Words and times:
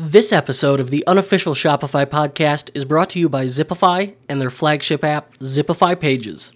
This 0.00 0.32
episode 0.32 0.78
of 0.78 0.90
the 0.90 1.04
unofficial 1.08 1.54
Shopify 1.54 2.06
podcast 2.06 2.70
is 2.72 2.84
brought 2.84 3.10
to 3.10 3.18
you 3.18 3.28
by 3.28 3.46
Zipify 3.46 4.14
and 4.28 4.40
their 4.40 4.48
flagship 4.48 5.02
app, 5.02 5.36
Zipify 5.38 5.98
Pages. 5.98 6.52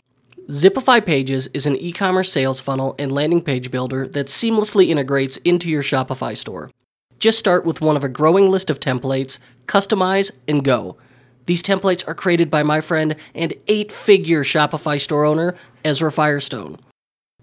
Zipify 0.49 1.05
Pages 1.05 1.49
is 1.53 1.67
an 1.67 1.75
e 1.75 1.91
commerce 1.91 2.31
sales 2.31 2.61
funnel 2.61 2.95
and 3.01 3.11
landing 3.11 3.43
page 3.43 3.73
builder 3.73 4.07
that 4.07 4.29
seamlessly 4.29 4.91
integrates 4.91 5.39
into 5.39 5.69
your 5.69 5.83
Shopify 5.83 6.37
store. 6.37 6.71
Just 7.19 7.41
start 7.41 7.65
with 7.65 7.81
one 7.81 7.97
of 7.97 8.05
a 8.05 8.09
growing 8.09 8.49
list 8.49 8.71
of 8.71 8.79
templates, 8.79 9.41
customize, 9.67 10.31
and 10.47 10.63
go. 10.63 10.97
These 11.47 11.65
templates 11.65 12.07
are 12.07 12.15
created 12.15 12.49
by 12.49 12.63
my 12.63 12.81
friend 12.81 13.17
and 13.35 13.55
eight 13.67 13.91
figure 13.91 14.45
Shopify 14.45 15.01
store 15.01 15.25
owner, 15.25 15.57
Ezra 15.85 16.13
Firestone. 16.13 16.79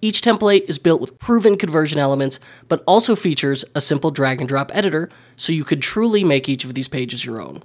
Each 0.01 0.21
template 0.21 0.69
is 0.69 0.77
built 0.77 1.01
with 1.01 1.17
proven 1.19 1.57
conversion 1.57 1.99
elements, 1.99 2.39
but 2.67 2.83
also 2.87 3.15
features 3.15 3.65
a 3.75 3.81
simple 3.81 4.11
drag 4.11 4.39
and 4.39 4.47
drop 4.47 4.71
editor 4.73 5.09
so 5.35 5.51
you 5.51 5.65
could 5.65 5.81
truly 5.81 6.23
make 6.23 6.47
each 6.47 6.63
of 6.63 6.73
these 6.73 6.87
pages 6.87 7.25
your 7.25 7.41
own. 7.41 7.63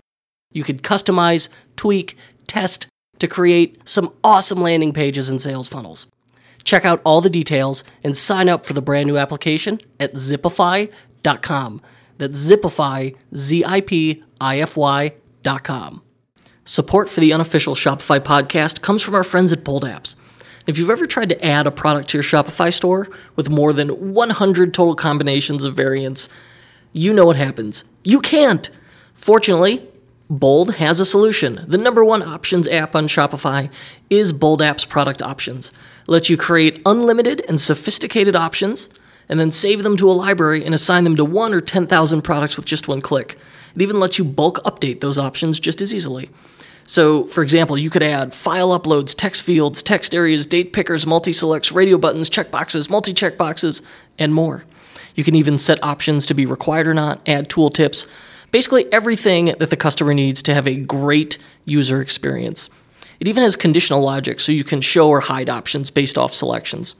You 0.50 0.64
could 0.64 0.82
customize, 0.82 1.48
tweak, 1.76 2.16
test 2.46 2.88
to 3.18 3.28
create 3.28 3.80
some 3.88 4.12
awesome 4.24 4.60
landing 4.60 4.92
pages 4.92 5.28
and 5.28 5.40
sales 5.40 5.68
funnels. 5.68 6.06
Check 6.64 6.84
out 6.84 7.00
all 7.04 7.20
the 7.20 7.30
details 7.30 7.84
and 8.02 8.16
sign 8.16 8.48
up 8.48 8.64
for 8.66 8.72
the 8.72 8.82
brand 8.82 9.06
new 9.06 9.18
application 9.18 9.80
at 10.00 10.14
zipify.com. 10.14 11.82
That's 12.18 12.50
zipify, 12.50 13.16
Z 13.36 13.64
I 13.64 13.80
P 13.80 14.22
I 14.40 14.60
F 14.60 14.76
Y.com. 14.76 16.02
Support 16.64 17.08
for 17.10 17.20
the 17.20 17.32
unofficial 17.32 17.74
Shopify 17.74 18.18
podcast 18.18 18.80
comes 18.80 19.02
from 19.02 19.14
our 19.14 19.24
friends 19.24 19.52
at 19.52 19.64
Bold 19.64 19.84
Apps. 19.84 20.14
If 20.66 20.78
you've 20.78 20.90
ever 20.90 21.06
tried 21.06 21.28
to 21.28 21.44
add 21.44 21.66
a 21.66 21.70
product 21.70 22.08
to 22.10 22.18
your 22.18 22.22
Shopify 22.24 22.72
store 22.72 23.08
with 23.36 23.50
more 23.50 23.72
than 23.72 24.14
100 24.14 24.72
total 24.72 24.94
combinations 24.94 25.64
of 25.64 25.76
variants, 25.76 26.28
you 26.92 27.12
know 27.12 27.26
what 27.26 27.36
happens. 27.36 27.84
You 28.02 28.20
can't. 28.20 28.70
Fortunately, 29.12 29.86
Bold 30.30 30.76
has 30.76 31.00
a 31.00 31.04
solution. 31.04 31.64
The 31.68 31.76
number 31.76 32.02
one 32.02 32.22
options 32.22 32.66
app 32.68 32.96
on 32.96 33.08
Shopify 33.08 33.70
is 34.08 34.32
Bold 34.32 34.62
App's 34.62 34.86
product 34.86 35.20
options. 35.20 35.68
It 35.68 36.08
lets 36.08 36.30
you 36.30 36.38
create 36.38 36.80
unlimited 36.86 37.44
and 37.46 37.60
sophisticated 37.60 38.34
options 38.34 38.88
and 39.28 39.38
then 39.38 39.50
save 39.50 39.82
them 39.82 39.98
to 39.98 40.10
a 40.10 40.12
library 40.12 40.64
and 40.64 40.74
assign 40.74 41.04
them 41.04 41.16
to 41.16 41.24
one 41.26 41.52
or 41.52 41.60
10,000 41.60 42.22
products 42.22 42.56
with 42.56 42.64
just 42.64 42.88
one 42.88 43.02
click. 43.02 43.38
It 43.74 43.82
even 43.82 44.00
lets 44.00 44.18
you 44.18 44.24
bulk 44.24 44.62
update 44.64 45.00
those 45.00 45.18
options 45.18 45.60
just 45.60 45.82
as 45.82 45.94
easily. 45.94 46.30
So, 46.86 47.24
for 47.24 47.42
example, 47.42 47.78
you 47.78 47.90
could 47.90 48.02
add 48.02 48.34
file 48.34 48.78
uploads, 48.78 49.14
text 49.16 49.42
fields, 49.42 49.82
text 49.82 50.14
areas, 50.14 50.46
date 50.46 50.72
pickers, 50.72 51.06
multi 51.06 51.32
selects, 51.32 51.72
radio 51.72 51.96
buttons, 51.96 52.28
checkboxes, 52.28 52.90
multi 52.90 53.14
checkboxes, 53.14 53.82
and 54.18 54.34
more. 54.34 54.64
You 55.14 55.24
can 55.24 55.34
even 55.34 55.58
set 55.58 55.82
options 55.82 56.26
to 56.26 56.34
be 56.34 56.44
required 56.44 56.86
or 56.86 56.94
not, 56.94 57.26
add 57.26 57.48
tooltips, 57.48 58.08
basically 58.50 58.92
everything 58.92 59.46
that 59.58 59.70
the 59.70 59.76
customer 59.76 60.12
needs 60.12 60.42
to 60.42 60.54
have 60.54 60.66
a 60.66 60.76
great 60.76 61.38
user 61.64 62.00
experience. 62.00 62.68
It 63.20 63.28
even 63.28 63.42
has 63.42 63.56
conditional 63.56 64.02
logic 64.02 64.40
so 64.40 64.52
you 64.52 64.64
can 64.64 64.80
show 64.80 65.08
or 65.08 65.20
hide 65.20 65.48
options 65.48 65.90
based 65.90 66.18
off 66.18 66.34
selections. 66.34 66.96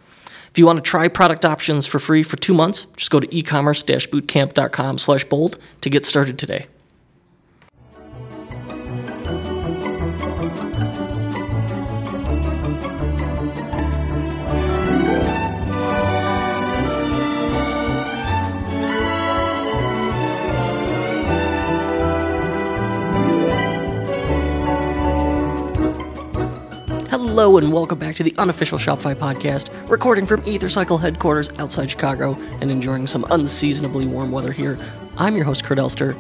If 0.51 0.59
you 0.59 0.67
want 0.67 0.77
to 0.77 0.89
try 0.89 1.09
product 1.09 1.45
options 1.45 1.87
for 1.87 1.99
free 1.99 2.23
for 2.23 2.37
two 2.37 2.55
months, 2.55 2.85
just 2.97 3.11
go 3.11 3.19
to 3.19 3.27
ecommerce-bootcamp.com 3.27 4.99
slash 4.99 5.25
bold 5.25 5.59
to 5.81 5.91
get 5.91 6.05
started 6.07 6.39
today. 6.39 6.67
Hello 27.35 27.59
and 27.59 27.73
welcome 27.73 27.99
back 27.99 28.15
to 28.15 28.23
the 28.23 28.33
unofficial 28.39 28.79
Shopify 28.79 29.13
podcast, 29.13 29.69
recording 29.91 30.25
from 30.25 30.41
EtherCycle 30.43 31.01
headquarters 31.01 31.51
outside 31.59 31.91
Chicago 31.91 32.39
and 32.61 32.71
enjoying 32.71 33.09
some 33.09 33.27
unseasonably 33.29 34.07
warm 34.07 34.31
weather 34.31 34.53
here. 34.53 34.79
I'm 35.17 35.35
your 35.35 35.45
host, 35.45 35.65
Kurt 35.65 35.81
Elster, 35.81 36.13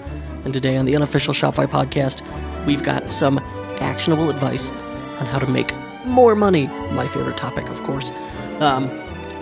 and 0.44 0.52
today 0.52 0.76
on 0.76 0.86
the 0.86 0.96
unofficial 0.96 1.32
Shopify 1.32 1.68
podcast, 1.68 2.20
we've 2.66 2.82
got 2.82 3.12
some 3.12 3.38
actionable 3.78 4.28
advice 4.28 4.72
on 4.72 5.26
how 5.26 5.38
to 5.38 5.46
make 5.46 5.72
more 6.04 6.34
money. 6.34 6.66
My 6.66 7.06
favorite 7.06 7.36
topic, 7.36 7.68
of 7.68 7.80
course. 7.84 8.10
Um, 8.58 8.90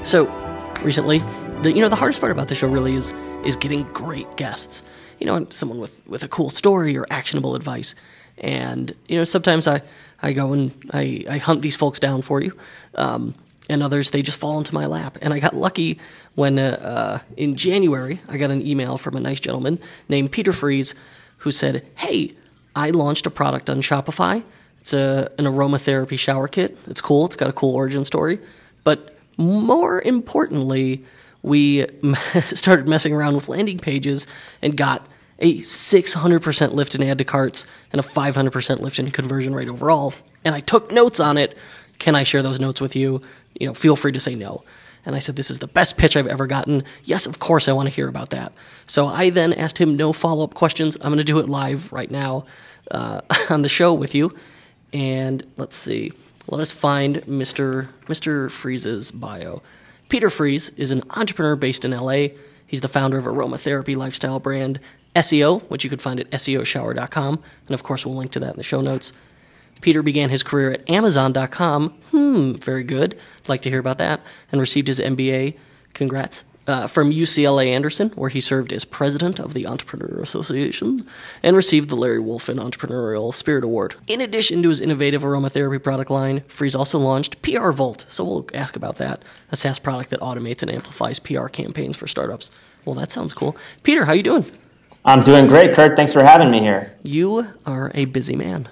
so, 0.05 0.27
recently, 0.83 1.21
the 1.63 1.73
you 1.73 1.81
know 1.81 1.89
the 1.89 1.97
hardest 1.97 2.21
part 2.21 2.33
about 2.33 2.49
the 2.49 2.55
show 2.55 2.69
really 2.69 2.97
is 2.97 3.15
is 3.47 3.57
getting 3.57 3.85
great 3.95 4.37
guests. 4.37 4.83
You 5.21 5.25
know, 5.25 5.47
someone 5.49 5.79
with 5.79 6.07
with 6.07 6.23
a 6.23 6.29
cool 6.29 6.51
story 6.51 6.99
or 6.99 7.07
actionable 7.09 7.57
advice. 7.57 7.95
And 8.37 8.95
you 9.09 9.17
know, 9.17 9.25
sometimes 9.25 9.67
I 9.67 9.81
I 10.23 10.33
go 10.33 10.53
and 10.53 10.73
I, 10.93 11.25
I 11.29 11.39
hunt 11.39 11.63
these 11.63 11.77
folks 11.77 11.99
down 11.99 12.23
for 12.23 12.41
you. 12.41 12.57
Um, 12.95 13.35
and 13.69 13.83
others, 13.83 14.11
they 14.11 14.23
just 14.23 14.39
fall 14.39 14.59
into 14.59 14.75
my 14.75 14.87
lap. 14.87 15.19
And 15.23 15.33
I 15.33 15.41
got 15.41 15.55
lucky 15.55 15.99
when 16.35 16.59
uh, 16.59 16.79
uh, 16.83 17.19
in 17.37 17.57
January, 17.57 18.21
I 18.29 18.37
got 18.37 18.51
an 18.51 18.67
email 18.67 18.99
from 18.99 19.17
a 19.17 19.21
nice 19.21 19.41
gentleman 19.41 19.79
named 20.09 20.33
Peter 20.33 20.53
Friis 20.53 20.95
who 21.39 21.53
said, 21.53 21.87
Hey, 21.97 22.31
I 22.75 22.91
launched 22.91 23.27
a 23.27 23.31
product 23.31 23.69
on 23.71 23.81
Shopify. 23.83 24.43
It's 24.81 24.93
a, 24.93 25.31
an 25.39 25.45
aromatherapy 25.45 26.19
shower 26.19 26.49
kit. 26.49 26.77
It's 26.87 27.01
cool, 27.01 27.27
it's 27.27 27.37
got 27.37 27.49
a 27.49 27.53
cool 27.53 27.75
origin 27.75 28.05
story. 28.05 28.41
But 28.85 29.17
more 29.37 30.03
importantly, 30.03 31.05
we 31.43 31.87
started 32.47 32.89
messing 32.89 33.15
around 33.15 33.35
with 33.35 33.49
landing 33.49 33.79
pages 33.79 34.27
and 34.61 34.77
got 34.77 35.07
a 35.43 35.59
600% 35.59 36.73
lift 36.73 36.95
in 36.95 37.03
add 37.03 37.19
to 37.19 37.25
carts 37.25 37.67
and 37.93 38.01
a 38.01 38.05
500% 38.05 38.81
lift 38.81 38.99
in 38.99 39.11
conversion 39.11 39.55
rate 39.55 39.69
overall. 39.69 40.15
And 40.45 40.55
I 40.55 40.61
took 40.61 40.93
notes 40.93 41.19
on 41.21 41.37
it. 41.37 41.59
Can 41.99 42.15
I 42.15 42.23
share 42.23 42.43
those 42.43 42.61
notes 42.61 42.81
with 42.81 42.95
you? 42.95 43.21
You 43.59 43.67
know, 43.67 43.75
feel 43.75 43.97
free 43.97 44.13
to 44.13 44.21
say 44.21 44.37
no. 44.37 44.63
And 45.05 45.17
I 45.17 45.19
said, 45.19 45.35
This 45.35 45.51
is 45.51 45.59
the 45.59 45.67
best 45.67 45.99
pitch 45.99 46.17
I've 46.17 46.29
ever 46.29 46.47
gotten. 46.47 46.85
Yes, 47.03 47.27
of 47.27 47.41
course, 47.41 47.69
I 47.69 47.73
want 47.73 47.89
to 47.89 47.95
hear 47.95 48.09
about 48.09 48.31
that. 48.31 48.53
So 48.87 49.09
I 49.09 49.31
then 49.31 49.53
asked 49.53 49.79
him 49.79 49.97
no 49.97 50.13
follow 50.13 50.45
up 50.45 50.55
questions. 50.55 50.97
I'm 51.01 51.09
going 51.09 51.19
to 51.19 51.25
do 51.25 51.41
it 51.41 51.49
live 51.49 51.93
right 51.93 52.11
now 52.11 52.47
uh, 52.93 53.21
on 53.51 53.63
the 53.63 53.69
show 53.69 53.93
with 53.93 54.15
you. 54.15 54.35
And 54.93 55.45
let's 55.57 55.77
see. 55.77 56.13
Let 56.47 56.61
us 56.61 56.71
find 56.71 57.17
Mr. 57.23 57.89
Mr. 58.07 58.47
Friis's 58.49 59.11
bio. 59.11 59.61
Peter 60.09 60.29
Friis 60.29 60.71
is 60.77 60.93
an 60.93 61.03
entrepreneur 61.11 61.57
based 61.57 61.85
in 61.85 61.91
LA. 61.91 62.29
He's 62.67 62.81
the 62.81 62.89
founder 62.89 63.19
of 63.19 63.25
aromatherapy 63.25 63.97
lifestyle 63.97 64.39
brand 64.39 64.79
ESSIO, 65.15 65.61
which 65.69 65.85
you 65.85 65.91
could 65.91 66.03
find 66.03 66.21
at 66.21 66.31
ESSIOshower.com, 66.31 67.43
and 67.67 67.75
of 67.75 67.83
course 67.83 68.07
we'll 68.07 68.17
link 68.17 68.33
to 68.33 68.41
that 68.41 68.53
in 68.53 68.57
the 68.57 68.63
show 68.63 68.81
notes. 68.81 69.13
Peter 69.83 70.03
began 70.03 70.31
his 70.31 70.43
career 70.43 70.71
at 70.71 70.89
Amazon.com. 70.89 71.91
Hmm, 72.11 72.53
very 72.55 72.85
good. 72.85 73.15
I'd 73.43 73.49
like 73.49 73.63
to 73.63 73.71
hear 73.71 73.81
about 73.81 73.99
that. 73.99 74.21
And 74.51 74.61
received 74.61 74.89
his 74.89 75.01
MBA. 75.01 75.59
Congrats. 75.93 76.45
Uh, 76.65 76.87
from 76.87 77.11
UCLA 77.11 77.73
Anderson, 77.73 78.11
where 78.11 78.31
he 78.31 78.41
served 78.41 78.73
as 78.73 78.85
president 78.85 79.41
of 79.41 79.53
the 79.53 79.67
Entrepreneur 79.67 80.23
Association 80.23 81.05
and 81.43 81.57
received 81.57 81.89
the 81.89 81.97
Larry 81.97 82.21
Wolfen 82.21 82.61
Entrepreneurial 82.61 83.35
Spirit 83.35 83.65
Award. 83.65 83.97
In 84.07 84.21
addition 84.21 84.63
to 84.63 84.69
his 84.69 84.81
innovative 84.81 85.23
aromatherapy 85.23 85.83
product 85.83 86.09
line, 86.09 86.43
Friis 86.43 86.79
also 86.79 87.01
launched 87.01 87.43
PR 87.43 87.73
Vault, 87.73 88.05
so 88.07 88.23
we'll 88.23 88.47
ask 88.55 88.77
about 88.77 88.95
that, 88.99 89.25
a 89.51 89.57
SaaS 89.57 89.81
product 89.81 90.11
that 90.11 90.21
automates 90.21 90.63
and 90.63 90.71
amplifies 90.71 91.19
PR 91.19 91.49
campaigns 91.49 91.97
for 91.97 92.07
startups. 92.07 92.53
Well, 92.85 92.95
that 92.95 93.11
sounds 93.11 93.33
cool. 93.33 93.57
Peter, 93.83 94.05
how 94.05 94.13
you 94.13 94.23
doing? 94.23 94.47
I'm 95.05 95.21
doing 95.23 95.49
great, 95.49 95.75
Kurt. 95.75 95.97
Thanks 95.97 96.13
for 96.13 96.23
having 96.23 96.51
me 96.51 96.61
here. 96.61 96.97
You 97.03 97.49
are 97.67 97.91
a 97.95 98.05
busy 98.05 98.37
man. 98.37 98.69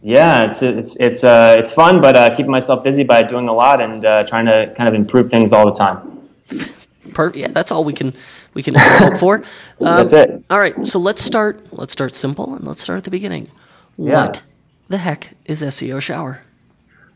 Yeah, 0.00 0.44
it's 0.44 0.62
it's 0.62 0.96
it's 0.96 1.24
uh, 1.24 1.56
it's 1.58 1.72
fun, 1.72 2.00
but 2.00 2.16
uh, 2.16 2.30
keeping 2.34 2.50
myself 2.50 2.82
busy 2.82 3.04
by 3.04 3.22
doing 3.22 3.48
a 3.48 3.52
lot 3.52 3.80
and 3.80 4.04
uh, 4.04 4.24
trying 4.24 4.46
to 4.46 4.72
kind 4.76 4.88
of 4.88 4.94
improve 4.94 5.30
things 5.30 5.52
all 5.52 5.64
the 5.64 5.74
time. 5.74 6.02
Perfect. 7.14 7.36
Yeah, 7.36 7.48
that's 7.48 7.70
all 7.70 7.84
we 7.84 7.92
can 7.92 8.12
we 8.54 8.62
can 8.62 8.74
hope 8.76 9.18
for. 9.18 9.38
Um, 9.38 9.44
that's 9.80 10.12
it. 10.12 10.44
All 10.50 10.58
right, 10.58 10.86
so 10.86 10.98
let's 10.98 11.22
start. 11.22 11.72
Let's 11.72 11.92
start 11.92 12.14
simple 12.14 12.54
and 12.54 12.66
let's 12.66 12.82
start 12.82 12.98
at 12.98 13.04
the 13.04 13.10
beginning. 13.10 13.48
Yeah. 13.96 14.26
What 14.26 14.42
the 14.88 14.98
heck 14.98 15.34
is 15.46 15.62
ESSIO 15.62 16.00
Shower? 16.00 16.42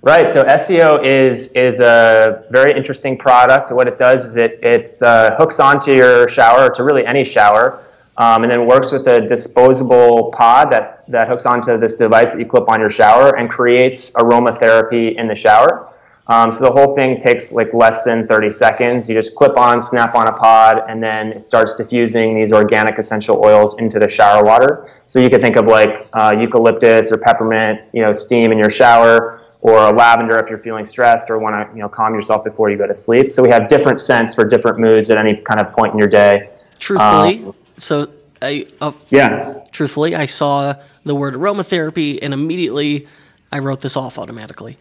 Right. 0.02 0.30
So 0.30 0.44
ESSIO 0.44 1.04
is 1.04 1.52
is 1.52 1.80
a 1.80 2.44
very 2.50 2.76
interesting 2.76 3.18
product. 3.18 3.72
What 3.72 3.88
it 3.88 3.98
does 3.98 4.24
is 4.24 4.36
it 4.36 4.60
it 4.62 4.90
uh, 5.02 5.36
hooks 5.36 5.58
onto 5.58 5.92
your 5.92 6.28
shower, 6.28 6.70
to 6.74 6.84
really 6.84 7.04
any 7.04 7.24
shower, 7.24 7.82
um, 8.18 8.42
and 8.42 8.50
then 8.50 8.66
works 8.66 8.92
with 8.92 9.06
a 9.06 9.26
disposable 9.26 10.30
pod 10.32 10.70
that, 10.70 11.04
that 11.08 11.28
hooks 11.28 11.46
onto 11.46 11.76
this 11.78 11.94
device 11.94 12.30
that 12.30 12.38
you 12.38 12.46
clip 12.46 12.68
on 12.68 12.80
your 12.80 12.90
shower 12.90 13.36
and 13.36 13.50
creates 13.50 14.12
aromatherapy 14.12 15.16
in 15.16 15.26
the 15.26 15.34
shower. 15.34 15.92
Um, 16.28 16.50
so 16.50 16.64
the 16.64 16.72
whole 16.72 16.94
thing 16.94 17.20
takes 17.20 17.52
like 17.52 17.72
less 17.72 18.02
than 18.02 18.26
30 18.26 18.50
seconds. 18.50 19.08
You 19.08 19.14
just 19.14 19.36
clip 19.36 19.56
on, 19.56 19.80
snap 19.80 20.14
on 20.16 20.26
a 20.26 20.32
pod, 20.32 20.82
and 20.88 21.00
then 21.00 21.28
it 21.28 21.44
starts 21.44 21.74
diffusing 21.74 22.34
these 22.34 22.52
organic 22.52 22.98
essential 22.98 23.44
oils 23.44 23.78
into 23.78 24.00
the 24.00 24.08
shower 24.08 24.42
water. 24.42 24.88
So 25.06 25.20
you 25.20 25.30
could 25.30 25.40
think 25.40 25.56
of 25.56 25.66
like 25.66 26.08
uh, 26.14 26.34
eucalyptus 26.36 27.12
or 27.12 27.18
peppermint, 27.18 27.80
you 27.92 28.04
know, 28.04 28.12
steam 28.12 28.50
in 28.50 28.58
your 28.58 28.70
shower, 28.70 29.42
or 29.60 29.92
lavender 29.92 30.38
if 30.38 30.50
you're 30.50 30.58
feeling 30.58 30.84
stressed 30.84 31.30
or 31.30 31.38
want 31.38 31.68
to, 31.68 31.76
you 31.76 31.82
know, 31.82 31.88
calm 31.88 32.14
yourself 32.14 32.44
before 32.44 32.70
you 32.70 32.76
go 32.76 32.86
to 32.86 32.94
sleep. 32.94 33.30
So 33.32 33.42
we 33.42 33.50
have 33.50 33.68
different 33.68 34.00
scents 34.00 34.34
for 34.34 34.44
different 34.44 34.78
moods 34.78 35.10
at 35.10 35.18
any 35.18 35.36
kind 35.36 35.60
of 35.60 35.72
point 35.72 35.92
in 35.92 35.98
your 35.98 36.08
day. 36.08 36.50
Truthfully, 36.78 37.44
um, 37.44 37.54
so 37.76 38.08
I 38.42 38.66
uh, 38.80 38.92
Yeah. 39.10 39.60
truthfully, 39.72 40.14
I 40.14 40.26
saw 40.26 40.74
the 41.04 41.14
word 41.14 41.34
aromatherapy 41.34 42.18
and 42.20 42.34
immediately 42.34 43.06
I 43.52 43.58
wrote 43.60 43.80
this 43.80 43.96
off 43.96 44.18
automatically. 44.18 44.76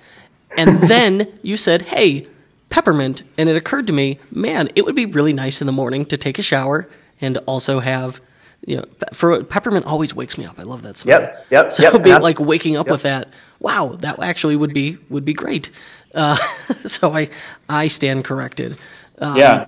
And 0.57 0.79
then 0.87 1.27
you 1.41 1.57
said, 1.57 1.83
"Hey, 1.83 2.27
peppermint," 2.69 3.23
and 3.37 3.49
it 3.49 3.55
occurred 3.55 3.87
to 3.87 3.93
me, 3.93 4.19
man, 4.31 4.69
it 4.75 4.85
would 4.85 4.95
be 4.95 5.05
really 5.05 5.33
nice 5.33 5.61
in 5.61 5.67
the 5.67 5.73
morning 5.73 6.05
to 6.07 6.17
take 6.17 6.39
a 6.39 6.43
shower 6.43 6.87
and 7.21 7.37
also 7.45 7.79
have. 7.79 8.21
You 8.67 8.77
know, 8.77 8.85
for 9.13 9.43
peppermint 9.43 9.85
always 9.85 10.15
wakes 10.15 10.39
me 10.39 10.45
up. 10.45 10.57
I 10.57 10.63
love 10.63 10.81
that 10.81 10.97
smell. 10.97 11.21
Yep, 11.21 11.45
yep, 11.51 11.71
So 11.71 11.83
yep, 11.83 12.03
be 12.03 12.11
like 12.17 12.39
waking 12.39 12.77
up 12.77 12.87
yep. 12.87 12.93
with 12.93 13.03
that. 13.03 13.29
Wow, 13.59 13.95
that 13.99 14.17
actually 14.23 14.55
would 14.55 14.73
be 14.73 14.97
would 15.09 15.23
be 15.23 15.33
great. 15.33 15.69
Uh, 16.15 16.35
so 16.87 17.13
I 17.13 17.29
I 17.69 17.89
stand 17.89 18.23
corrected. 18.23 18.75
Um, 19.19 19.37
yeah. 19.37 19.65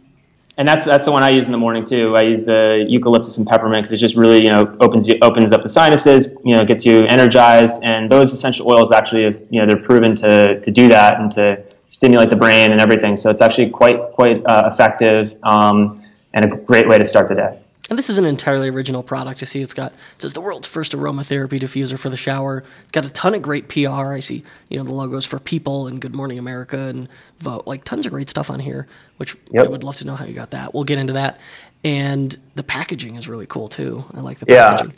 And 0.57 0.68
that's 0.68 0.86
that's 0.86 1.06
the 1.06 1.12
one 1.12 1.21
I 1.21 1.30
use 1.30 1.45
in 1.45 1.51
the 1.51 1.57
morning 1.57 1.86
too. 1.86 2.18
I 2.18 2.24
use 2.24 2.44
the 2.44 2.83
eucalyptus 2.88 3.38
and 3.38 3.45
peppermint 3.45 3.83
because 3.83 3.92
it 3.92 3.98
just 3.98 4.15
really 4.15 4.44
you 4.44 4.50
know 4.50 4.75
opens 4.80 5.07
you 5.07 5.18
opens 5.21 5.54
up 5.54 5.62
the 5.62 5.69
sinuses, 5.69 6.36
you 6.44 6.56
know, 6.56 6.65
gets 6.65 6.83
you 6.83 7.06
energized. 7.06 7.83
And 7.83 8.09
those 8.09 8.33
essential 8.33 8.71
oils 8.71 8.92
actually, 8.92 9.25
have, 9.25 9.39
you 9.51 9.59
know, 9.59 9.68
they're 9.68 9.83
proven 9.83 10.15
to 10.15 10.59
to 10.59 10.71
do 10.71 10.88
that 10.88 11.19
and 11.19 11.31
to 11.33 11.63
stimulate 11.89 12.31
the 12.31 12.36
brain 12.36 12.71
and 12.71 12.81
everything. 12.81 13.18
So 13.18 13.30
it's 13.30 13.42
actually 13.42 13.69
quite 13.69 14.00
quite 14.13 14.44
uh, 14.48 14.69
effective 14.71 15.36
um, 15.44 16.04
and 16.33 16.45
a 16.45 16.57
great 16.57 16.88
way 16.88 16.98
to 16.98 17.06
start 17.06 17.30
the 17.30 17.36
day. 17.36 17.60
And 17.89 17.98
this 17.98 18.10
is 18.10 18.18
an 18.18 18.25
entirely 18.25 18.69
original 18.69 19.01
product. 19.01 19.39
You 19.39 19.48
see, 19.48 19.62
it's 19.62 19.74
got 19.74 19.94
it 19.94 20.22
says 20.22 20.34
the 20.34 20.42
world's 20.42 20.68
first 20.68 20.92
aromatherapy 20.92 21.60
diffuser 21.60 21.98
for 21.98 22.10
the 22.10 22.18
shower. 22.18 22.63
It's 22.81 22.92
got 22.92 23.06
a 23.06 23.10
ton 23.10 23.34
of 23.34 23.42
great 23.42 23.69
PR. 23.69 24.12
I 24.13 24.19
see, 24.19 24.44
you 24.69 24.78
know, 24.78 24.84
the 24.84 24.94
logos 24.94 25.25
for 25.25 25.39
People 25.39 25.88
and 25.88 26.01
Good 26.01 26.13
Morning 26.13 26.38
America 26.38 26.78
and 26.78 27.07
Vogue. 27.39 27.66
Like 27.66 27.86
tons 27.86 28.06
of 28.06 28.12
great 28.12 28.30
stuff 28.30 28.50
on 28.50 28.60
here, 28.60 28.88
which 29.18 29.38
I 29.57 29.63
would 29.69 29.84
love 29.86 29.95
to 29.98 30.06
know 30.06 30.16
how 30.16 30.25
you 30.25 30.34
got 30.34 30.51
that. 30.51 30.74
We'll 30.74 30.84
get 30.84 30.98
into 30.98 31.13
that. 31.13 31.39
And 31.84 32.38
the 32.56 32.63
packaging 32.63 33.16
is 33.16 33.30
really 33.30 33.45
cool 33.45 33.69
too. 33.69 34.04
I 34.13 34.19
like 34.19 34.39
the 34.39 34.48
packaging. 34.72 34.94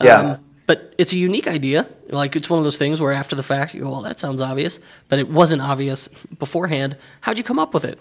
Yeah. 0.00 0.06
Yeah. 0.22 0.36
but 0.66 0.94
it's 0.96 1.12
a 1.12 1.18
unique 1.18 1.46
idea. 1.48 1.86
Like 2.08 2.36
it's 2.36 2.48
one 2.48 2.58
of 2.58 2.64
those 2.64 2.78
things 2.78 3.02
where 3.02 3.12
after 3.12 3.36
the 3.36 3.42
fact 3.42 3.74
you 3.74 3.82
go, 3.82 3.90
"Well, 3.90 4.02
that 4.02 4.18
sounds 4.18 4.40
obvious," 4.40 4.78
but 5.10 5.18
it 5.18 5.28
wasn't 5.28 5.60
obvious 5.60 6.08
beforehand. 6.38 6.96
How'd 7.20 7.36
you 7.36 7.44
come 7.44 7.58
up 7.58 7.74
with 7.74 7.84
it? 7.84 7.98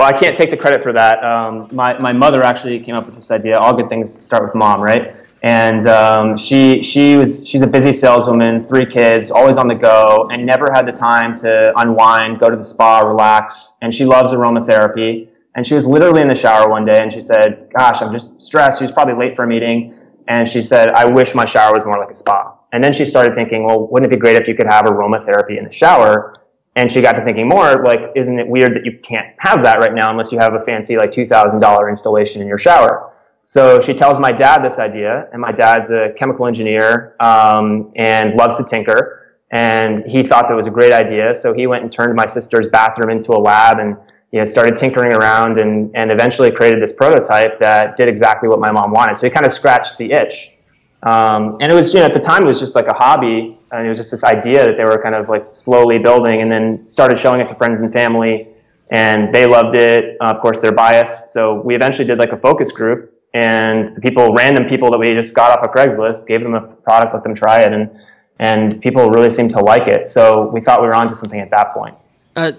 Well, 0.00 0.08
I 0.08 0.18
can't 0.18 0.34
take 0.34 0.48
the 0.48 0.56
credit 0.56 0.82
for 0.82 0.94
that. 0.94 1.22
Um, 1.22 1.68
my, 1.72 1.98
my 1.98 2.10
mother 2.10 2.42
actually 2.42 2.80
came 2.80 2.94
up 2.94 3.04
with 3.04 3.14
this 3.14 3.30
idea. 3.30 3.58
All 3.58 3.74
good 3.74 3.90
things 3.90 4.10
start 4.10 4.42
with 4.42 4.54
mom, 4.54 4.80
right? 4.80 5.14
And 5.42 5.86
um, 5.86 6.38
she 6.38 6.82
she 6.82 7.16
was 7.16 7.46
she's 7.46 7.60
a 7.60 7.66
busy 7.66 7.92
saleswoman, 7.92 8.66
three 8.66 8.86
kids, 8.86 9.30
always 9.30 9.58
on 9.58 9.68
the 9.68 9.74
go, 9.74 10.26
and 10.32 10.46
never 10.46 10.72
had 10.72 10.86
the 10.86 10.92
time 10.92 11.34
to 11.44 11.78
unwind, 11.78 12.40
go 12.40 12.48
to 12.48 12.56
the 12.56 12.64
spa, 12.64 13.00
relax. 13.00 13.76
And 13.82 13.94
she 13.94 14.06
loves 14.06 14.32
aromatherapy. 14.32 15.28
And 15.54 15.66
she 15.66 15.74
was 15.74 15.84
literally 15.84 16.22
in 16.22 16.28
the 16.28 16.34
shower 16.34 16.70
one 16.70 16.86
day, 16.86 17.02
and 17.02 17.12
she 17.12 17.20
said, 17.20 17.70
"Gosh, 17.76 18.00
I'm 18.00 18.14
just 18.14 18.40
stressed." 18.40 18.78
She 18.78 18.84
was 18.86 18.92
probably 18.92 19.16
late 19.22 19.36
for 19.36 19.44
a 19.44 19.46
meeting, 19.46 19.98
and 20.28 20.48
she 20.48 20.62
said, 20.62 20.92
"I 20.92 21.04
wish 21.04 21.34
my 21.34 21.44
shower 21.44 21.74
was 21.74 21.84
more 21.84 21.98
like 21.98 22.10
a 22.10 22.14
spa." 22.14 22.54
And 22.72 22.82
then 22.82 22.94
she 22.94 23.04
started 23.04 23.34
thinking, 23.34 23.64
"Well, 23.64 23.86
wouldn't 23.88 24.10
it 24.10 24.16
be 24.16 24.18
great 24.18 24.36
if 24.36 24.48
you 24.48 24.54
could 24.54 24.66
have 24.66 24.86
aromatherapy 24.86 25.58
in 25.58 25.64
the 25.66 25.72
shower?" 25.72 26.32
And 26.76 26.90
she 26.90 27.02
got 27.02 27.16
to 27.16 27.24
thinking 27.24 27.48
more, 27.48 27.82
like, 27.82 28.00
isn't 28.14 28.38
it 28.38 28.46
weird 28.46 28.74
that 28.74 28.84
you 28.84 28.98
can't 29.02 29.34
have 29.38 29.62
that 29.62 29.80
right 29.80 29.92
now 29.92 30.10
unless 30.10 30.30
you 30.30 30.38
have 30.38 30.54
a 30.54 30.60
fancy, 30.60 30.96
like, 30.96 31.10
$2,000 31.10 31.88
installation 31.88 32.40
in 32.40 32.48
your 32.48 32.58
shower? 32.58 33.12
So 33.44 33.80
she 33.80 33.94
tells 33.94 34.20
my 34.20 34.30
dad 34.30 34.62
this 34.62 34.78
idea, 34.78 35.28
and 35.32 35.42
my 35.42 35.50
dad's 35.50 35.90
a 35.90 36.12
chemical 36.12 36.46
engineer 36.46 37.16
um, 37.18 37.90
and 37.96 38.34
loves 38.34 38.56
to 38.58 38.64
tinker. 38.64 39.34
And 39.50 40.04
he 40.06 40.22
thought 40.22 40.46
that 40.46 40.54
was 40.54 40.68
a 40.68 40.70
great 40.70 40.92
idea. 40.92 41.34
So 41.34 41.52
he 41.52 41.66
went 41.66 41.82
and 41.82 41.92
turned 41.92 42.14
my 42.14 42.26
sister's 42.26 42.68
bathroom 42.68 43.10
into 43.10 43.32
a 43.32 43.40
lab 43.40 43.80
and 43.80 43.96
you 44.30 44.38
know, 44.38 44.44
started 44.44 44.76
tinkering 44.76 45.12
around 45.12 45.58
and, 45.58 45.90
and 45.96 46.12
eventually 46.12 46.50
created 46.52 46.80
this 46.80 46.92
prototype 46.92 47.58
that 47.58 47.96
did 47.96 48.08
exactly 48.08 48.48
what 48.48 48.60
my 48.60 48.70
mom 48.70 48.92
wanted. 48.92 49.18
So 49.18 49.26
he 49.26 49.30
kind 49.30 49.44
of 49.44 49.52
scratched 49.52 49.98
the 49.98 50.12
itch. 50.12 50.56
Um, 51.02 51.56
and 51.60 51.72
it 51.72 51.74
was, 51.74 51.94
you 51.94 52.00
know, 52.00 52.06
at 52.06 52.12
the 52.12 52.20
time 52.20 52.42
it 52.42 52.46
was 52.46 52.58
just 52.58 52.74
like 52.74 52.86
a 52.86 52.92
hobby, 52.92 53.56
and 53.72 53.86
it 53.86 53.88
was 53.88 53.96
just 53.96 54.10
this 54.10 54.24
idea 54.24 54.66
that 54.66 54.76
they 54.76 54.84
were 54.84 55.00
kind 55.02 55.14
of 55.14 55.28
like 55.28 55.46
slowly 55.52 55.98
building, 55.98 56.42
and 56.42 56.52
then 56.52 56.86
started 56.86 57.18
showing 57.18 57.40
it 57.40 57.48
to 57.48 57.54
friends 57.54 57.80
and 57.80 57.92
family, 57.92 58.48
and 58.90 59.32
they 59.32 59.46
loved 59.46 59.74
it. 59.74 60.16
Uh, 60.20 60.26
of 60.26 60.40
course, 60.40 60.60
they're 60.60 60.72
biased, 60.72 61.28
so 61.28 61.60
we 61.60 61.74
eventually 61.74 62.06
did 62.06 62.18
like 62.18 62.32
a 62.32 62.36
focus 62.36 62.70
group, 62.70 63.14
and 63.32 63.96
the 63.96 64.00
people, 64.00 64.34
random 64.34 64.66
people 64.66 64.90
that 64.90 64.98
we 64.98 65.14
just 65.14 65.32
got 65.34 65.56
off 65.56 65.64
of 65.64 65.74
Craigslist, 65.74 66.26
gave 66.26 66.42
them 66.42 66.52
the 66.52 66.60
product, 66.60 67.14
let 67.14 67.22
them 67.22 67.34
try 67.34 67.60
it, 67.60 67.72
and 67.72 67.90
and 68.38 68.80
people 68.80 69.10
really 69.10 69.30
seemed 69.30 69.50
to 69.50 69.60
like 69.60 69.86
it. 69.88 70.08
So 70.08 70.48
we 70.48 70.60
thought 70.60 70.80
we 70.80 70.86
were 70.86 70.94
onto 70.94 71.14
something 71.14 71.40
at 71.40 71.50
that 71.50 71.74
point. 71.74 71.94
Uh, 72.34 72.52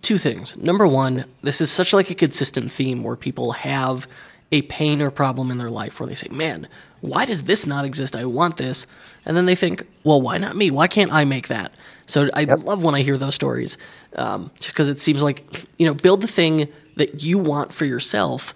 two 0.00 0.16
things. 0.16 0.56
Number 0.56 0.86
one, 0.86 1.26
this 1.42 1.60
is 1.60 1.70
such 1.70 1.92
like 1.92 2.10
a 2.10 2.14
consistent 2.14 2.72
theme 2.72 3.02
where 3.02 3.16
people 3.16 3.52
have 3.52 4.06
a 4.50 4.62
pain 4.62 5.00
or 5.00 5.10
problem 5.10 5.50
in 5.50 5.58
their 5.58 5.70
life 5.70 6.00
where 6.00 6.06
they 6.06 6.14
say, 6.14 6.28
"Man, 6.30 6.66
why 7.02 7.26
does 7.26 7.42
this 7.42 7.66
not 7.66 7.84
exist? 7.84 8.16
I 8.16 8.24
want 8.24 8.56
this," 8.56 8.86
and 9.26 9.36
then 9.36 9.44
they 9.46 9.54
think, 9.54 9.84
"Well, 10.04 10.20
why 10.22 10.38
not 10.38 10.56
me? 10.56 10.70
Why 10.70 10.86
can't 10.88 11.12
I 11.12 11.24
make 11.26 11.48
that?" 11.48 11.72
So 12.06 12.30
I 12.34 12.44
love 12.44 12.82
when 12.82 12.94
I 12.94 13.02
hear 13.02 13.18
those 13.18 13.34
stories, 13.34 13.76
um, 14.16 14.50
just 14.58 14.70
because 14.74 14.88
it 14.88 14.98
seems 14.98 15.22
like 15.22 15.66
you 15.78 15.86
know, 15.86 15.94
build 15.94 16.20
the 16.22 16.26
thing 16.26 16.68
that 16.96 17.22
you 17.22 17.36
want 17.38 17.72
for 17.74 17.84
yourself. 17.84 18.54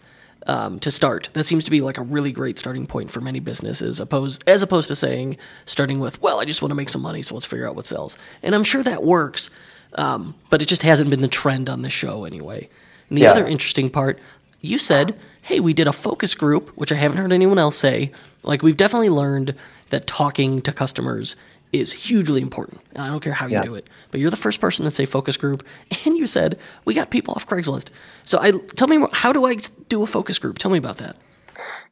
Um, 0.49 0.79
to 0.79 0.93
start, 0.93 1.29
that 1.33 1.43
seems 1.45 1.65
to 1.65 1.73
be 1.73 1.81
like 1.81 1.99
a 1.99 2.03
really 2.03 2.31
great 2.31 2.57
starting 2.57 2.87
point 2.87 3.11
for 3.11 3.21
many 3.21 3.41
businesses. 3.41 3.99
Opposed, 3.99 4.45
as 4.47 4.63
opposed 4.63 4.87
to 4.87 4.95
saying, 4.95 5.39
starting 5.65 5.99
with, 5.99 6.23
"Well, 6.23 6.39
I 6.39 6.45
just 6.45 6.63
want 6.63 6.71
to 6.71 6.77
make 6.77 6.89
some 6.89 7.03
money, 7.03 7.21
so 7.23 7.35
let's 7.35 7.47
figure 7.47 7.69
out 7.69 7.75
what 7.75 7.85
sells." 7.85 8.17
And 8.45 8.55
I'm 8.55 8.63
sure 8.63 8.85
that 8.85 9.03
works, 9.03 9.51
um, 9.97 10.37
but 10.49 10.63
it 10.63 10.67
just 10.69 10.85
hasn't 10.85 11.11
been 11.11 11.21
the 11.21 11.27
trend 11.27 11.69
on 11.69 11.83
the 11.83 11.91
show 11.91 12.25
anyway. 12.25 12.69
And 13.09 13.19
the 13.19 13.23
Yeah. 13.23 13.33
other 13.33 13.45
interesting 13.45 13.91
part, 13.91 14.21
you 14.61 14.79
said, 14.79 15.17
hey, 15.43 15.59
we 15.59 15.73
did 15.75 15.89
a 15.89 15.93
focus 15.93 16.35
group, 16.37 16.71
which 16.77 16.93
I 16.93 16.97
haven't 16.97 17.19
heard 17.19 17.33
anyone 17.33 17.59
else 17.59 17.77
say. 17.77 18.13
Like, 18.47 18.63
we've 18.63 18.77
definitely 18.77 19.11
learned 19.11 19.55
that 19.91 20.07
talking 20.07 20.63
to 20.63 20.73
customers 20.73 21.37
is 21.73 21.93
hugely 21.93 22.41
important. 22.41 22.81
And 22.95 23.05
I 23.05 23.09
don't 23.09 23.21
care 23.21 23.33
how 23.33 23.47
you 23.47 23.53
Yeah. 23.55 23.63
do 23.63 23.75
it. 23.75 23.89
But 24.11 24.21
you're 24.21 24.31
the 24.31 24.37
first 24.37 24.61
person 24.61 24.85
to 24.85 24.91
say 24.91 25.05
focus 25.05 25.37
group. 25.37 25.65
And 26.07 26.17
you 26.17 26.27
said, 26.27 26.59
we 26.85 26.95
got 26.95 27.11
people 27.11 27.35
off 27.35 27.47
Craigslist. 27.47 27.89
So 28.25 28.39
I 28.41 28.53
tell 28.77 28.89
me, 28.89 28.99
more, 28.99 29.09
how 29.13 29.33
do 29.33 29.45
I 29.45 29.57
do 29.89 30.03
a 30.03 30.07
focus 30.07 30.39
group? 30.39 30.59
Tell 30.59 30.71
me 30.71 30.79
about 30.79 30.99
that. 30.99 31.17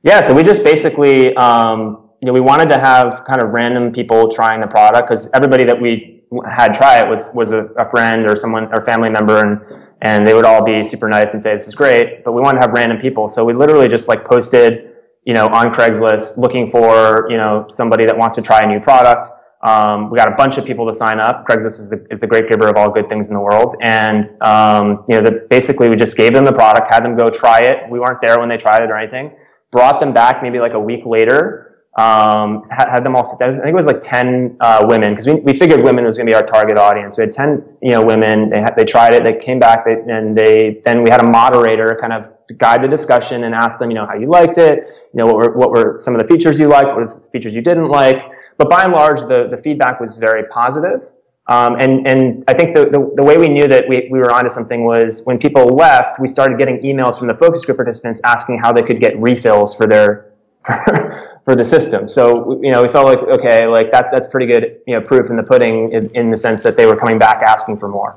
Yeah, 0.02 0.20
so 0.20 0.34
we 0.34 0.42
just 0.42 0.62
basically, 0.62 1.34
um, 1.36 2.08
you 2.20 2.26
know, 2.26 2.32
we 2.32 2.40
wanted 2.40 2.68
to 2.68 2.78
have 2.78 3.24
kind 3.26 3.42
of 3.42 3.50
random 3.50 3.92
people 3.92 4.28
trying 4.30 4.60
the 4.60 4.66
product 4.66 5.08
because 5.08 5.32
everybody 5.32 5.64
that 5.64 5.80
we 5.80 6.22
had 6.50 6.74
try 6.74 7.00
it 7.00 7.08
was 7.08 7.30
was 7.34 7.52
a, 7.52 7.64
a 7.76 7.84
friend 7.90 8.28
or 8.28 8.36
someone 8.36 8.72
or 8.74 8.80
family 8.80 9.08
member, 9.10 9.40
and 9.40 9.60
and 10.02 10.26
they 10.26 10.34
would 10.34 10.44
all 10.44 10.64
be 10.64 10.84
super 10.84 11.08
nice 11.08 11.32
and 11.32 11.42
say 11.42 11.54
this 11.54 11.66
is 11.68 11.74
great. 11.74 12.24
But 12.24 12.32
we 12.32 12.40
wanted 12.42 12.58
to 12.58 12.62
have 12.62 12.72
random 12.72 12.98
people, 12.98 13.28
so 13.28 13.44
we 13.44 13.52
literally 13.54 13.88
just 13.88 14.06
like 14.08 14.24
posted, 14.24 14.93
you 15.24 15.32
know, 15.32 15.46
on 15.48 15.72
Craigslist 15.72 16.36
looking 16.38 16.66
for 16.66 17.26
you 17.30 17.36
know 17.36 17.66
somebody 17.68 18.04
that 18.04 18.16
wants 18.16 18.36
to 18.36 18.42
try 18.42 18.62
a 18.62 18.66
new 18.66 18.80
product. 18.80 19.30
Um, 19.62 20.10
we 20.10 20.18
got 20.18 20.28
a 20.28 20.36
bunch 20.36 20.58
of 20.58 20.66
people 20.66 20.86
to 20.86 20.92
sign 20.92 21.18
up. 21.18 21.46
Craigslist 21.46 21.80
is 21.80 21.88
the, 21.88 22.06
is 22.10 22.20
the 22.20 22.26
great 22.26 22.50
giver 22.50 22.68
of 22.68 22.76
all 22.76 22.90
good 22.90 23.08
things 23.08 23.28
in 23.28 23.34
the 23.34 23.40
world, 23.40 23.74
and 23.80 24.24
um, 24.42 25.04
you 25.08 25.16
know, 25.16 25.22
the, 25.22 25.46
basically 25.48 25.88
we 25.88 25.96
just 25.96 26.16
gave 26.16 26.34
them 26.34 26.44
the 26.44 26.52
product, 26.52 26.88
had 26.88 27.04
them 27.04 27.16
go 27.16 27.30
try 27.30 27.60
it. 27.60 27.90
We 27.90 27.98
weren't 27.98 28.20
there 28.20 28.38
when 28.38 28.48
they 28.48 28.58
tried 28.58 28.82
it 28.82 28.90
or 28.90 28.98
anything. 28.98 29.34
Brought 29.72 30.00
them 30.00 30.12
back 30.12 30.42
maybe 30.42 30.60
like 30.60 30.74
a 30.74 30.80
week 30.80 31.06
later. 31.06 31.62
Um, 31.96 32.64
had, 32.70 32.90
had 32.90 33.04
them 33.04 33.14
all 33.14 33.24
sit 33.24 33.38
down. 33.38 33.50
I 33.50 33.52
think 33.54 33.68
it 33.68 33.74
was 33.74 33.86
like 33.86 34.02
ten 34.02 34.56
uh, 34.60 34.84
women 34.86 35.10
because 35.12 35.26
we, 35.26 35.40
we 35.40 35.54
figured 35.54 35.82
women 35.82 36.04
was 36.04 36.18
going 36.18 36.26
to 36.26 36.30
be 36.30 36.34
our 36.34 36.44
target 36.44 36.76
audience. 36.76 37.16
We 37.16 37.22
had 37.22 37.32
ten 37.32 37.66
you 37.80 37.92
know 37.92 38.04
women. 38.04 38.50
They 38.50 38.62
they 38.76 38.84
tried 38.84 39.14
it. 39.14 39.24
They 39.24 39.38
came 39.38 39.58
back 39.58 39.86
they, 39.86 40.02
and 40.08 40.36
they 40.36 40.82
then 40.84 41.02
we 41.02 41.08
had 41.08 41.22
a 41.22 41.26
moderator 41.26 41.96
kind 41.98 42.12
of 42.12 42.33
guide 42.58 42.82
the 42.82 42.88
discussion 42.88 43.44
and 43.44 43.54
ask 43.54 43.78
them 43.78 43.90
you 43.90 43.94
know 43.94 44.06
how 44.06 44.14
you 44.14 44.28
liked 44.28 44.58
it. 44.58 44.84
You 45.12 45.18
know 45.18 45.26
what 45.26 45.36
were 45.36 45.56
what 45.56 45.70
were 45.70 45.98
some 45.98 46.14
of 46.14 46.22
the 46.22 46.28
features 46.28 46.58
you 46.58 46.68
liked, 46.68 46.86
what 46.86 46.96
were 46.96 47.04
the 47.04 47.28
features 47.32 47.54
you 47.54 47.62
didn't 47.62 47.88
like. 47.88 48.32
But 48.58 48.68
by 48.68 48.84
and 48.84 48.92
large, 48.92 49.20
the 49.20 49.48
the 49.48 49.58
feedback 49.58 50.00
was 50.00 50.16
very 50.16 50.44
positive. 50.48 51.02
Um, 51.46 51.76
and, 51.78 52.06
and 52.06 52.44
I 52.48 52.54
think 52.54 52.72
the, 52.72 52.86
the, 52.86 53.12
the 53.16 53.22
way 53.22 53.36
we 53.36 53.48
knew 53.48 53.68
that 53.68 53.84
we, 53.86 54.08
we 54.10 54.18
were 54.18 54.32
onto 54.32 54.48
something 54.48 54.84
was 54.84 55.26
when 55.26 55.38
people 55.38 55.66
left, 55.66 56.18
we 56.18 56.26
started 56.26 56.58
getting 56.58 56.78
emails 56.78 57.18
from 57.18 57.28
the 57.28 57.34
focus 57.34 57.66
group 57.66 57.76
participants 57.76 58.18
asking 58.24 58.58
how 58.58 58.72
they 58.72 58.80
could 58.80 58.98
get 58.98 59.18
refills 59.20 59.74
for 59.74 59.86
their 59.86 60.30
for 61.44 61.54
the 61.54 61.64
system. 61.64 62.08
So 62.08 62.58
you 62.62 62.70
know, 62.70 62.82
we 62.82 62.88
felt 62.88 63.04
like 63.04 63.18
okay, 63.18 63.66
like 63.66 63.90
that's 63.90 64.10
that's 64.10 64.26
pretty 64.26 64.46
good, 64.46 64.80
you 64.86 64.94
know, 64.94 65.06
proof 65.06 65.28
in 65.28 65.36
the 65.36 65.42
pudding 65.42 65.92
in, 65.92 66.08
in 66.10 66.30
the 66.30 66.38
sense 66.38 66.62
that 66.62 66.78
they 66.78 66.86
were 66.86 66.96
coming 66.96 67.18
back 67.18 67.42
asking 67.42 67.78
for 67.78 67.88
more. 67.88 68.16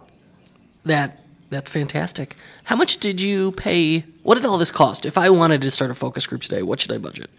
That 0.85 1.19
that's 1.49 1.69
fantastic. 1.69 2.37
How 2.63 2.77
much 2.77 2.99
did 2.99 3.19
you 3.19 3.51
pay? 3.51 4.05
What 4.27 4.35
did 4.35 4.45
all 4.45 4.57
this 4.57 4.71
cost? 4.71 5.05
If 5.05 5.17
I 5.17 5.29
wanted 5.29 5.61
to 5.61 5.71
start 5.71 5.89
a 5.89 5.93
focus 5.93 6.27
group 6.27 6.41
today, 6.41 6.61
what 6.61 6.81
should 6.81 6.91
I 6.91 6.97
budget? 6.97 7.29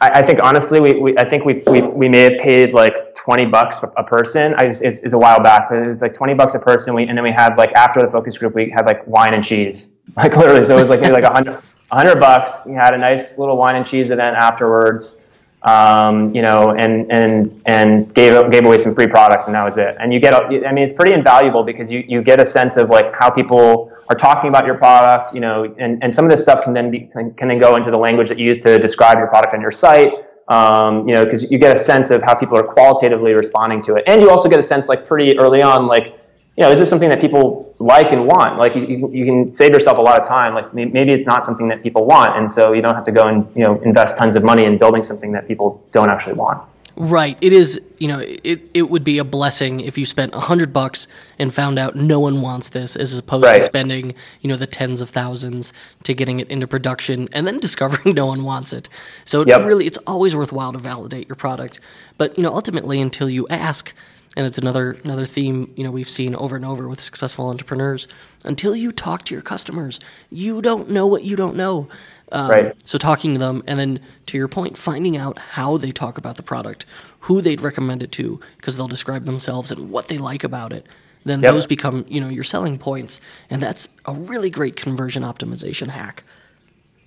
I, 0.00 0.20
I 0.20 0.22
think 0.22 0.42
honestly, 0.42 0.80
we, 0.80 0.94
we 0.94 1.18
I 1.18 1.24
think 1.28 1.44
we, 1.44 1.62
we 1.66 1.82
we 1.82 2.08
may 2.08 2.20
have 2.20 2.38
paid 2.38 2.72
like 2.72 3.14
twenty 3.14 3.44
bucks 3.44 3.84
a 3.98 4.02
person. 4.02 4.54
I 4.54 4.64
just, 4.64 4.82
it's, 4.82 5.00
it's 5.00 5.12
a 5.12 5.18
while 5.18 5.42
back, 5.42 5.68
but 5.68 5.82
it's 5.82 6.00
like 6.00 6.14
twenty 6.14 6.32
bucks 6.32 6.54
a 6.54 6.58
person. 6.58 6.94
We 6.94 7.06
and 7.06 7.18
then 7.18 7.24
we 7.24 7.30
had 7.30 7.58
like 7.58 7.72
after 7.74 8.00
the 8.00 8.08
focus 8.08 8.38
group, 8.38 8.54
we 8.54 8.70
had 8.70 8.86
like 8.86 9.06
wine 9.06 9.34
and 9.34 9.44
cheese, 9.44 9.98
like 10.16 10.34
literally. 10.34 10.64
So 10.64 10.78
it 10.78 10.80
was 10.80 10.88
like 10.88 11.02
maybe 11.02 11.12
like 11.12 11.24
a 11.24 11.30
hundred. 11.30 11.56
100 11.92 12.20
bucks. 12.20 12.62
We 12.66 12.72
had 12.72 12.94
a 12.94 12.98
nice 12.98 13.36
little 13.36 13.56
wine 13.56 13.74
and 13.74 13.84
cheese 13.84 14.12
event 14.12 14.36
afterwards. 14.36 15.26
Um, 15.62 16.34
you 16.34 16.42
know, 16.42 16.70
and 16.70 17.10
and 17.12 17.60
and 17.66 18.14
gave 18.14 18.50
gave 18.50 18.64
away 18.64 18.78
some 18.78 18.94
free 18.94 19.06
product, 19.06 19.46
and 19.46 19.54
that 19.54 19.64
was 19.64 19.76
it. 19.76 19.96
And 20.00 20.12
you 20.12 20.20
get, 20.20 20.34
I 20.34 20.72
mean, 20.72 20.84
it's 20.84 20.92
pretty 20.92 21.14
invaluable 21.14 21.62
because 21.62 21.90
you 21.90 22.04
you 22.08 22.22
get 22.22 22.40
a 22.40 22.46
sense 22.46 22.76
of 22.76 22.88
like 22.88 23.14
how 23.14 23.30
people 23.30 23.92
are 24.08 24.16
talking 24.16 24.48
about 24.48 24.66
your 24.66 24.76
product, 24.76 25.34
you 25.34 25.40
know, 25.40 25.72
and, 25.78 26.02
and 26.02 26.14
some 26.14 26.24
of 26.24 26.30
this 26.30 26.42
stuff 26.42 26.64
can 26.64 26.72
then 26.72 26.90
be 26.90 27.00
can 27.00 27.48
then 27.48 27.58
go 27.58 27.76
into 27.76 27.90
the 27.90 27.98
language 27.98 28.28
that 28.28 28.38
you 28.38 28.46
use 28.46 28.58
to 28.60 28.78
describe 28.78 29.18
your 29.18 29.28
product 29.28 29.54
on 29.54 29.60
your 29.60 29.70
site. 29.70 30.12
Um, 30.48 31.06
you 31.06 31.14
know, 31.14 31.24
because 31.24 31.48
you 31.48 31.58
get 31.58 31.76
a 31.76 31.78
sense 31.78 32.10
of 32.10 32.22
how 32.22 32.34
people 32.34 32.58
are 32.58 32.64
qualitatively 32.64 33.34
responding 33.34 33.80
to 33.82 33.94
it, 33.94 34.04
and 34.08 34.20
you 34.20 34.30
also 34.30 34.48
get 34.48 34.58
a 34.58 34.62
sense, 34.64 34.88
like 34.88 35.06
pretty 35.06 35.38
early 35.38 35.62
on, 35.62 35.86
like 35.86 36.19
you 36.60 36.66
know, 36.66 36.72
is 36.72 36.78
this 36.78 36.90
something 36.90 37.08
that 37.08 37.22
people 37.22 37.74
like 37.78 38.12
and 38.12 38.26
want? 38.26 38.58
Like 38.58 38.74
you, 38.74 39.08
you 39.10 39.24
can 39.24 39.50
save 39.50 39.72
yourself 39.72 39.96
a 39.96 40.02
lot 40.02 40.20
of 40.20 40.28
time. 40.28 40.52
Like 40.52 40.74
maybe 40.74 41.10
it's 41.10 41.24
not 41.24 41.42
something 41.42 41.68
that 41.68 41.82
people 41.82 42.04
want, 42.04 42.36
and 42.36 42.50
so 42.50 42.74
you 42.74 42.82
don't 42.82 42.94
have 42.94 43.04
to 43.04 43.12
go 43.12 43.24
and 43.26 43.46
you 43.56 43.64
know 43.64 43.80
invest 43.80 44.18
tons 44.18 44.36
of 44.36 44.44
money 44.44 44.66
in 44.66 44.76
building 44.76 45.02
something 45.02 45.32
that 45.32 45.48
people 45.48 45.82
don't 45.90 46.10
actually 46.10 46.34
want. 46.34 46.62
Right. 46.96 47.38
It 47.40 47.54
is. 47.54 47.80
You 47.96 48.08
know, 48.08 48.18
it 48.20 48.68
it 48.74 48.90
would 48.90 49.04
be 49.04 49.16
a 49.16 49.24
blessing 49.24 49.80
if 49.80 49.96
you 49.96 50.04
spent 50.04 50.34
a 50.34 50.40
hundred 50.40 50.70
bucks 50.70 51.08
and 51.38 51.52
found 51.52 51.78
out 51.78 51.96
no 51.96 52.20
one 52.20 52.42
wants 52.42 52.68
this, 52.68 52.94
as 52.94 53.16
opposed 53.16 53.44
right. 53.44 53.58
to 53.58 53.64
spending 53.64 54.14
you 54.42 54.48
know 54.48 54.56
the 54.56 54.66
tens 54.66 55.00
of 55.00 55.08
thousands 55.08 55.72
to 56.02 56.12
getting 56.12 56.40
it 56.40 56.50
into 56.50 56.66
production 56.66 57.26
and 57.32 57.46
then 57.46 57.58
discovering 57.68 58.14
no 58.14 58.26
one 58.26 58.44
wants 58.44 58.74
it. 58.74 58.86
So 59.24 59.46
yep. 59.46 59.64
really, 59.64 59.86
it's 59.86 59.98
always 60.06 60.36
worthwhile 60.36 60.74
to 60.74 60.78
validate 60.78 61.26
your 61.26 61.36
product. 61.36 61.80
But 62.18 62.36
you 62.36 62.42
know, 62.42 62.52
ultimately, 62.54 63.00
until 63.00 63.30
you 63.30 63.48
ask 63.48 63.94
and 64.36 64.46
it's 64.46 64.58
another 64.58 64.92
another 65.04 65.26
theme 65.26 65.72
you 65.76 65.82
know 65.82 65.90
we've 65.90 66.08
seen 66.08 66.34
over 66.36 66.56
and 66.56 66.64
over 66.64 66.88
with 66.88 67.00
successful 67.00 67.48
entrepreneurs. 67.48 68.06
Until 68.44 68.74
you 68.74 68.92
talk 68.92 69.24
to 69.26 69.34
your 69.34 69.42
customers 69.42 70.00
you 70.30 70.62
don't 70.62 70.90
know 70.90 71.06
what 71.06 71.24
you 71.24 71.36
don't 71.36 71.56
know. 71.56 71.88
Um, 72.32 72.50
right. 72.50 72.76
so 72.86 72.96
talking 72.96 73.32
to 73.32 73.40
them 73.40 73.64
and 73.66 73.78
then 73.78 74.00
to 74.26 74.38
your 74.38 74.46
point 74.46 74.78
finding 74.78 75.16
out 75.16 75.36
how 75.38 75.76
they 75.76 75.90
talk 75.90 76.16
about 76.16 76.36
the 76.36 76.44
product 76.44 76.86
who 77.20 77.40
they'd 77.40 77.60
recommend 77.60 78.04
it 78.04 78.12
to 78.12 78.38
because 78.56 78.76
they'll 78.76 78.86
describe 78.86 79.24
themselves 79.24 79.72
and 79.72 79.90
what 79.90 80.06
they 80.06 80.16
like 80.16 80.44
about 80.44 80.72
it. 80.72 80.86
Then 81.24 81.42
yep. 81.42 81.52
those 81.52 81.66
become 81.66 82.04
you 82.08 82.20
know 82.20 82.28
your 82.28 82.44
selling 82.44 82.78
points 82.78 83.20
and 83.48 83.60
that's 83.60 83.88
a 84.06 84.14
really 84.14 84.50
great 84.50 84.76
conversion 84.76 85.22
optimization 85.24 85.88
hack. 85.88 86.22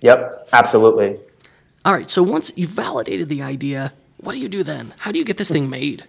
Yep 0.02 0.48
absolutely. 0.52 1.18
All 1.86 1.94
right 1.94 2.10
so 2.10 2.22
once 2.22 2.52
you've 2.54 2.70
validated 2.70 3.30
the 3.30 3.42
idea 3.42 3.94
what 4.18 4.32
do 4.32 4.38
you 4.38 4.48
do 4.48 4.62
then? 4.62 4.92
How 4.98 5.12
do 5.12 5.18
you 5.18 5.24
get 5.24 5.38
this 5.38 5.50
thing 5.50 5.68
made 5.68 6.04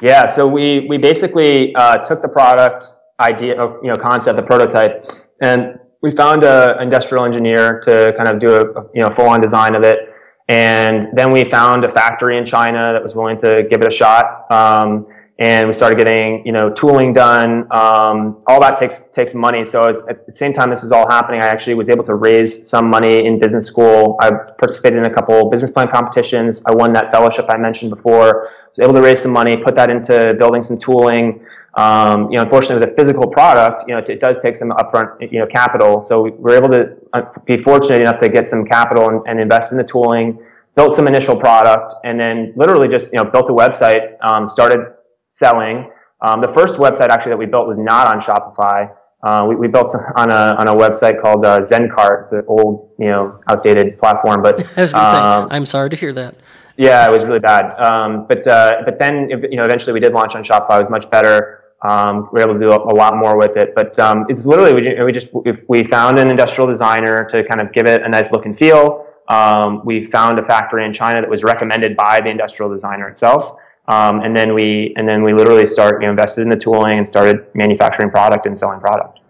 yeah, 0.00 0.26
so 0.26 0.46
we 0.46 0.86
we 0.88 0.98
basically 0.98 1.74
uh, 1.74 1.98
took 1.98 2.22
the 2.22 2.28
product 2.28 2.84
idea, 3.20 3.60
uh, 3.60 3.76
you 3.82 3.88
know, 3.88 3.96
concept, 3.96 4.36
the 4.36 4.42
prototype, 4.42 5.04
and 5.40 5.78
we 6.02 6.10
found 6.10 6.44
an 6.44 6.80
industrial 6.80 7.24
engineer 7.24 7.80
to 7.80 8.14
kind 8.16 8.28
of 8.28 8.38
do 8.38 8.50
a 8.54 8.82
you 8.94 9.02
know 9.02 9.10
full 9.10 9.28
on 9.28 9.40
design 9.40 9.74
of 9.74 9.82
it, 9.82 10.10
and 10.48 11.08
then 11.14 11.32
we 11.32 11.44
found 11.44 11.84
a 11.84 11.88
factory 11.88 12.38
in 12.38 12.44
China 12.44 12.92
that 12.92 13.02
was 13.02 13.16
willing 13.16 13.36
to 13.38 13.66
give 13.70 13.80
it 13.82 13.88
a 13.88 13.90
shot. 13.90 14.50
Um, 14.52 15.02
and 15.40 15.68
we 15.68 15.72
started 15.72 15.96
getting 15.96 16.44
you 16.44 16.52
know 16.52 16.70
tooling 16.70 17.12
done. 17.12 17.66
Um, 17.70 18.40
all 18.46 18.60
that 18.60 18.76
takes 18.76 19.10
takes 19.10 19.34
money. 19.34 19.64
So 19.64 19.88
at 19.88 20.26
the 20.26 20.32
same 20.32 20.52
time 20.52 20.70
this 20.70 20.82
is 20.82 20.90
all 20.90 21.08
happening, 21.08 21.42
I 21.42 21.46
actually 21.46 21.74
was 21.74 21.88
able 21.88 22.04
to 22.04 22.16
raise 22.16 22.68
some 22.68 22.90
money 22.90 23.24
in 23.24 23.38
business 23.38 23.66
school. 23.66 24.16
I 24.20 24.30
participated 24.30 24.98
in 24.98 25.04
a 25.04 25.10
couple 25.10 25.48
business 25.48 25.70
plan 25.70 25.88
competitions. 25.88 26.64
I 26.66 26.74
won 26.74 26.92
that 26.94 27.10
fellowship 27.10 27.46
I 27.48 27.56
mentioned 27.56 27.90
before. 27.90 28.48
I 28.48 28.50
was 28.68 28.78
able 28.80 28.94
to 28.94 29.00
raise 29.02 29.22
some 29.22 29.32
money, 29.32 29.56
put 29.56 29.74
that 29.76 29.90
into 29.90 30.34
building 30.38 30.62
some 30.62 30.76
tooling. 30.76 31.44
Um, 31.74 32.28
you 32.30 32.36
know, 32.36 32.42
unfortunately, 32.42 32.80
with 32.80 32.92
a 32.92 32.96
physical 32.96 33.28
product, 33.28 33.84
you 33.86 33.94
know, 33.94 34.00
it, 34.00 34.08
it, 34.10 34.18
does 34.18 34.38
take 34.38 34.56
some 34.56 34.70
upfront, 34.70 35.30
you 35.30 35.38
know, 35.38 35.46
capital. 35.46 36.00
So 36.00 36.22
we 36.22 36.30
were 36.30 36.56
able 36.56 36.70
to 36.70 36.96
uh, 37.12 37.22
be 37.44 37.56
fortunate 37.56 38.00
enough 38.00 38.16
to 38.16 38.28
get 38.28 38.48
some 38.48 38.64
capital 38.64 39.10
and, 39.10 39.22
and 39.28 39.38
invest 39.38 39.70
in 39.70 39.78
the 39.78 39.84
tooling, 39.84 40.42
built 40.74 40.96
some 40.96 41.06
initial 41.06 41.36
product, 41.36 41.94
and 42.02 42.18
then 42.18 42.52
literally 42.56 42.88
just, 42.88 43.12
you 43.12 43.18
know, 43.18 43.24
built 43.24 43.48
a 43.50 43.52
website, 43.52 44.16
um, 44.22 44.48
started 44.48 44.92
selling. 45.30 45.90
Um, 46.20 46.40
the 46.40 46.48
first 46.48 46.78
website 46.78 47.08
actually 47.08 47.30
that 47.30 47.38
we 47.38 47.46
built 47.46 47.66
was 47.66 47.76
not 47.76 48.06
on 48.06 48.20
Shopify. 48.20 48.92
Uh, 49.22 49.46
we, 49.48 49.56
we, 49.56 49.68
built 49.68 49.94
on 50.16 50.30
a 50.30 50.54
on 50.58 50.68
a 50.68 50.74
website 50.74 51.20
called 51.20 51.44
uh, 51.44 51.60
Zencart. 51.60 52.20
It's 52.20 52.32
an 52.32 52.44
old, 52.46 52.90
you 52.98 53.06
know, 53.06 53.40
outdated 53.48 53.98
platform. 53.98 54.42
But 54.42 54.58
I 54.78 54.82
was 54.82 54.92
going 54.92 55.04
to 55.04 55.24
um, 55.24 55.48
say, 55.48 55.56
I'm 55.56 55.66
sorry 55.66 55.90
to 55.90 55.96
hear 55.96 56.12
that. 56.12 56.36
Yeah, 56.76 57.08
it 57.08 57.10
was 57.10 57.24
really 57.24 57.40
bad. 57.40 57.74
Um, 57.80 58.26
but 58.26 58.46
uh, 58.46 58.82
but 58.84 58.98
then 58.98 59.28
you 59.28 59.56
know 59.56 59.64
eventually 59.64 59.92
we 59.92 60.00
did 60.00 60.12
launch 60.12 60.36
on 60.36 60.42
Shopify. 60.42 60.76
It 60.76 60.80
was 60.80 60.90
much 60.90 61.10
better. 61.10 61.64
Um, 61.82 62.28
we 62.32 62.40
were 62.40 62.48
able 62.48 62.54
to 62.54 62.66
do 62.66 62.72
a, 62.72 62.76
a, 62.76 62.94
lot 62.94 63.16
more 63.16 63.38
with 63.38 63.56
it. 63.56 63.72
But 63.74 63.96
um, 64.00 64.26
it's 64.28 64.44
literally 64.44 64.74
we, 64.74 65.04
we 65.04 65.12
just 65.12 65.28
we 65.68 65.84
found 65.84 66.18
an 66.18 66.28
industrial 66.28 66.66
designer 66.66 67.24
to 67.30 67.44
kind 67.44 67.60
of 67.60 67.72
give 67.72 67.86
it 67.86 68.02
a 68.02 68.08
nice 68.08 68.32
look 68.32 68.46
and 68.46 68.56
feel. 68.56 69.06
Um, 69.28 69.82
we 69.84 70.04
found 70.04 70.38
a 70.38 70.42
factory 70.42 70.84
in 70.84 70.92
China 70.92 71.20
that 71.20 71.28
was 71.28 71.44
recommended 71.44 71.96
by 71.96 72.20
the 72.20 72.30
industrial 72.30 72.70
designer 72.70 73.08
itself. 73.08 73.58
Um, 73.88 74.20
and 74.20 74.36
then 74.36 74.52
we 74.52 74.92
and 74.96 75.08
then 75.08 75.22
we 75.22 75.32
literally 75.32 75.66
start 75.66 76.02
you 76.02 76.06
know 76.06 76.12
invested 76.12 76.42
in 76.42 76.50
the 76.50 76.58
tooling 76.58 76.98
and 76.98 77.08
started 77.08 77.46
manufacturing 77.54 78.10
product 78.10 78.46
and 78.46 78.56
selling 78.56 78.80
product. 78.80 79.20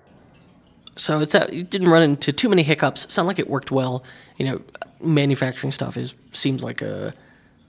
So 0.97 1.21
it's 1.21 1.35
a, 1.37 1.49
you 1.53 1.63
didn't 1.63 1.89
run 1.89 2.03
into 2.03 2.33
too 2.33 2.49
many 2.49 2.65
hiccups. 2.65 3.13
Sound 3.13 3.29
like 3.29 3.39
it 3.39 3.49
worked 3.49 3.71
well. 3.71 4.03
You 4.37 4.47
know, 4.47 4.61
manufacturing 5.01 5.71
stuff 5.71 5.97
is 5.97 6.17
seems 6.33 6.65
like 6.65 6.83
a 6.83 7.15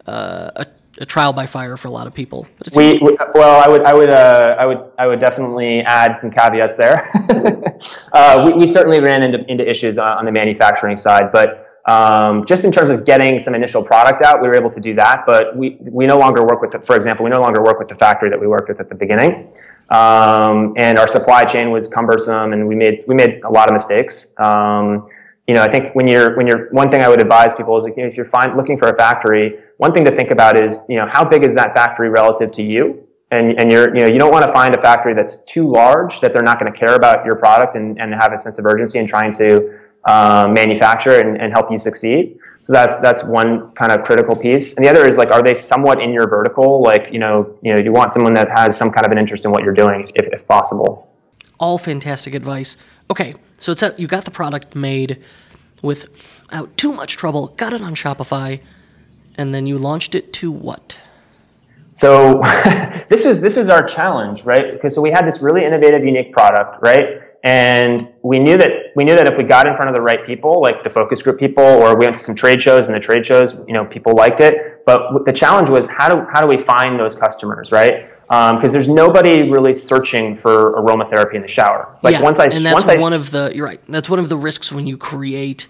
a, 0.07 0.65
a 0.97 1.05
trial 1.05 1.31
by 1.31 1.45
fire 1.45 1.77
for 1.77 1.87
a 1.87 1.91
lot 1.91 2.07
of 2.07 2.13
people. 2.15 2.47
We, 2.75 2.97
we, 2.97 3.15
well, 3.35 3.63
I 3.63 3.69
would 3.69 3.83
I 3.83 3.93
would 3.93 4.09
uh, 4.09 4.55
I 4.57 4.65
would 4.65 4.91
I 4.97 5.05
would 5.05 5.19
definitely 5.19 5.81
add 5.81 6.17
some 6.17 6.31
caveats 6.31 6.75
there. 6.75 7.07
uh, 8.13 8.43
we, 8.45 8.53
we 8.53 8.67
certainly 8.67 8.99
ran 8.99 9.21
into 9.21 9.45
into 9.49 9.69
issues 9.69 9.99
on 9.99 10.25
the 10.25 10.31
manufacturing 10.31 10.97
side, 10.97 11.31
but 11.31 11.68
um, 11.87 12.45
just 12.45 12.65
in 12.65 12.71
terms 12.71 12.89
of 12.89 13.05
getting 13.05 13.39
some 13.39 13.55
initial 13.55 13.83
product 13.83 14.21
out, 14.21 14.41
we 14.41 14.47
were 14.47 14.55
able 14.55 14.69
to 14.69 14.79
do 14.79 14.93
that, 14.95 15.23
but 15.25 15.55
we, 15.55 15.77
we 15.89 16.05
no 16.05 16.19
longer 16.19 16.43
work 16.43 16.61
with, 16.61 16.71
the, 16.71 16.79
for 16.79 16.95
example, 16.95 17.23
we 17.23 17.31
no 17.31 17.39
longer 17.39 17.63
work 17.63 17.79
with 17.79 17.87
the 17.87 17.95
factory 17.95 18.29
that 18.29 18.39
we 18.39 18.47
worked 18.47 18.69
with 18.69 18.79
at 18.79 18.89
the 18.89 18.95
beginning. 18.95 19.51
Um, 19.89 20.73
and 20.77 20.99
our 20.99 21.07
supply 21.07 21.45
chain 21.45 21.71
was 21.71 21.87
cumbersome 21.87 22.53
and 22.53 22.67
we 22.67 22.75
made, 22.75 22.99
we 23.07 23.15
made 23.15 23.41
a 23.43 23.49
lot 23.49 23.69
of 23.69 23.73
mistakes. 23.73 24.35
Um, 24.39 25.09
you 25.47 25.55
know, 25.55 25.63
I 25.63 25.71
think 25.71 25.95
when 25.95 26.05
you're, 26.05 26.35
when 26.37 26.45
you're, 26.45 26.69
one 26.71 26.91
thing 26.91 27.01
I 27.01 27.09
would 27.09 27.21
advise 27.21 27.55
people 27.55 27.75
is 27.77 27.91
if 27.97 28.15
you're 28.15 28.25
find, 28.25 28.55
looking 28.55 28.77
for 28.77 28.89
a 28.89 28.95
factory, 28.95 29.57
one 29.77 29.91
thing 29.91 30.05
to 30.05 30.15
think 30.15 30.29
about 30.29 30.61
is, 30.61 30.85
you 30.89 30.97
know, 30.97 31.07
how 31.07 31.25
big 31.25 31.43
is 31.43 31.55
that 31.55 31.73
factory 31.73 32.09
relative 32.09 32.51
to 32.51 32.61
you? 32.61 33.07
And, 33.31 33.59
and 33.59 33.71
you're, 33.71 33.95
you 33.95 34.03
know, 34.03 34.11
you 34.11 34.19
don't 34.19 34.31
want 34.31 34.45
to 34.45 34.51
find 34.51 34.75
a 34.75 34.81
factory 34.81 35.13
that's 35.13 35.43
too 35.45 35.67
large 35.67 36.19
that 36.19 36.33
they're 36.33 36.43
not 36.43 36.59
going 36.59 36.71
to 36.71 36.77
care 36.77 36.95
about 36.95 37.25
your 37.25 37.35
product 37.35 37.75
and, 37.75 37.99
and 37.99 38.13
have 38.13 38.33
a 38.33 38.37
sense 38.37 38.59
of 38.59 38.65
urgency 38.65 38.99
in 38.99 39.07
trying 39.07 39.31
to 39.33 39.78
um, 40.05 40.53
manufacture 40.53 41.19
and, 41.19 41.39
and 41.41 41.51
help 41.51 41.71
you 41.71 41.77
succeed. 41.77 42.39
So 42.61 42.73
that's 42.73 42.99
that's 42.99 43.23
one 43.23 43.71
kind 43.71 43.91
of 43.91 44.03
critical 44.03 44.35
piece. 44.35 44.75
And 44.75 44.85
the 44.85 44.89
other 44.89 45.07
is 45.07 45.17
like, 45.17 45.31
are 45.31 45.41
they 45.41 45.55
somewhat 45.55 46.01
in 46.01 46.11
your 46.11 46.27
vertical? 46.27 46.81
Like, 46.81 47.11
you 47.11 47.19
know, 47.19 47.57
you 47.61 47.73
know, 47.73 47.81
you 47.81 47.91
want 47.91 48.13
someone 48.13 48.33
that 48.35 48.49
has 48.49 48.77
some 48.77 48.91
kind 48.91 49.05
of 49.05 49.11
an 49.11 49.17
interest 49.17 49.45
in 49.45 49.51
what 49.51 49.63
you're 49.63 49.73
doing, 49.73 50.09
if, 50.15 50.27
if 50.27 50.47
possible. 50.47 51.11
All 51.59 51.77
fantastic 51.77 52.33
advice. 52.33 52.77
Okay, 53.09 53.35
so 53.57 53.71
it's 53.71 53.81
a, 53.81 53.95
you 53.97 54.07
got 54.07 54.25
the 54.25 54.31
product 54.31 54.75
made 54.75 55.23
without 55.81 56.75
too 56.77 56.93
much 56.93 57.17
trouble, 57.17 57.47
got 57.57 57.73
it 57.73 57.81
on 57.81 57.95
Shopify, 57.95 58.61
and 59.35 59.53
then 59.53 59.65
you 59.65 59.77
launched 59.77 60.13
it 60.13 60.31
to 60.33 60.51
what? 60.51 60.99
So 61.93 62.41
this 63.09 63.25
was 63.25 63.41
this 63.41 63.55
was 63.55 63.69
our 63.69 63.83
challenge, 63.83 64.43
right? 64.43 64.71
Because 64.71 64.95
so 64.95 65.01
we 65.01 65.11
had 65.11 65.25
this 65.25 65.41
really 65.41 65.65
innovative, 65.65 66.03
unique 66.03 66.31
product, 66.31 66.81
right? 66.81 67.21
And 67.43 68.13
we 68.21 68.37
knew 68.37 68.57
that 68.57 68.71
we 68.95 69.05
knew 69.05 69.15
that 69.15 69.27
if 69.27 69.37
we 69.37 69.43
got 69.43 69.67
in 69.67 69.75
front 69.75 69.87
of 69.87 69.93
the 69.93 70.01
right 70.01 70.25
people, 70.25 70.61
like 70.61 70.83
the 70.83 70.89
focus 70.89 71.21
group 71.21 71.39
people, 71.39 71.63
or 71.63 71.95
we 71.95 72.05
went 72.05 72.15
to 72.15 72.21
some 72.21 72.35
trade 72.35 72.61
shows 72.61 72.87
and 72.87 72.95
the 72.95 72.99
trade 72.99 73.25
shows, 73.25 73.61
you 73.65 73.73
know, 73.73 73.85
people 73.85 74.13
liked 74.13 74.41
it. 74.41 74.85
But 74.85 75.23
the 75.23 75.31
challenge 75.31 75.69
was 75.69 75.89
how 75.89 76.09
do 76.09 76.29
how 76.29 76.41
do 76.41 76.47
we 76.47 76.57
find 76.57 76.99
those 76.99 77.15
customers, 77.15 77.71
right? 77.71 78.09
Because 78.27 78.63
um, 78.63 78.71
there's 78.71 78.89
nobody 78.89 79.49
really 79.49 79.73
searching 79.73 80.35
for 80.35 80.73
aromatherapy 80.73 81.35
in 81.35 81.41
the 81.41 81.47
shower. 81.47 81.89
It's 81.93 82.03
like 82.03 82.13
yeah, 82.13 82.21
once 82.21 82.39
I 82.39 82.45
and 82.45 82.65
that's 82.65 82.85
once 82.85 83.01
one 83.01 83.13
I, 83.13 83.15
of 83.15 83.31
the 83.31 83.51
you're 83.55 83.65
right. 83.65 83.81
That's 83.87 84.09
one 84.09 84.19
of 84.19 84.27
the 84.27 84.37
risks 84.37 84.71
when 84.71 84.85
you 84.85 84.97
create, 84.97 85.67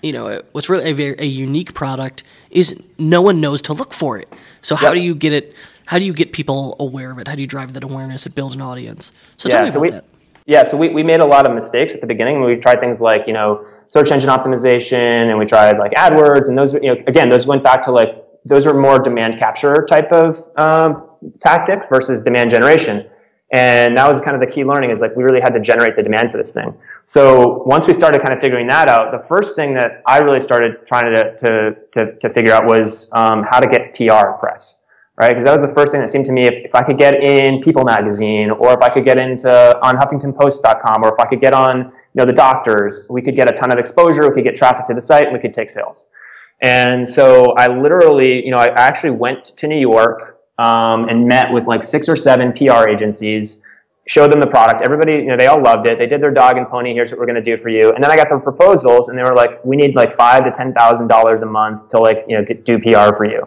you 0.00 0.12
know, 0.12 0.42
what's 0.52 0.70
really 0.70 0.90
a, 0.90 0.94
very, 0.94 1.16
a 1.18 1.26
unique 1.26 1.74
product 1.74 2.22
is 2.50 2.76
no 2.98 3.20
one 3.20 3.40
knows 3.40 3.62
to 3.62 3.72
look 3.72 3.92
for 3.92 4.16
it. 4.16 4.32
So 4.62 4.76
how 4.76 4.88
yep. 4.88 4.94
do 4.94 5.00
you 5.00 5.14
get 5.16 5.32
it? 5.32 5.54
How 5.86 5.98
do 5.98 6.04
you 6.04 6.14
get 6.14 6.32
people 6.32 6.76
aware 6.78 7.10
of 7.10 7.18
it? 7.18 7.28
How 7.28 7.34
do 7.34 7.42
you 7.42 7.48
drive 7.48 7.72
that 7.74 7.82
awareness 7.84 8.24
and 8.24 8.34
build 8.34 8.54
an 8.54 8.62
audience? 8.62 9.12
So 9.36 9.48
yeah, 9.48 9.56
tell 9.56 9.64
me 9.64 9.70
so 9.70 9.78
about 9.80 9.82
we, 9.82 9.90
that. 9.90 10.04
Yeah, 10.46 10.64
so 10.64 10.76
we, 10.76 10.90
we 10.90 11.02
made 11.02 11.20
a 11.20 11.26
lot 11.26 11.46
of 11.46 11.54
mistakes 11.54 11.94
at 11.94 12.02
the 12.02 12.06
beginning. 12.06 12.42
We 12.42 12.56
tried 12.56 12.78
things 12.78 13.00
like, 13.00 13.26
you 13.26 13.32
know, 13.32 13.66
search 13.88 14.10
engine 14.10 14.28
optimization 14.28 15.30
and 15.30 15.38
we 15.38 15.46
tried 15.46 15.78
like 15.78 15.92
AdWords 15.92 16.48
and 16.48 16.58
those, 16.58 16.74
you 16.74 16.94
know, 16.94 17.02
again, 17.06 17.28
those 17.28 17.46
went 17.46 17.62
back 17.62 17.82
to 17.84 17.90
like, 17.90 18.22
those 18.44 18.66
were 18.66 18.78
more 18.78 18.98
demand 18.98 19.38
capture 19.38 19.86
type 19.88 20.12
of 20.12 20.38
um, 20.56 21.08
tactics 21.40 21.86
versus 21.88 22.20
demand 22.20 22.50
generation. 22.50 23.08
And 23.52 23.96
that 23.96 24.06
was 24.06 24.20
kind 24.20 24.34
of 24.34 24.40
the 24.40 24.46
key 24.46 24.64
learning 24.64 24.90
is 24.90 25.00
like 25.00 25.16
we 25.16 25.22
really 25.22 25.40
had 25.40 25.54
to 25.54 25.60
generate 25.60 25.96
the 25.96 26.02
demand 26.02 26.30
for 26.30 26.36
this 26.36 26.52
thing. 26.52 26.74
So 27.06 27.62
once 27.62 27.86
we 27.86 27.94
started 27.94 28.20
kind 28.20 28.34
of 28.34 28.40
figuring 28.40 28.66
that 28.66 28.88
out, 28.88 29.12
the 29.12 29.24
first 29.26 29.56
thing 29.56 29.72
that 29.74 30.02
I 30.06 30.18
really 30.18 30.40
started 30.40 30.86
trying 30.86 31.14
to, 31.14 31.36
to, 31.36 31.76
to, 31.92 32.18
to 32.18 32.28
figure 32.28 32.52
out 32.52 32.66
was 32.66 33.10
um, 33.14 33.44
how 33.44 33.60
to 33.60 33.66
get 33.66 33.94
PR 33.94 34.32
press 34.38 34.83
right? 35.16 35.30
Because 35.30 35.44
that 35.44 35.52
was 35.52 35.62
the 35.62 35.68
first 35.68 35.92
thing 35.92 36.00
that 36.00 36.08
seemed 36.08 36.26
to 36.26 36.32
me 36.32 36.46
if, 36.46 36.64
if 36.64 36.74
I 36.74 36.82
could 36.82 36.98
get 36.98 37.22
in 37.22 37.60
People 37.60 37.84
Magazine 37.84 38.50
or 38.50 38.72
if 38.72 38.80
I 38.80 38.88
could 38.88 39.04
get 39.04 39.18
into 39.18 39.50
on 39.80 39.96
HuffingtonPost.com 39.96 41.04
or 41.04 41.12
if 41.12 41.20
I 41.20 41.26
could 41.26 41.40
get 41.40 41.54
on, 41.54 41.78
you 41.78 41.92
know, 42.14 42.24
the 42.24 42.32
doctors, 42.32 43.06
we 43.10 43.22
could 43.22 43.36
get 43.36 43.48
a 43.48 43.52
ton 43.52 43.70
of 43.72 43.78
exposure, 43.78 44.28
we 44.28 44.34
could 44.34 44.44
get 44.44 44.56
traffic 44.56 44.86
to 44.86 44.94
the 44.94 45.00
site, 45.00 45.24
and 45.24 45.32
we 45.32 45.38
could 45.38 45.54
take 45.54 45.70
sales. 45.70 46.12
And 46.60 47.06
so 47.06 47.52
I 47.52 47.66
literally, 47.68 48.44
you 48.44 48.50
know, 48.50 48.58
I 48.58 48.66
actually 48.66 49.10
went 49.10 49.44
to 49.44 49.68
New 49.68 49.78
York 49.78 50.40
um, 50.58 51.08
and 51.08 51.26
met 51.26 51.52
with 51.52 51.66
like 51.66 51.82
six 51.82 52.08
or 52.08 52.16
seven 52.16 52.52
PR 52.52 52.88
agencies, 52.88 53.66
showed 54.06 54.30
them 54.30 54.40
the 54.40 54.46
product. 54.46 54.82
Everybody, 54.82 55.14
you 55.14 55.26
know, 55.26 55.36
they 55.36 55.46
all 55.46 55.62
loved 55.62 55.86
it. 55.88 55.98
They 55.98 56.06
did 56.06 56.20
their 56.20 56.30
dog 56.30 56.56
and 56.56 56.68
pony. 56.68 56.94
Here's 56.94 57.10
what 57.10 57.20
we're 57.20 57.26
going 57.26 57.42
to 57.42 57.42
do 57.42 57.56
for 57.56 57.68
you. 57.68 57.90
And 57.92 58.02
then 58.02 58.10
I 58.10 58.16
got 58.16 58.28
the 58.28 58.38
proposals, 58.38 59.08
and 59.08 59.18
they 59.18 59.22
were 59.22 59.34
like, 59.34 59.64
we 59.64 59.76
need 59.76 59.94
like 59.94 60.12
five 60.12 60.44
to 60.44 60.50
ten 60.50 60.72
thousand 60.72 61.08
dollars 61.08 61.42
a 61.42 61.46
month 61.46 61.88
to 61.88 61.98
like, 61.98 62.24
you 62.28 62.38
know, 62.38 62.44
do 62.44 62.78
PR 62.78 63.14
for 63.14 63.24
you. 63.24 63.46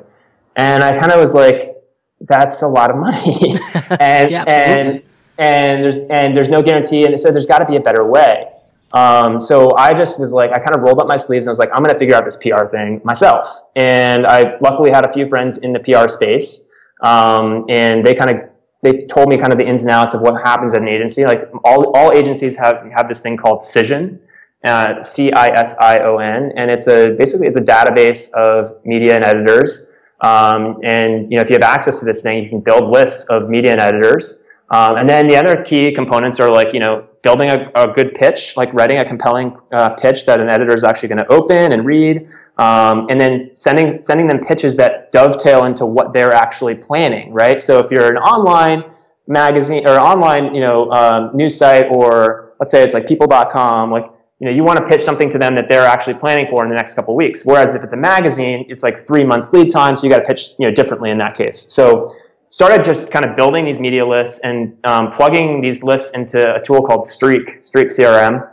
And 0.57 0.83
I 0.83 0.97
kind 0.97 1.11
of 1.11 1.19
was 1.19 1.33
like, 1.33 1.77
that's 2.21 2.61
a 2.63 2.67
lot 2.67 2.89
of 2.89 2.97
money. 2.97 3.53
and 3.99 4.29
Yeah, 4.31 4.43
and 4.47 5.03
and 5.37 5.83
there's 5.83 5.99
and 6.09 6.35
there's 6.35 6.49
no 6.49 6.61
guarantee. 6.61 7.05
And 7.05 7.19
so 7.19 7.31
there's 7.31 7.45
got 7.45 7.59
to 7.59 7.65
be 7.65 7.75
a 7.75 7.79
better 7.79 8.05
way. 8.05 8.47
Um, 8.93 9.37
so 9.37 9.75
I 9.75 9.93
just 9.93 10.19
was 10.19 10.31
like, 10.31 10.51
I 10.51 10.59
kind 10.59 10.75
of 10.75 10.81
rolled 10.81 10.99
up 10.99 11.07
my 11.07 11.17
sleeves 11.17 11.45
and 11.45 11.49
I 11.49 11.51
was 11.51 11.59
like, 11.59 11.69
I'm 11.73 11.83
going 11.83 11.93
to 11.93 11.99
figure 11.99 12.15
out 12.15 12.23
this 12.23 12.37
PR 12.37 12.65
thing 12.65 13.01
myself. 13.03 13.45
And 13.75 14.25
I 14.25 14.57
luckily 14.61 14.91
had 14.91 15.05
a 15.05 15.11
few 15.11 15.27
friends 15.27 15.57
in 15.57 15.73
the 15.73 15.79
PR 15.79 16.07
space, 16.07 16.69
um, 17.03 17.65
and 17.69 18.05
they 18.05 18.15
kind 18.15 18.31
of 18.31 18.49
they 18.81 19.05
told 19.05 19.29
me 19.29 19.37
kind 19.37 19.51
of 19.51 19.59
the 19.59 19.65
ins 19.65 19.81
and 19.81 19.91
outs 19.91 20.13
of 20.13 20.21
what 20.21 20.41
happens 20.41 20.73
at 20.73 20.81
an 20.81 20.87
agency. 20.87 21.25
Like 21.25 21.49
all 21.63 21.95
all 21.95 22.11
agencies 22.11 22.55
have 22.57 22.89
have 22.91 23.07
this 23.07 23.19
thing 23.21 23.35
called 23.37 23.59
Cision, 23.59 24.19
uh, 24.65 25.03
C 25.03 25.31
I 25.31 25.47
S 25.47 25.75
I 25.79 25.99
O 25.99 26.17
N, 26.17 26.53
and 26.55 26.71
it's 26.71 26.87
a 26.87 27.09
basically 27.09 27.47
it's 27.47 27.57
a 27.57 27.61
database 27.61 28.31
of 28.33 28.73
media 28.85 29.15
and 29.15 29.23
editors. 29.23 29.86
Um, 30.21 30.79
and 30.83 31.31
you 31.31 31.37
know, 31.37 31.43
if 31.43 31.49
you 31.49 31.55
have 31.55 31.63
access 31.63 31.99
to 31.99 32.05
this 32.05 32.21
thing, 32.21 32.43
you 32.43 32.49
can 32.49 32.59
build 32.59 32.89
lists 32.89 33.29
of 33.29 33.49
media 33.49 33.71
and 33.71 33.81
editors. 33.81 34.45
Um, 34.69 34.97
and 34.97 35.09
then 35.09 35.27
the 35.27 35.37
other 35.37 35.63
key 35.63 35.93
components 35.93 36.39
are 36.39 36.51
like, 36.51 36.73
you 36.73 36.79
know, 36.79 37.07
building 37.21 37.49
a, 37.51 37.71
a 37.75 37.93
good 37.93 38.13
pitch, 38.13 38.57
like 38.57 38.73
writing 38.73 38.99
a 38.99 39.05
compelling 39.05 39.57
uh, 39.71 39.91
pitch 39.91 40.25
that 40.25 40.41
an 40.41 40.49
editor 40.49 40.73
is 40.73 40.83
actually 40.83 41.09
going 41.09 41.19
to 41.19 41.27
open 41.27 41.71
and 41.71 41.85
read, 41.85 42.27
um, 42.57 43.07
and 43.09 43.19
then 43.19 43.55
sending 43.55 44.01
sending 44.01 44.27
them 44.27 44.39
pitches 44.39 44.75
that 44.75 45.11
dovetail 45.11 45.65
into 45.65 45.85
what 45.85 46.11
they're 46.11 46.33
actually 46.33 46.75
planning, 46.75 47.31
right? 47.31 47.61
So 47.61 47.79
if 47.79 47.91
you're 47.91 48.09
an 48.09 48.17
online 48.17 48.83
magazine 49.27 49.87
or 49.87 49.97
online, 49.97 50.53
you 50.53 50.61
know, 50.61 50.91
um, 50.91 51.31
news 51.33 51.57
site, 51.57 51.87
or 51.89 52.53
let's 52.59 52.71
say 52.71 52.83
it's 52.83 52.93
like 52.93 53.07
People.com, 53.07 53.91
like 53.91 54.09
you 54.39 54.45
know, 54.45 54.51
you 54.51 54.63
want 54.63 54.77
to 54.77 54.85
pitch 54.85 55.01
something 55.01 55.29
to 55.31 55.39
them 55.39 55.55
that 55.55 55.67
they're 55.67 55.85
actually 55.85 56.13
planning 56.13 56.47
for 56.47 56.63
in 56.63 56.69
the 56.69 56.75
next 56.75 56.93
couple 56.93 57.15
weeks. 57.15 57.43
Whereas 57.43 57.73
if 57.73 57.83
it's 57.83 57.93
a 57.93 57.97
magazine, 57.97 58.65
it's 58.69 58.83
like 58.83 58.97
three 58.97 59.23
months 59.23 59.51
lead 59.51 59.69
time, 59.69 59.95
so 59.95 60.05
you 60.05 60.13
got 60.13 60.19
to 60.19 60.25
pitch, 60.25 60.49
you 60.59 60.67
know, 60.67 60.73
differently 60.73 61.09
in 61.09 61.17
that 61.17 61.35
case. 61.35 61.65
So 61.73 62.13
started 62.49 62.83
just 62.83 63.09
kind 63.09 63.25
of 63.25 63.35
building 63.35 63.63
these 63.63 63.79
media 63.79 64.05
lists 64.05 64.39
and 64.41 64.77
um, 64.85 65.09
plugging 65.09 65.59
these 65.61 65.81
lists 65.81 66.15
into 66.15 66.55
a 66.55 66.61
tool 66.61 66.83
called 66.83 67.03
Streak, 67.03 67.63
Streak 67.63 67.87
CRM, 67.87 68.47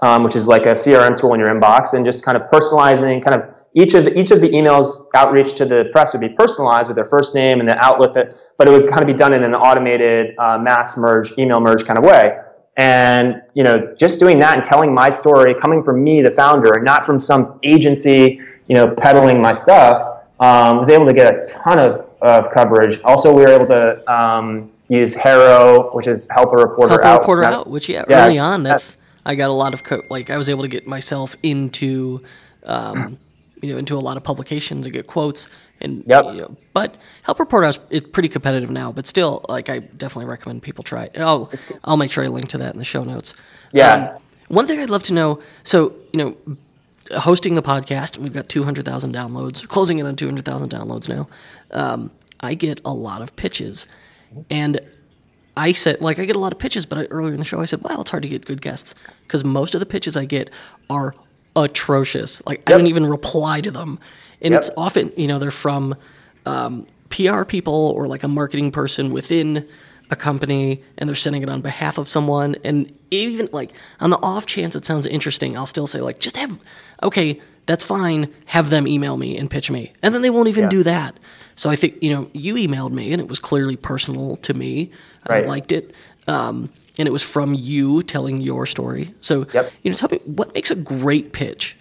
um, 0.00 0.24
which 0.24 0.34
is 0.34 0.48
like 0.48 0.66
a 0.66 0.72
CRM 0.72 1.16
tool 1.16 1.34
in 1.34 1.40
your 1.40 1.48
inbox, 1.48 1.94
and 1.94 2.04
just 2.04 2.24
kind 2.24 2.36
of 2.36 2.48
personalizing, 2.50 3.22
kind 3.22 3.40
of 3.40 3.54
each 3.74 3.94
of 3.94 4.06
the, 4.06 4.18
each 4.18 4.32
of 4.32 4.40
the 4.40 4.48
emails 4.48 5.06
outreach 5.14 5.54
to 5.54 5.66
the 5.66 5.88
press 5.92 6.14
would 6.14 6.20
be 6.20 6.30
personalized 6.30 6.88
with 6.88 6.96
their 6.96 7.04
first 7.04 7.34
name 7.34 7.60
and 7.60 7.68
the 7.68 7.76
outlet 7.78 8.12
that, 8.14 8.34
but 8.58 8.66
it 8.66 8.72
would 8.72 8.88
kind 8.88 9.02
of 9.02 9.06
be 9.06 9.14
done 9.14 9.32
in 9.32 9.44
an 9.44 9.54
automated 9.54 10.34
uh, 10.38 10.58
mass 10.58 10.96
merge, 10.96 11.32
email 11.38 11.60
merge 11.60 11.84
kind 11.84 11.98
of 11.98 12.04
way. 12.04 12.38
And 12.76 13.42
you 13.54 13.64
know, 13.64 13.94
just 13.96 14.20
doing 14.20 14.38
that 14.38 14.56
and 14.56 14.64
telling 14.64 14.92
my 14.92 15.08
story, 15.08 15.54
coming 15.54 15.82
from 15.82 16.04
me, 16.04 16.20
the 16.20 16.30
founder, 16.30 16.74
and 16.74 16.84
not 16.84 17.04
from 17.04 17.18
some 17.18 17.58
agency, 17.62 18.40
you 18.68 18.74
know, 18.74 18.94
peddling 18.94 19.40
my 19.40 19.54
stuff, 19.54 20.24
um, 20.40 20.78
was 20.78 20.88
able 20.88 21.06
to 21.06 21.14
get 21.14 21.34
a 21.34 21.46
ton 21.46 21.78
of, 21.78 22.08
of 22.20 22.50
coverage. 22.52 23.00
Also, 23.02 23.32
we 23.32 23.42
were 23.42 23.48
able 23.48 23.66
to 23.66 24.12
um, 24.12 24.70
use 24.88 25.14
Haro, 25.14 25.94
which 25.94 26.06
is 26.06 26.28
help 26.30 26.52
a 26.52 26.56
reporter 26.56 27.00
Help 27.02 27.04
a 27.04 27.18
reporter 27.20 27.44
out, 27.44 27.66
which 27.68 27.88
yeah, 27.88 28.04
Yeah, 28.08 28.26
early 28.26 28.38
on, 28.38 28.62
that's 28.62 28.98
I 29.24 29.34
got 29.34 29.50
a 29.50 29.54
lot 29.54 29.74
of 29.74 29.82
co- 29.82 30.04
like 30.10 30.30
I 30.30 30.36
was 30.36 30.48
able 30.48 30.62
to 30.62 30.68
get 30.68 30.86
myself 30.86 31.34
into, 31.42 32.22
um, 32.64 33.18
you 33.62 33.72
know, 33.72 33.78
into 33.78 33.96
a 33.96 34.00
lot 34.00 34.16
of 34.16 34.22
publications 34.24 34.86
and 34.86 34.92
get 34.92 35.06
quotes 35.06 35.48
and 35.80 36.04
Yep. 36.06 36.24
you 36.26 36.32
know, 36.40 36.56
but 36.72 36.96
Help 37.22 37.38
Reporter 37.38 37.66
House 37.66 37.78
is 37.90 38.02
pretty 38.02 38.28
competitive 38.28 38.70
now, 38.70 38.92
but 38.92 39.06
still, 39.06 39.44
like 39.48 39.68
I 39.68 39.80
definitely 39.80 40.30
recommend 40.30 40.62
people 40.62 40.82
try 40.84 41.04
it. 41.04 41.12
And 41.14 41.22
I'll 41.22 41.50
I'll 41.84 41.96
make 41.96 42.10
sure 42.12 42.24
I 42.24 42.28
link 42.28 42.48
to 42.48 42.58
that 42.58 42.72
in 42.72 42.78
the 42.78 42.84
show 42.84 43.04
notes. 43.04 43.34
Yeah. 43.72 43.94
Um, 43.94 44.22
one 44.48 44.66
thing 44.66 44.80
I'd 44.80 44.90
love 44.90 45.02
to 45.04 45.12
know, 45.14 45.40
so 45.64 45.94
you 46.12 46.18
know, 46.18 46.36
hosting 47.18 47.56
the 47.56 47.62
podcast, 47.62 48.14
and 48.14 48.24
we've 48.24 48.32
got 48.32 48.48
two 48.48 48.64
hundred 48.64 48.84
thousand 48.84 49.14
downloads, 49.14 49.66
closing 49.68 49.98
in 49.98 50.06
on 50.06 50.16
two 50.16 50.26
hundred 50.26 50.44
thousand 50.44 50.70
downloads 50.70 51.08
now. 51.08 51.28
Um, 51.72 52.10
I 52.40 52.54
get 52.54 52.80
a 52.84 52.92
lot 52.92 53.22
of 53.22 53.34
pitches, 53.36 53.86
and 54.50 54.80
I 55.56 55.72
said, 55.72 56.00
like, 56.00 56.18
I 56.18 56.26
get 56.26 56.36
a 56.36 56.38
lot 56.38 56.52
of 56.52 56.58
pitches, 56.58 56.84
but 56.84 56.98
I, 56.98 57.04
earlier 57.06 57.32
in 57.32 57.38
the 57.38 57.44
show, 57.44 57.60
I 57.60 57.64
said, 57.64 57.80
well, 57.82 58.02
it's 58.02 58.10
hard 58.10 58.22
to 58.24 58.28
get 58.28 58.44
good 58.44 58.60
guests 58.60 58.94
because 59.22 59.42
most 59.42 59.74
of 59.74 59.80
the 59.80 59.86
pitches 59.86 60.16
I 60.16 60.26
get 60.26 60.50
are 60.90 61.14
atrocious. 61.64 62.44
Like, 62.46 62.62
I 62.66 62.70
don't 62.72 62.86
even 62.86 63.06
reply 63.06 63.60
to 63.62 63.70
them. 63.70 63.98
And 64.42 64.52
Yep. 64.52 64.60
it's 64.60 64.70
often, 64.76 65.12
you 65.16 65.26
know, 65.26 65.38
they're 65.38 65.50
from 65.50 65.94
um, 66.44 66.86
PR 67.08 67.44
people 67.44 67.92
or 67.96 68.06
like 68.06 68.22
a 68.22 68.28
marketing 68.28 68.70
person 68.70 69.10
within 69.12 69.66
a 70.10 70.16
company 70.16 70.82
and 70.98 71.08
they're 71.08 71.16
sending 71.16 71.42
it 71.42 71.48
on 71.48 71.60
behalf 71.62 71.98
of 71.98 72.08
someone. 72.08 72.54
And 72.62 72.92
even 73.10 73.48
like 73.52 73.72
on 73.98 74.10
the 74.10 74.18
off 74.22 74.46
chance 74.46 74.76
it 74.76 74.84
sounds 74.84 75.06
interesting, 75.06 75.56
I'll 75.56 75.66
still 75.66 75.86
say, 75.86 76.00
like, 76.00 76.20
just 76.20 76.36
have, 76.36 76.56
okay, 77.02 77.40
that's 77.66 77.84
fine. 77.84 78.32
Have 78.46 78.70
them 78.70 78.86
email 78.86 79.16
me 79.16 79.36
and 79.36 79.50
pitch 79.50 79.70
me. 79.70 79.92
And 80.02 80.14
then 80.14 80.22
they 80.22 80.30
won't 80.30 80.48
even 80.48 80.64
Yeah. 80.64 80.70
do 80.70 80.82
that. 80.84 81.16
So 81.56 81.70
I 81.70 81.74
think, 81.76 82.02
you 82.02 82.10
know, 82.10 82.28
you 82.34 82.54
emailed 82.54 82.92
me 82.92 83.12
and 83.12 83.20
it 83.20 83.28
was 83.28 83.38
clearly 83.38 83.76
personal 83.76 84.36
to 84.36 84.54
me. 84.54 84.90
I 85.26 85.40
liked 85.40 85.72
it. 85.72 85.92
Um, 86.28 86.68
and 86.98 87.06
it 87.08 87.12
was 87.12 87.22
from 87.22 87.54
you 87.54 88.02
telling 88.02 88.40
your 88.40 88.66
story. 88.66 89.14
So, 89.20 89.46
Yep. 89.52 89.72
you 89.82 89.90
know, 89.90 89.96
tell 89.96 90.08
me 90.10 90.18
what 90.24 90.54
makes 90.54 90.70
a 90.70 90.76
great 90.76 91.32
pitch? 91.32 91.76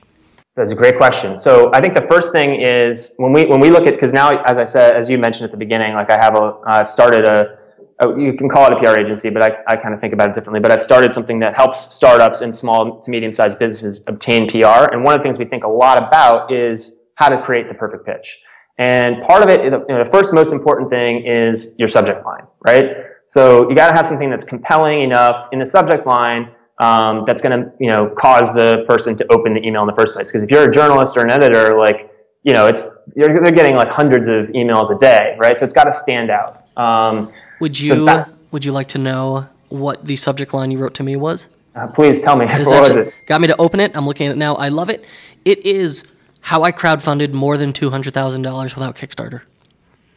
That's 0.55 0.71
a 0.71 0.75
great 0.75 0.95
question. 0.95 1.37
So 1.37 1.69
I 1.73 1.81
think 1.81 1.93
the 1.95 2.01
first 2.01 2.31
thing 2.31 2.61
is 2.61 3.13
when 3.17 3.33
we 3.33 3.45
when 3.45 3.59
we 3.59 3.69
look 3.69 3.87
at 3.87 3.93
because 3.93 4.13
now 4.13 4.41
as 4.43 4.57
I 4.57 4.63
said 4.63 4.95
as 4.95 5.09
you 5.09 5.17
mentioned 5.17 5.43
at 5.45 5.51
the 5.51 5.57
beginning, 5.57 5.93
like 5.95 6.09
I 6.09 6.17
have 6.17 6.35
a 6.35 6.57
I've 6.65 6.87
started 6.87 7.25
a, 7.25 7.57
a 7.99 8.17
you 8.17 8.33
can 8.33 8.47
call 8.47 8.65
it 8.67 8.73
a 8.73 8.77
PR 8.77 8.97
agency, 8.97 9.29
but 9.29 9.41
I, 9.41 9.57
I 9.67 9.75
kind 9.75 9.93
of 9.93 9.99
think 9.99 10.13
about 10.13 10.29
it 10.29 10.35
differently. 10.35 10.61
But 10.61 10.71
I've 10.71 10.81
started 10.81 11.11
something 11.11 11.39
that 11.39 11.57
helps 11.57 11.93
startups 11.93 12.39
and 12.39 12.55
small 12.55 13.01
to 13.01 13.11
medium 13.11 13.33
sized 13.33 13.59
businesses 13.59 14.05
obtain 14.07 14.49
PR. 14.49 14.93
And 14.93 15.03
one 15.03 15.13
of 15.13 15.19
the 15.19 15.23
things 15.23 15.37
we 15.37 15.45
think 15.45 15.65
a 15.65 15.69
lot 15.69 15.97
about 15.97 16.49
is 16.53 17.09
how 17.15 17.27
to 17.27 17.41
create 17.41 17.67
the 17.67 17.75
perfect 17.75 18.05
pitch. 18.05 18.41
And 18.77 19.21
part 19.21 19.41
of 19.43 19.49
it, 19.49 19.63
you 19.63 19.69
know, 19.71 19.85
the 19.87 20.09
first 20.09 20.33
most 20.33 20.51
important 20.53 20.89
thing 20.89 21.25
is 21.25 21.75
your 21.79 21.87
subject 21.87 22.25
line, 22.25 22.43
right? 22.65 23.04
So 23.27 23.69
you 23.69 23.75
got 23.75 23.87
to 23.87 23.93
have 23.93 24.05
something 24.07 24.29
that's 24.29 24.45
compelling 24.45 25.01
enough 25.01 25.47
in 25.51 25.59
the 25.59 25.65
subject 25.65 26.05
line 26.05 26.51
um, 26.79 27.23
that's 27.25 27.41
going 27.41 27.59
to 27.59 27.71
you 27.79 27.89
know 27.89 28.09
cause 28.17 28.53
the 28.53 28.85
person 28.87 29.15
to 29.17 29.31
open 29.31 29.53
the 29.53 29.65
email 29.65 29.81
in 29.81 29.87
the 29.87 29.95
first 29.95 30.13
place. 30.13 30.29
Because 30.29 30.43
if 30.43 30.51
you're 30.51 30.67
a 30.69 30.71
journalist 30.71 31.15
or 31.17 31.21
an 31.21 31.29
editor, 31.31 31.77
like 31.77 32.11
you 32.43 32.53
know, 32.53 32.67
it's 32.67 32.89
you're, 33.15 33.33
they're 33.41 33.51
getting 33.51 33.75
like 33.75 33.89
hundreds 33.89 34.27
of 34.27 34.47
emails 34.49 34.95
a 34.95 34.99
day, 34.99 35.35
right? 35.39 35.57
So 35.57 35.65
it's 35.65 35.73
got 35.73 35.85
to 35.85 35.91
stand 35.91 36.29
out. 36.29 36.65
Um, 36.77 37.31
Would 37.59 37.75
So 37.75 37.93
you 37.95 38.05
that- 38.05 38.29
would 38.51 38.63
you 38.63 38.71
like 38.71 38.87
to 38.89 38.97
know 38.99 39.47
what 39.69 40.05
the 40.05 40.15
subject 40.15 40.53
line 40.53 40.69
you 40.71 40.77
wrote 40.77 40.93
to 40.95 41.03
me 41.03 41.15
was? 41.15 41.47
uh, 41.75 41.87
please 41.87 42.21
tell 42.21 42.35
me 42.37 42.45
what 42.47 42.81
was 42.81 42.95
it? 42.95 43.13
Got 43.25 43.41
me 43.41 43.47
to 43.47 43.57
open 43.59 43.79
it. 43.79 43.91
I'm 43.95 44.05
looking 44.05 44.27
at 44.27 44.31
it 44.33 44.37
now. 44.37 44.55
I 44.55 44.69
love 44.69 44.89
it. 44.89 45.03
It 45.43 45.65
is 45.65 46.05
how 46.41 46.63
I 46.63 46.71
crowdfunded 46.71 47.33
more 47.33 47.57
than 47.57 47.73
two 47.73 47.89
hundred 47.89 48.13
thousand 48.13 48.43
dollars 48.43 48.75
without 48.75 48.95
Kickstarter. 48.95 49.41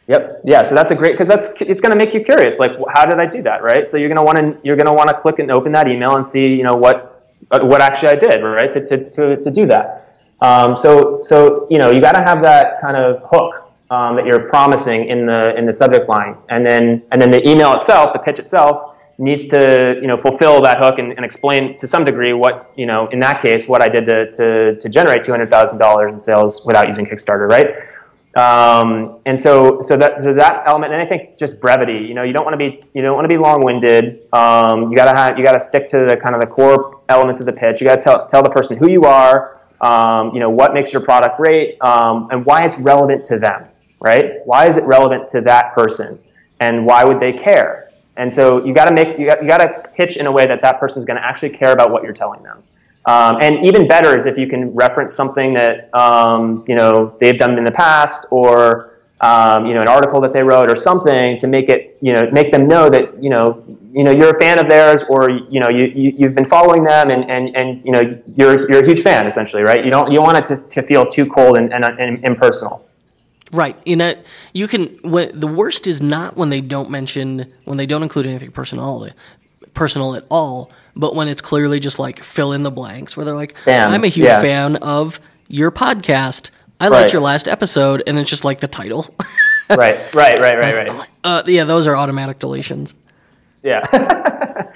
Yep. 0.09 0.41
Yeah. 0.43 0.63
So 0.63 0.73
that's 0.73 0.89
a 0.89 0.95
great 0.95 1.11
because 1.11 1.27
that's 1.27 1.49
it's 1.61 1.81
going 1.81 1.91
to 1.91 1.95
make 1.95 2.15
you 2.15 2.21
curious. 2.21 2.57
Like, 2.57 2.71
how 2.91 3.05
did 3.05 3.19
I 3.19 3.27
do 3.27 3.43
that? 3.43 3.61
Right. 3.61 3.87
So 3.87 3.95
you're 3.95 4.09
going 4.09 4.17
to 4.17 4.23
want 4.23 4.37
to 4.39 4.57
you're 4.63 4.75
going 4.75 4.87
to 4.87 4.93
want 4.93 5.07
to 5.09 5.13
click 5.15 5.37
and 5.37 5.51
open 5.51 5.71
that 5.73 5.87
email 5.87 6.15
and 6.15 6.25
see 6.25 6.47
you 6.47 6.63
know 6.63 6.75
what 6.75 7.23
uh, 7.51 7.59
what 7.63 7.79
actually 7.79 8.09
I 8.09 8.15
did 8.15 8.41
right 8.41 8.71
to 8.71 8.85
to 8.87 9.09
to, 9.11 9.37
to 9.37 9.51
do 9.51 9.67
that. 9.67 10.17
Um, 10.41 10.75
so 10.75 11.19
so 11.21 11.67
you 11.69 11.77
know 11.77 11.91
you 11.91 12.01
got 12.01 12.13
to 12.13 12.23
have 12.23 12.41
that 12.41 12.81
kind 12.81 12.97
of 12.97 13.21
hook 13.29 13.71
um, 13.91 14.15
that 14.15 14.25
you're 14.25 14.49
promising 14.49 15.09
in 15.09 15.27
the 15.27 15.55
in 15.55 15.67
the 15.67 15.73
subject 15.73 16.09
line, 16.09 16.35
and 16.49 16.65
then 16.65 17.03
and 17.11 17.21
then 17.21 17.29
the 17.29 17.47
email 17.47 17.73
itself, 17.75 18.11
the 18.11 18.19
pitch 18.19 18.39
itself 18.39 18.95
needs 19.19 19.47
to 19.49 19.99
you 20.01 20.07
know 20.07 20.17
fulfill 20.17 20.59
that 20.61 20.79
hook 20.79 20.97
and, 20.97 21.11
and 21.11 21.23
explain 21.23 21.77
to 21.77 21.85
some 21.85 22.03
degree 22.03 22.33
what 22.33 22.71
you 22.75 22.87
know 22.87 23.07
in 23.09 23.19
that 23.19 23.41
case 23.43 23.67
what 23.67 23.83
I 23.83 23.87
did 23.87 24.05
to 24.05 24.27
to, 24.31 24.75
to 24.79 24.89
generate 24.89 25.23
two 25.23 25.31
hundred 25.31 25.51
thousand 25.51 25.77
dollars 25.77 26.11
in 26.11 26.17
sales 26.17 26.65
without 26.65 26.87
using 26.87 27.05
Kickstarter, 27.05 27.47
right? 27.47 27.75
Um, 28.35 29.19
and 29.25 29.39
so, 29.39 29.81
so 29.81 29.97
that 29.97 30.19
so 30.19 30.33
that 30.33 30.63
element, 30.67 30.93
and 30.93 31.01
I 31.01 31.05
think 31.05 31.37
just 31.37 31.59
brevity. 31.59 32.05
You 32.07 32.13
know, 32.13 32.23
you 32.23 32.31
don't 32.31 32.45
want 32.45 32.53
to 32.53 32.57
be 32.57 32.83
you 32.93 33.01
don't 33.01 33.15
want 33.15 33.25
to 33.25 33.29
be 33.29 33.37
long-winded. 33.37 34.27
Um, 34.33 34.89
you 34.89 34.95
gotta 34.95 35.15
have 35.15 35.37
you 35.37 35.43
gotta 35.43 35.59
stick 35.59 35.87
to 35.87 36.05
the 36.05 36.15
kind 36.15 36.35
of 36.35 36.41
the 36.41 36.47
core 36.47 37.01
elements 37.09 37.39
of 37.39 37.47
the 37.47 37.53
pitch. 37.53 37.81
You 37.81 37.85
gotta 37.85 38.01
tell 38.01 38.27
tell 38.27 38.43
the 38.43 38.49
person 38.49 38.77
who 38.77 38.89
you 38.89 39.03
are. 39.03 39.59
Um, 39.81 40.33
you 40.33 40.39
know 40.39 40.49
what 40.49 40.73
makes 40.73 40.93
your 40.93 41.01
product 41.01 41.37
great, 41.37 41.81
um, 41.81 42.27
and 42.31 42.45
why 42.45 42.65
it's 42.65 42.79
relevant 42.79 43.23
to 43.25 43.39
them. 43.39 43.65
Right? 43.99 44.45
Why 44.45 44.67
is 44.67 44.77
it 44.77 44.83
relevant 44.83 45.27
to 45.29 45.41
that 45.41 45.73
person, 45.73 46.21
and 46.59 46.85
why 46.85 47.03
would 47.03 47.19
they 47.19 47.33
care? 47.33 47.89
And 48.15 48.31
so 48.31 48.63
you 48.65 48.73
got 48.73 48.85
to 48.89 48.93
make 48.93 49.17
you 49.17 49.25
got 49.25 49.41
you 49.41 49.47
got 49.47 49.59
to 49.59 49.89
pitch 49.95 50.17
in 50.17 50.27
a 50.27 50.31
way 50.31 50.45
that 50.45 50.61
that 50.61 50.79
person 50.79 50.99
is 50.99 51.05
going 51.05 51.17
to 51.17 51.25
actually 51.25 51.51
care 51.51 51.71
about 51.71 51.89
what 51.89 52.03
you're 52.03 52.13
telling 52.13 52.43
them. 52.43 52.61
Um, 53.05 53.37
and 53.41 53.65
even 53.65 53.87
better 53.87 54.15
is 54.15 54.25
if 54.25 54.37
you 54.37 54.47
can 54.47 54.73
reference 54.75 55.13
something 55.13 55.53
that 55.55 55.89
um, 55.95 56.63
you 56.67 56.75
know 56.75 57.15
they've 57.19 57.37
done 57.37 57.57
in 57.57 57.63
the 57.63 57.71
past, 57.71 58.27
or 58.29 58.89
um, 59.21 59.65
you 59.65 59.73
know, 59.73 59.81
an 59.81 59.87
article 59.87 60.21
that 60.21 60.31
they 60.31 60.43
wrote 60.43 60.71
or 60.71 60.75
something 60.75 61.37
to 61.39 61.47
make 61.47 61.67
it, 61.67 61.97
you 62.01 62.13
know, 62.13 62.29
make 62.31 62.51
them 62.51 62.67
know 62.67 62.89
that, 62.89 63.21
you 63.21 63.29
know, 63.29 63.63
you 63.91 64.03
know, 64.03 64.11
you're 64.11 64.29
a 64.29 64.39
fan 64.39 64.59
of 64.59 64.67
theirs 64.67 65.03
or, 65.03 65.29
you 65.29 65.59
know, 65.59 65.69
you, 65.69 66.13
you, 66.17 66.25
have 66.25 66.35
been 66.35 66.45
following 66.45 66.83
them 66.83 67.09
and, 67.09 67.29
and, 67.29 67.55
and, 67.55 67.83
you 67.83 67.91
know, 67.91 68.21
you're, 68.37 68.69
you're 68.69 68.81
a 68.81 68.85
huge 68.85 69.01
fan 69.01 69.27
essentially, 69.27 69.63
right? 69.63 69.83
You 69.83 69.91
don't, 69.91 70.11
you 70.11 70.21
want 70.21 70.37
it 70.37 70.45
to, 70.45 70.57
to 70.69 70.81
feel 70.81 71.05
too 71.05 71.25
cold 71.25 71.57
and, 71.57 71.73
and, 71.73 71.83
and 71.83 72.23
impersonal. 72.23 72.87
Right. 73.51 73.75
You 73.83 73.97
know, 73.97 74.13
you 74.53 74.67
can, 74.67 74.99
the 75.03 75.51
worst 75.53 75.87
is 75.87 76.01
not 76.01 76.37
when 76.37 76.49
they 76.49 76.61
don't 76.61 76.89
mention, 76.89 77.51
when 77.65 77.77
they 77.77 77.87
don't 77.87 78.03
include 78.03 78.27
anything 78.27 78.51
personal, 78.51 79.09
personal 79.73 80.15
at 80.15 80.25
all, 80.29 80.71
but 80.95 81.15
when 81.15 81.27
it's 81.27 81.41
clearly 81.41 81.79
just 81.79 81.99
like 81.99 82.23
fill 82.23 82.53
in 82.53 82.63
the 82.63 82.71
blanks 82.71 83.15
where 83.15 83.25
they're 83.25 83.35
like, 83.35 83.53
Spam. 83.53 83.87
I'm 83.87 84.03
a 84.03 84.07
huge 84.07 84.27
yeah. 84.27 84.41
fan 84.41 84.77
of 84.77 85.19
your 85.47 85.71
podcast 85.71 86.49
I 86.79 86.87
liked 86.87 87.01
right. 87.01 87.13
your 87.13 87.21
last 87.21 87.47
episode, 87.47 88.03
and 88.07 88.17
it's 88.17 88.29
just 88.29 88.45
like 88.45 88.61
the 88.61 88.67
title. 88.67 89.05
right, 89.69 89.97
right, 90.15 90.39
right, 90.39 90.57
right, 90.57 90.87
right. 90.87 91.09
Uh, 91.21 91.43
yeah, 91.45 91.65
those 91.65 91.85
are 91.85 91.97
automatic 91.97 92.39
deletions. 92.39 92.93
Yeah. 93.61 93.85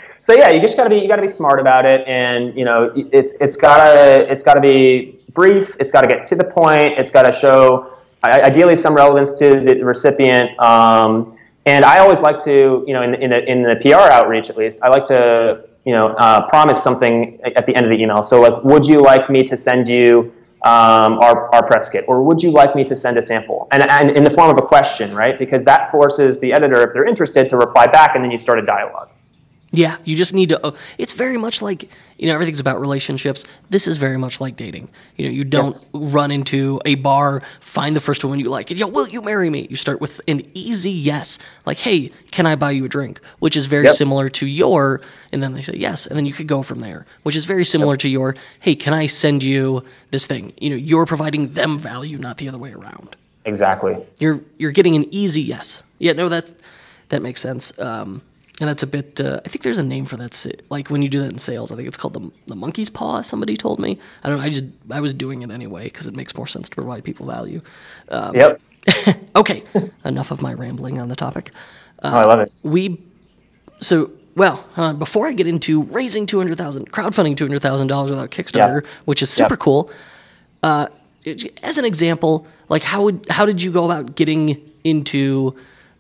so 0.20 0.34
yeah, 0.34 0.50
you 0.50 0.60
just 0.60 0.76
gotta 0.76 0.90
be 0.90 0.98
you 0.98 1.08
gotta 1.08 1.22
be 1.22 1.28
smart 1.30 1.62
about 1.62 1.86
it, 1.86 2.06
and 2.06 2.54
you 2.58 2.66
know 2.66 2.92
it's 2.94 3.34
it's 3.40 3.56
gotta 3.56 4.30
it's 4.30 4.44
gotta 4.44 4.60
be 4.60 5.18
brief. 5.32 5.78
It's 5.80 5.94
gotta 5.94 6.08
get 6.08 6.28
to 6.28 6.36
the 6.36 6.44
point. 6.44 7.00
It's 7.00 7.10
gotta 7.10 7.32
show 7.32 7.98
ideally 8.26 8.76
some 8.76 8.94
relevance 8.94 9.40
to 9.40 9.62
the 9.62 9.82
recipient. 9.84 10.60
Um, 10.60 11.28
and 11.66 11.86
I 11.86 12.00
always 12.00 12.22
like 12.22 12.40
to 12.40 12.84
you 12.88 12.94
know 12.94 13.02
in, 13.02 13.16
in 13.16 13.30
the 13.30 13.52
in 13.52 13.64
the 13.64 13.76
PR 13.78 14.12
outreach 14.12 14.50
at 14.50 14.58
least 14.58 14.84
I 14.84 14.90
like 14.90 15.06
to 15.06 15.66
you 15.86 15.94
know 15.94 16.08
uh, 16.10 16.48
promise 16.48 16.82
something 16.84 17.40
at 17.44 17.66
the 17.66 17.76
end 17.76 17.86
of 17.86 17.92
the 17.92 18.02
email. 18.02 18.22
So 18.22 18.42
like, 18.42 18.64
would 18.64 18.86
you 18.86 19.02
like 19.02 19.30
me 19.30 19.44
to 19.44 19.58
send 19.58 19.88
you 19.88 20.34
um, 20.64 21.20
our, 21.20 21.54
our 21.54 21.66
press 21.66 21.90
kit? 21.90 22.06
Or 22.08 22.24
would 22.24 22.42
you 22.42 22.52
like 22.52 22.76
me 22.76 22.84
to 22.86 22.96
send 22.96 23.18
a 23.18 23.22
sample? 23.22 23.68
And, 23.72 23.90
and 23.90 24.12
in 24.12 24.24
the 24.24 24.30
form 24.30 24.50
of 24.50 24.58
a 24.58 24.62
question, 24.62 25.14
right? 25.14 25.38
Because 25.38 25.64
that 25.66 25.90
forces 25.90 26.40
the 26.40 26.54
editor, 26.54 26.82
if 26.88 26.94
they're 26.94 27.06
interested, 27.06 27.50
to 27.50 27.58
reply 27.58 27.88
back 27.88 28.16
and 28.16 28.24
then 28.24 28.32
you 28.32 28.38
start 28.38 28.60
a 28.60 28.66
dialogue. 28.66 29.10
Yeah, 29.76 29.98
you 30.06 30.16
just 30.16 30.36
need 30.36 30.50
to. 30.50 30.64
Uh, 30.64 30.72
it's 31.00 31.14
very 31.14 31.38
much 31.38 31.60
like 31.60 31.90
you 32.20 32.28
know 32.28 32.36
everything's 32.36 32.60
about 32.60 32.80
relationships. 32.80 33.44
This 33.72 33.88
is 33.88 33.98
very 33.98 34.18
much 34.18 34.40
like 34.40 34.56
dating. 34.56 34.88
You 35.18 35.26
know, 35.26 35.32
you 35.32 35.44
don't 35.44 35.66
yes. 35.66 35.90
run 35.96 36.30
into 36.30 36.80
a 36.86 36.94
bar, 36.94 37.42
find 37.60 37.96
the 37.96 38.00
first 38.00 38.24
one 38.24 38.40
you 38.40 38.50
like, 38.52 38.70
and 38.70 38.80
yo, 38.80 38.88
will 38.88 39.08
you 39.10 39.20
marry 39.24 39.50
me? 39.50 39.66
You 39.72 39.76
start 39.76 40.00
with 40.00 40.22
an 40.28 40.44
easy 40.54 40.92
yes, 40.92 41.40
like, 41.66 41.80
hey, 41.80 42.12
can 42.30 42.46
I 42.46 42.56
buy 42.56 42.70
you 42.70 42.86
a 42.86 42.88
drink? 42.88 43.20
Which 43.40 43.58
is 43.58 43.66
very 43.66 43.86
yep. 43.86 43.96
similar 43.96 44.30
to 44.30 44.46
your, 44.46 45.02
and 45.32 45.42
then 45.42 45.54
they 45.54 45.64
say 45.64 45.76
yes, 45.76 46.06
and 46.06 46.16
then 46.16 46.28
you 46.28 46.34
could 46.34 46.48
go 46.48 46.62
from 46.62 46.82
there. 46.82 47.08
Which 47.24 47.36
is 47.36 47.46
very 47.46 47.66
similar 47.66 47.94
yep. 47.94 48.02
to 48.02 48.10
your, 48.10 48.36
hey, 48.60 48.76
can 48.76 48.94
I 48.94 49.08
send 49.08 49.42
you 49.42 49.84
this 50.12 50.28
thing? 50.28 50.54
You 50.62 50.70
know, 50.70 50.76
you're 50.76 51.08
providing 51.08 51.54
them 51.54 51.80
value, 51.80 52.20
not 52.20 52.38
the 52.38 52.48
other 52.48 52.60
way 52.60 52.74
around. 52.74 53.16
Exactly. 53.46 53.98
You're 54.20 54.42
you're 54.60 54.72
getting 54.72 54.96
an 54.96 55.12
easy 55.12 55.42
yes. 55.42 55.84
Yeah, 55.98 56.12
no, 56.12 56.30
that 56.30 56.54
that 57.10 57.24
makes 57.24 57.42
sense. 57.42 57.78
Um, 57.80 58.22
and 58.60 58.70
that's 58.70 58.84
a 58.84 58.88
bit. 58.88 59.20
Uh, 59.20 59.42
I 59.46 59.50
think 59.50 59.64
there's 59.64 59.78
a 59.78 59.84
name 59.84 60.06
for 60.06 60.16
that. 60.18 60.46
Like 60.70 60.90
when 60.90 61.02
you 61.02 61.10
do 61.10 61.20
that 61.22 61.32
in 61.32 61.38
sales, 61.40 61.72
I 61.72 61.76
think 61.76 61.88
it's 61.88 61.98
called 61.98 62.14
the 62.14 62.32
the 62.48 62.56
monkey's 62.56 62.90
paw. 62.90 63.22
Somebody 63.22 63.58
told 63.58 63.80
me. 63.80 64.00
I 64.24 64.30
don't 64.30 64.38
know. 64.38 64.44
I 64.44 64.50
just 64.50 64.66
I 64.92 65.02
was 65.02 65.14
doing 65.14 65.42
it 65.42 65.52
anyway 65.52 65.86
because 65.86 66.08
it 66.08 66.16
makes 66.16 66.36
more 66.36 66.48
sense 66.48 66.70
to 66.70 66.76
provide 66.76 67.04
people 67.04 67.26
value. 67.26 67.62
Um, 68.10 68.36
yep. 68.36 68.62
okay. 69.36 69.64
enough 70.06 70.32
of 70.32 70.42
my 70.42 70.54
rambling 70.54 71.00
on 71.00 71.10
the 71.10 71.16
topic. 71.16 71.52
Uh, 72.04 72.12
oh, 72.14 72.18
I 72.18 72.26
love 72.26 72.40
it. 72.42 72.52
We 72.64 73.02
so 73.82 74.12
well, 74.36 74.66
uh, 74.78 74.94
before 74.94 75.28
I 75.28 75.34
get 75.34 75.48
into 75.48 75.84
raising 75.84 76.26
two 76.26 76.38
hundred 76.38 76.58
thousand, 76.58 76.92
crowdfunding 76.92 77.38
two 77.38 77.46
hundred 77.46 77.62
thousand 77.62 77.88
dollars 77.88 78.12
without 78.12 78.32
Kickstarter, 78.32 78.84
yep. 78.84 78.92
which 79.06 79.22
is 79.22 79.30
super 79.30 79.54
yep. 79.54 79.60
cool. 79.60 79.92
Uh, 80.62 80.88
as 81.64 81.78
an 81.78 81.86
example, 81.86 82.48
like 82.70 82.84
how 82.84 83.04
would 83.04 83.26
how 83.30 83.46
did 83.46 83.62
you 83.62 83.72
go 83.72 83.86
about 83.86 84.16
getting 84.16 84.62
into 84.84 85.56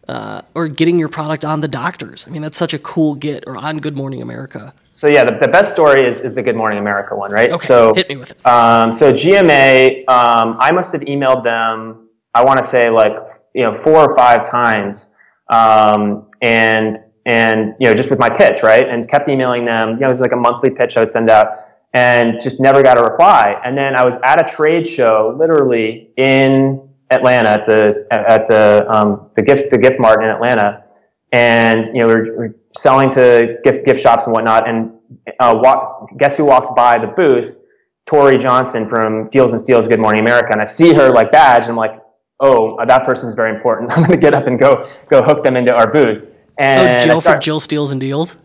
uh, 0.08 0.42
or 0.54 0.68
getting 0.68 1.00
your 1.00 1.10
product 1.10 1.46
on 1.46 1.62
the 1.62 1.68
doctors. 1.68 2.26
I 2.28 2.32
mean, 2.32 2.42
that's 2.42 2.58
such 2.58 2.74
a 2.74 2.80
cool 2.80 3.16
get, 3.16 3.46
or 3.48 3.58
on 3.58 3.80
Good 3.80 3.96
Morning 3.96 4.22
America. 4.22 4.74
So 4.92 5.08
yeah, 5.08 5.24
the, 5.24 5.38
the 5.38 5.48
best 5.48 5.74
story 5.74 6.06
is, 6.06 6.22
is 6.22 6.36
the 6.36 6.42
Good 6.42 6.58
Morning 6.58 6.80
America 6.80 7.16
one, 7.16 7.32
right? 7.32 7.52
Okay, 7.52 7.66
so 7.66 7.94
hit 7.94 8.10
me 8.10 8.18
with 8.18 8.32
it. 8.32 8.46
Um, 8.46 8.92
so 8.92 9.13
GMA, 9.13 10.08
um, 10.10 10.58
I 10.60 10.72
must 10.72 10.92
have 10.94 11.02
emailed 11.02 11.44
them. 11.44 12.10
I 12.34 12.44
want 12.44 12.58
to 12.60 12.63
say 12.63 12.89
like 12.89 13.13
you 13.54 13.63
know 13.63 13.76
four 13.76 14.00
or 14.00 14.16
five 14.16 14.50
times, 14.50 15.16
um, 15.50 16.28
and 16.42 17.00
and 17.26 17.76
you 17.80 17.88
know 17.88 17.94
just 17.94 18.10
with 18.10 18.20
my 18.20 18.30
pitch, 18.30 18.63
right? 18.63 18.88
And 18.88 19.08
kept 19.08 19.28
emailing 19.30 19.66
them. 19.66 19.92
You 19.92 20.00
know, 20.00 20.06
it 20.06 20.10
was 20.10 20.22
like 20.22 20.32
a 20.32 20.38
monthly 20.38 20.70
pitch 20.70 20.98
I 20.98 21.02
would 21.02 21.12
send 21.12 21.30
out, 21.30 21.48
and 21.94 22.42
just 22.42 22.60
never 22.60 22.84
got 22.84 22.98
a 22.98 23.04
reply. 23.04 23.60
And 23.63 23.78
then 23.78 23.96
I 23.96 24.04
was 24.04 24.18
at 24.24 24.42
a 24.42 24.54
trade 24.54 24.86
show, 24.86 25.36
literally 25.39 26.10
in 26.18 26.89
Atlanta 27.13 27.49
at 27.49 27.65
the 27.65 28.08
at 28.12 28.47
the 28.47 28.86
um, 28.89 29.30
the 29.36 29.41
gift 29.41 29.69
the 29.69 29.78
gift 29.78 29.99
mart 29.99 30.23
in 30.23 30.30
Atlanta, 30.30 30.84
and 31.32 31.88
you 31.88 31.99
know 31.99 32.08
we're, 32.08 32.38
we're 32.38 32.56
selling 32.76 33.10
to 33.12 33.58
gift 33.63 33.86
gift 33.86 34.02
shops 34.02 34.26
and 34.26 34.34
whatnot. 34.34 34.67
And 34.67 34.91
uh, 35.39 35.60
walk, 35.62 36.10
guess 36.17 36.38
who 36.38 36.45
walks 36.45 36.69
by 36.76 36.99
the 36.99 37.08
booth? 37.08 37.60
Tory 38.06 38.38
Johnson 38.38 38.88
from 38.88 39.30
Deals 39.30 39.54
and 39.54 39.62
Steals 39.62 39.88
Good 39.88 39.99
Morning 39.99 40.21
America, 40.21 40.49
and 40.52 40.62
I 40.62 40.65
see 40.65 40.93
her 40.93 41.10
like 41.10 41.32
badge, 41.32 41.63
and 41.63 41.71
I'm 41.71 41.78
like, 41.78 42.02
oh, 42.39 42.84
that 42.86 43.06
person 43.06 43.28
is 43.28 43.34
very 43.34 43.56
important. 43.56 43.91
I'm 43.97 43.99
going 43.99 44.12
to 44.12 44.17
get 44.17 44.34
up 44.34 44.47
and 44.47 44.60
go 44.60 44.89
go 45.10 45.21
hook 45.21 45.43
them 45.43 45.56
into 45.56 45.73
our 45.73 45.91
booth. 45.91 46.34
And 46.58 47.02
oh, 47.02 47.06
Jill 47.06 47.21
start, 47.21 47.36
from 47.38 47.41
Jill 47.41 47.60
Steals 47.60 47.91
and 47.91 48.02
Deals. 48.02 48.38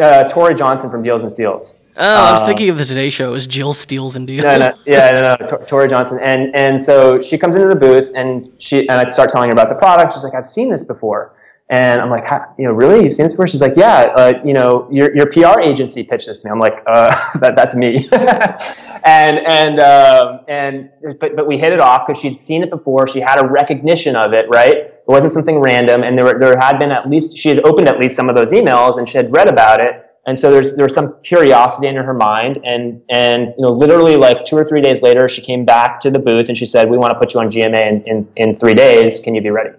Uh, 0.00 0.24
Tory 0.24 0.54
Johnson 0.54 0.90
from 0.90 1.02
Deals 1.02 1.22
and 1.22 1.30
Steals. 1.30 1.82
Oh, 1.98 2.28
I 2.28 2.32
was 2.32 2.42
um, 2.42 2.48
thinking 2.48 2.68
of 2.68 2.76
the 2.76 2.84
Today 2.84 3.08
Show 3.08 3.32
as 3.32 3.46
Jill 3.46 3.72
steals 3.72 4.16
and 4.16 4.26
deals. 4.26 4.42
No, 4.42 4.58
no, 4.58 4.72
yeah, 4.86 5.36
no, 5.40 5.46
no, 5.46 5.64
Tory 5.64 5.88
Johnson, 5.88 6.18
and 6.20 6.54
and 6.54 6.80
so 6.80 7.18
she 7.18 7.38
comes 7.38 7.56
into 7.56 7.68
the 7.68 7.76
booth 7.76 8.12
and 8.14 8.50
she 8.58 8.80
and 8.80 8.92
I 8.92 9.08
start 9.08 9.30
telling 9.30 9.48
her 9.48 9.52
about 9.52 9.70
the 9.70 9.76
product. 9.76 10.12
She's 10.12 10.22
like, 10.22 10.34
I've 10.34 10.46
seen 10.46 10.70
this 10.70 10.84
before, 10.84 11.34
and 11.70 12.02
I'm 12.02 12.10
like, 12.10 12.24
you 12.58 12.66
know, 12.66 12.72
really, 12.72 13.02
you've 13.02 13.14
seen 13.14 13.24
this 13.24 13.32
before? 13.32 13.46
She's 13.46 13.62
like, 13.62 13.76
yeah, 13.76 14.12
uh, 14.14 14.42
you 14.44 14.52
know, 14.52 14.86
your 14.90 15.14
your 15.16 15.26
PR 15.26 15.58
agency 15.60 16.04
pitched 16.04 16.26
this 16.26 16.42
to 16.42 16.48
me. 16.48 16.52
I'm 16.52 16.58
like, 16.58 16.82
uh, 16.86 17.38
that 17.38 17.56
that's 17.56 17.74
me, 17.74 18.06
and 18.12 19.38
and 19.38 19.80
um, 19.80 20.40
and 20.48 20.92
but 21.18 21.34
but 21.34 21.46
we 21.46 21.56
hit 21.56 21.72
it 21.72 21.80
off 21.80 22.06
because 22.06 22.20
she'd 22.20 22.36
seen 22.36 22.62
it 22.62 22.68
before. 22.68 23.08
She 23.08 23.20
had 23.20 23.42
a 23.42 23.48
recognition 23.48 24.16
of 24.16 24.34
it, 24.34 24.46
right? 24.50 24.74
It 24.74 25.02
wasn't 25.06 25.32
something 25.32 25.60
random, 25.60 26.02
and 26.02 26.14
there 26.14 26.26
were, 26.26 26.38
there 26.38 26.58
had 26.58 26.78
been 26.78 26.90
at 26.90 27.08
least 27.08 27.38
she 27.38 27.48
had 27.48 27.64
opened 27.64 27.88
at 27.88 27.98
least 27.98 28.16
some 28.16 28.28
of 28.28 28.34
those 28.34 28.52
emails 28.52 28.98
and 28.98 29.08
she 29.08 29.16
had 29.16 29.32
read 29.32 29.48
about 29.48 29.80
it 29.80 30.05
and 30.26 30.38
so 30.38 30.50
there's 30.50 30.74
there's 30.76 30.92
some 30.92 31.16
curiosity 31.22 31.86
in 31.86 31.96
her 31.96 32.14
mind, 32.14 32.60
and 32.64 33.00
and 33.10 33.54
you 33.56 33.64
know 33.64 33.70
literally 33.70 34.16
like 34.16 34.44
two 34.44 34.56
or 34.56 34.64
three 34.64 34.82
days 34.82 35.00
later, 35.00 35.28
she 35.28 35.40
came 35.40 35.64
back 35.64 36.00
to 36.00 36.10
the 36.10 36.18
booth 36.18 36.48
and 36.48 36.58
she 36.58 36.66
said, 36.66 36.90
"We 36.90 36.98
want 36.98 37.12
to 37.12 37.18
put 37.18 37.32
you 37.32 37.40
on 37.40 37.50
GMA 37.50 37.86
in, 37.86 38.02
in, 38.02 38.28
in 38.36 38.56
three 38.56 38.74
days. 38.74 39.20
Can 39.20 39.34
you 39.34 39.40
be 39.40 39.50
ready?" 39.50 39.70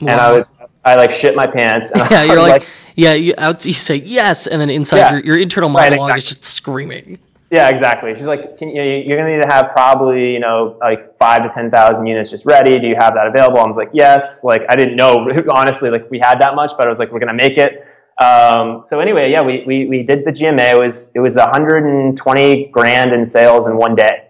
Wow. 0.00 0.10
And 0.10 0.20
I 0.20 0.32
was 0.32 0.48
I 0.84 0.96
like 0.96 1.12
shit 1.12 1.36
my 1.36 1.46
pants. 1.46 1.92
yeah, 2.10 2.24
you're 2.24 2.40
like, 2.40 2.62
like, 2.62 2.68
yeah, 2.96 3.14
you, 3.14 3.34
out, 3.38 3.64
you 3.64 3.72
say 3.72 3.96
yes, 3.96 4.48
and 4.48 4.60
then 4.60 4.68
inside 4.68 4.98
yeah, 4.98 5.12
your, 5.12 5.24
your 5.24 5.38
internal 5.38 5.68
monologue 5.68 6.10
right, 6.10 6.16
exactly. 6.16 6.18
is 6.18 6.40
just 6.40 6.44
screaming. 6.44 7.18
Yeah, 7.50 7.70
exactly. 7.70 8.14
She's 8.14 8.26
like, 8.26 8.58
can, 8.58 8.68
you? 8.68 8.82
You're 8.82 9.16
going 9.16 9.30
to 9.30 9.36
need 9.36 9.42
to 9.42 9.48
have 9.48 9.70
probably, 9.70 10.34
you 10.34 10.40
know, 10.40 10.76
like 10.80 11.16
five 11.16 11.42
to 11.44 11.48
10,000 11.48 12.06
units 12.06 12.30
just 12.30 12.44
ready. 12.44 12.78
Do 12.78 12.86
you 12.86 12.94
have 12.94 13.14
that 13.14 13.26
available? 13.26 13.58
I 13.58 13.66
was 13.66 13.76
like, 13.76 13.88
yes. 13.94 14.44
Like, 14.44 14.62
I 14.68 14.76
didn't 14.76 14.96
know, 14.96 15.26
honestly, 15.50 15.88
like 15.88 16.10
we 16.10 16.18
had 16.18 16.40
that 16.42 16.54
much, 16.54 16.72
but 16.76 16.84
I 16.84 16.90
was 16.90 16.98
like, 16.98 17.10
we're 17.10 17.20
going 17.20 17.28
to 17.28 17.34
make 17.34 17.56
it. 17.56 17.86
Um, 18.18 18.82
so 18.82 18.98
anyway, 18.98 19.30
yeah, 19.30 19.42
we, 19.42 19.62
we, 19.64 19.86
we 19.86 20.02
did 20.02 20.24
the 20.24 20.32
GMA. 20.32 20.74
It 20.74 20.80
was 20.80 21.12
it 21.14 21.20
was 21.20 21.36
120 21.36 22.66
grand 22.66 23.12
in 23.12 23.24
sales 23.24 23.68
in 23.68 23.76
one 23.76 23.94
day. 23.94 24.26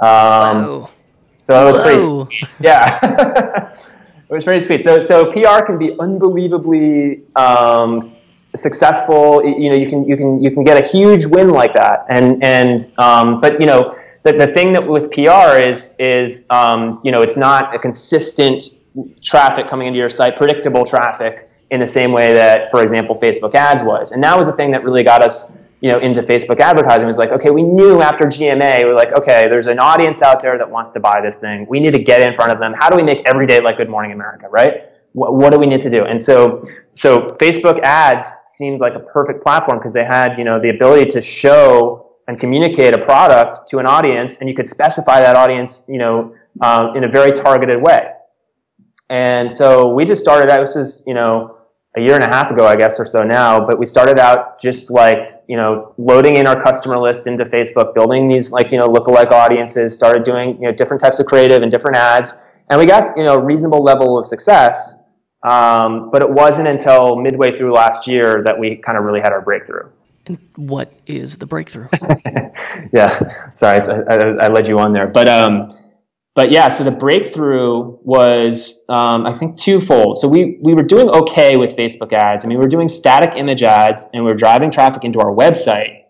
Um, 0.00 0.86
so 1.40 1.60
it 1.60 1.64
was 1.64 1.76
Whoa. 1.76 1.82
pretty 1.82 2.00
sweet. 2.00 2.50
Yeah, 2.60 2.98
it 4.28 4.32
was 4.32 4.44
pretty 4.44 4.60
sweet. 4.60 4.84
So 4.84 5.00
so 5.00 5.30
PR 5.30 5.64
can 5.64 5.78
be 5.78 5.98
unbelievably 5.98 7.22
um, 7.34 8.02
successful. 8.54 9.42
You 9.44 9.70
know, 9.70 9.76
you 9.76 9.88
can 9.88 10.06
you 10.06 10.16
can 10.16 10.40
you 10.42 10.50
can 10.50 10.62
get 10.62 10.76
a 10.76 10.86
huge 10.86 11.24
win 11.24 11.48
like 11.48 11.72
that. 11.74 12.04
And 12.10 12.44
and 12.44 12.92
um, 12.98 13.40
but 13.40 13.58
you 13.58 13.66
know 13.66 13.96
the, 14.22 14.34
the 14.34 14.48
thing 14.48 14.72
that 14.72 14.86
with 14.86 15.10
PR 15.12 15.66
is 15.66 15.94
is 15.98 16.46
um, 16.50 17.00
you 17.02 17.10
know 17.10 17.22
it's 17.22 17.38
not 17.38 17.74
a 17.74 17.78
consistent 17.78 18.62
traffic 19.22 19.66
coming 19.68 19.86
into 19.86 19.98
your 19.98 20.10
site, 20.10 20.36
predictable 20.36 20.84
traffic 20.84 21.49
in 21.70 21.80
the 21.80 21.86
same 21.86 22.12
way 22.12 22.32
that, 22.32 22.70
for 22.70 22.82
example, 22.82 23.16
Facebook 23.16 23.54
ads 23.54 23.82
was. 23.82 24.12
And 24.12 24.22
that 24.22 24.36
was 24.36 24.46
the 24.46 24.52
thing 24.52 24.70
that 24.72 24.82
really 24.82 25.04
got 25.04 25.22
us, 25.22 25.56
you 25.80 25.88
know, 25.90 25.98
into 25.98 26.22
Facebook 26.22 26.58
advertising 26.58 27.06
was 27.06 27.18
like, 27.18 27.30
okay, 27.30 27.50
we 27.50 27.62
knew 27.62 28.02
after 28.02 28.26
GMA, 28.26 28.84
we 28.84 28.90
are 28.90 28.94
like, 28.94 29.12
okay, 29.12 29.48
there's 29.48 29.66
an 29.66 29.78
audience 29.78 30.20
out 30.20 30.42
there 30.42 30.58
that 30.58 30.68
wants 30.68 30.90
to 30.92 31.00
buy 31.00 31.20
this 31.22 31.36
thing. 31.36 31.66
We 31.68 31.78
need 31.80 31.92
to 31.92 32.02
get 32.02 32.20
in 32.20 32.34
front 32.34 32.52
of 32.52 32.58
them. 32.58 32.74
How 32.74 32.90
do 32.90 32.96
we 32.96 33.02
make 33.02 33.22
every 33.26 33.46
day 33.46 33.60
like 33.60 33.76
Good 33.76 33.88
Morning 33.88 34.12
America, 34.12 34.48
right? 34.48 34.84
What, 35.12 35.34
what 35.34 35.52
do 35.52 35.58
we 35.58 35.66
need 35.66 35.80
to 35.82 35.90
do? 35.90 36.04
And 36.04 36.22
so, 36.22 36.68
so 36.94 37.28
Facebook 37.40 37.80
ads 37.80 38.26
seemed 38.44 38.80
like 38.80 38.94
a 38.94 39.00
perfect 39.00 39.42
platform 39.42 39.78
because 39.78 39.92
they 39.92 40.04
had, 40.04 40.36
you 40.38 40.44
know, 40.44 40.60
the 40.60 40.70
ability 40.70 41.06
to 41.12 41.20
show 41.20 42.10
and 42.26 42.38
communicate 42.38 42.94
a 42.94 42.98
product 42.98 43.66
to 43.68 43.78
an 43.78 43.86
audience, 43.86 44.36
and 44.38 44.48
you 44.48 44.54
could 44.54 44.68
specify 44.68 45.20
that 45.20 45.34
audience, 45.34 45.86
you 45.88 45.98
know, 45.98 46.34
um, 46.60 46.96
in 46.96 47.04
a 47.04 47.08
very 47.08 47.32
targeted 47.32 47.80
way. 47.82 48.12
And 49.08 49.52
so 49.52 49.92
we 49.92 50.04
just 50.04 50.22
started 50.22 50.50
out. 50.50 50.60
This 50.60 50.76
is, 50.76 51.02
you 51.06 51.14
know, 51.14 51.58
a 51.96 52.00
year 52.00 52.14
and 52.14 52.22
a 52.22 52.28
half 52.28 52.50
ago, 52.50 52.66
I 52.66 52.76
guess, 52.76 53.00
or 53.00 53.04
so 53.04 53.24
now. 53.24 53.64
But 53.64 53.78
we 53.78 53.86
started 53.86 54.18
out 54.18 54.60
just 54.60 54.90
like 54.90 55.42
you 55.48 55.56
know 55.56 55.94
loading 55.98 56.36
in 56.36 56.46
our 56.46 56.60
customer 56.60 56.98
list 56.98 57.26
into 57.26 57.44
Facebook, 57.44 57.94
building 57.94 58.28
these 58.28 58.52
like 58.52 58.70
you 58.70 58.78
know 58.78 58.88
lookalike 58.88 59.30
audiences, 59.30 59.94
started 59.94 60.24
doing 60.24 60.56
you 60.56 60.68
know 60.68 60.72
different 60.72 61.00
types 61.00 61.18
of 61.18 61.26
creative 61.26 61.62
and 61.62 61.70
different 61.70 61.96
ads, 61.96 62.44
and 62.68 62.78
we 62.78 62.86
got 62.86 63.16
you 63.16 63.24
know 63.24 63.34
a 63.34 63.42
reasonable 63.42 63.82
level 63.82 64.18
of 64.18 64.26
success. 64.26 65.02
Um, 65.42 66.10
but 66.10 66.22
it 66.22 66.28
wasn't 66.28 66.68
until 66.68 67.16
midway 67.16 67.56
through 67.56 67.72
last 67.72 68.06
year 68.06 68.42
that 68.44 68.58
we 68.58 68.76
kind 68.76 68.98
of 68.98 69.04
really 69.04 69.20
had 69.20 69.32
our 69.32 69.40
breakthrough. 69.40 69.88
And 70.26 70.38
what 70.56 70.92
is 71.06 71.36
the 71.36 71.46
breakthrough? 71.46 71.88
yeah, 72.92 73.50
sorry, 73.54 73.80
I, 73.80 74.00
I, 74.02 74.16
I, 74.16 74.48
led 74.48 74.68
you 74.68 74.78
on 74.78 74.92
there, 74.92 75.06
but 75.06 75.30
um, 75.30 75.74
but 76.34 76.52
yeah, 76.52 76.68
so 76.68 76.84
the 76.84 76.92
breakthrough 76.92 77.98
was 78.02 78.84
um, 78.88 79.26
I 79.26 79.32
think 79.32 79.58
twofold. 79.58 80.20
So 80.20 80.28
we 80.28 80.58
we 80.62 80.74
were 80.74 80.82
doing 80.82 81.08
okay 81.10 81.56
with 81.56 81.76
Facebook 81.76 82.12
ads. 82.12 82.44
I 82.44 82.48
mean, 82.48 82.58
we 82.58 82.64
were 82.64 82.70
doing 82.70 82.88
static 82.88 83.32
image 83.36 83.62
ads, 83.62 84.08
and 84.14 84.24
we 84.24 84.30
are 84.30 84.36
driving 84.36 84.70
traffic 84.70 85.04
into 85.04 85.18
our 85.18 85.34
website, 85.34 86.04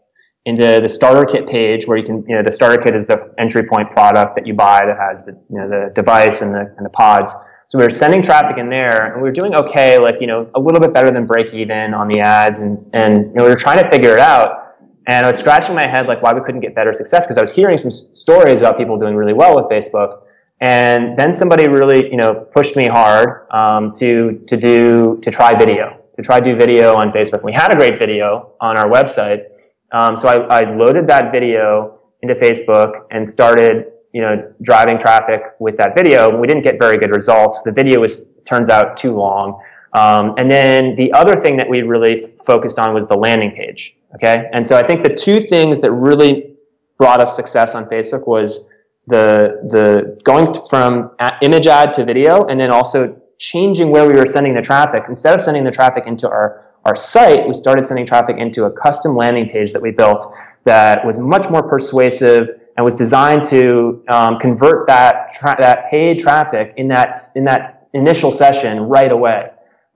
into 0.45 0.81
the 0.81 0.89
starter 0.89 1.25
kit 1.25 1.47
page, 1.47 1.87
where 1.87 1.97
you 1.97 2.05
can 2.05 2.25
you 2.29 2.37
know 2.37 2.43
the 2.43 2.53
starter 2.53 2.81
kit 2.81 2.95
is 2.95 3.07
the 3.07 3.33
entry 3.39 3.67
point 3.67 3.91
product 3.91 4.35
that 4.35 4.47
you 4.47 4.53
buy 4.53 4.85
that 4.85 4.99
has 4.99 5.25
the 5.25 5.33
you 5.49 5.59
know 5.59 5.69
the 5.69 5.91
device 5.95 6.43
and 6.43 6.55
the 6.55 6.75
and 6.77 6.85
the 6.85 6.91
pods. 6.91 7.35
So 7.69 7.79
we 7.79 7.85
were 7.85 7.91
sending 7.91 8.21
traffic 8.21 8.59
in 8.59 8.69
there, 8.69 9.13
and 9.13 9.23
we 9.23 9.29
were 9.29 9.33
doing 9.33 9.55
okay, 9.55 9.99
like 9.99 10.17
you 10.21 10.27
know, 10.27 10.51
a 10.55 10.61
little 10.61 10.81
bit 10.81 10.93
better 10.93 11.11
than 11.11 11.25
break 11.25 11.55
even 11.55 11.95
on 11.95 12.09
the 12.09 12.21
ads, 12.21 12.59
and 12.59 12.79
and 12.93 13.27
you 13.31 13.35
know, 13.37 13.45
we 13.45 13.51
were 13.51 13.57
trying 13.57 13.83
to 13.83 13.89
figure 13.89 14.13
it 14.13 14.21
out. 14.21 14.70
And 15.07 15.25
I 15.25 15.29
was 15.29 15.39
scratching 15.39 15.75
my 15.75 15.89
head 15.89 16.07
like 16.07 16.23
why 16.23 16.33
we 16.33 16.41
couldn't 16.41 16.61
get 16.61 16.75
better 16.75 16.93
success 16.93 17.27
because 17.27 17.39
I 17.39 17.41
was 17.41 17.53
hearing 17.53 17.79
some 17.79 17.91
stories 17.91 18.61
about 18.61 18.77
people 18.77 18.99
doing 18.99 19.17
really 19.17 19.33
well 19.33 19.57
with 19.57 19.71
Facebook. 19.71 20.23
And 20.61 21.19
then 21.19 21.33
somebody 21.33 21.69
really, 21.69 22.11
you 22.11 22.17
know, 22.17 22.35
pushed 22.35 22.77
me 22.77 22.87
hard 22.87 23.47
um, 23.51 23.91
to 23.93 24.43
to 24.47 24.57
do 24.57 25.19
to 25.23 25.31
try 25.31 25.55
video, 25.55 25.99
to 26.17 26.23
try 26.23 26.39
do 26.39 26.55
video 26.55 26.95
on 26.95 27.11
Facebook. 27.13 27.43
We 27.43 27.53
had 27.53 27.73
a 27.73 27.77
great 27.77 27.99
video 27.99 28.53
on 28.61 28.77
our 28.77 28.89
website, 28.91 29.45
um, 29.93 30.17
so 30.17 30.29
I, 30.29 30.61
I 30.61 30.77
loaded 30.77 31.07
that 31.07 31.33
video 31.33 31.99
into 32.21 32.35
Facebook 32.35 33.07
and 33.11 33.29
started 33.29 33.87
you 34.13 34.21
know, 34.21 34.53
driving 34.63 34.99
traffic 34.99 35.41
with 35.59 35.77
that 35.77 35.95
video. 35.95 36.37
We 36.37 36.47
didn't 36.47 36.65
get 36.65 36.79
very 36.79 36.99
good 36.99 37.11
results. 37.11 37.63
The 37.63 37.73
video 37.73 38.01
was 38.01 38.23
turns 38.45 38.69
out 38.69 38.97
too 38.97 39.13
long. 39.13 39.63
Um, 39.93 40.35
and 40.39 40.51
then 40.51 40.95
the 40.95 41.13
other 41.13 41.37
thing 41.37 41.57
that 41.57 41.69
we 41.69 41.83
really 41.83 42.33
focused 42.47 42.79
on 42.79 42.95
was 42.95 43.07
the 43.09 43.17
landing 43.17 43.53
page. 43.53 43.97
Okay, 44.15 44.49
and 44.53 44.67
so 44.67 44.77
I 44.77 44.83
think 44.83 45.03
the 45.03 45.15
two 45.15 45.41
things 45.41 45.81
that 45.81 45.93
really 45.93 46.57
brought 46.99 47.21
us 47.21 47.37
success 47.37 47.75
on 47.75 47.87
Facebook 47.87 48.27
was 48.27 48.73
the 49.07 49.61
the 49.69 50.21
going 50.25 50.53
from 50.69 51.11
image 51.43 51.67
ad 51.67 51.93
to 51.95 52.05
video, 52.05 52.45
and 52.47 52.59
then 52.59 52.71
also 52.71 53.21
changing 53.39 53.91
where 53.91 54.07
we 54.07 54.15
were 54.15 54.27
sending 54.27 54.55
the 54.55 54.63
traffic. 54.63 55.05
Instead 55.09 55.35
of 55.35 55.41
sending 55.41 55.65
the 55.65 55.71
traffic 55.71 56.07
into 56.07 56.29
our 56.29 56.63
our 56.85 56.97
site, 56.97 57.47
we 57.47 57.53
started 57.53 57.85
sending 57.85 58.07
traffic 58.07 58.37
into 58.39 58.65
a 58.65 58.71
custom 58.71 59.15
landing 59.15 59.49
page 59.49 59.73
that 59.73 59.83
we 59.83 59.91
built 59.91 60.27
that 60.65 61.05
was 61.05 61.19
much 61.19 61.51
more 61.51 61.63
persuasive 61.63 62.49
and 62.77 62.85
was 62.85 62.95
designed 62.95 63.45
to 63.45 64.03
um, 64.09 64.39
convert 64.39 64.87
that 64.87 65.33
tra- 65.35 65.57
that 65.59 65.87
paid 65.91 66.19
traffic 66.19 66.73
in 66.77 66.89
that 66.89 67.17
in 67.35 67.45
that 67.45 67.89
initial 67.93 68.33
session 68.33 68.81
right 68.83 69.13
away. 69.13 69.51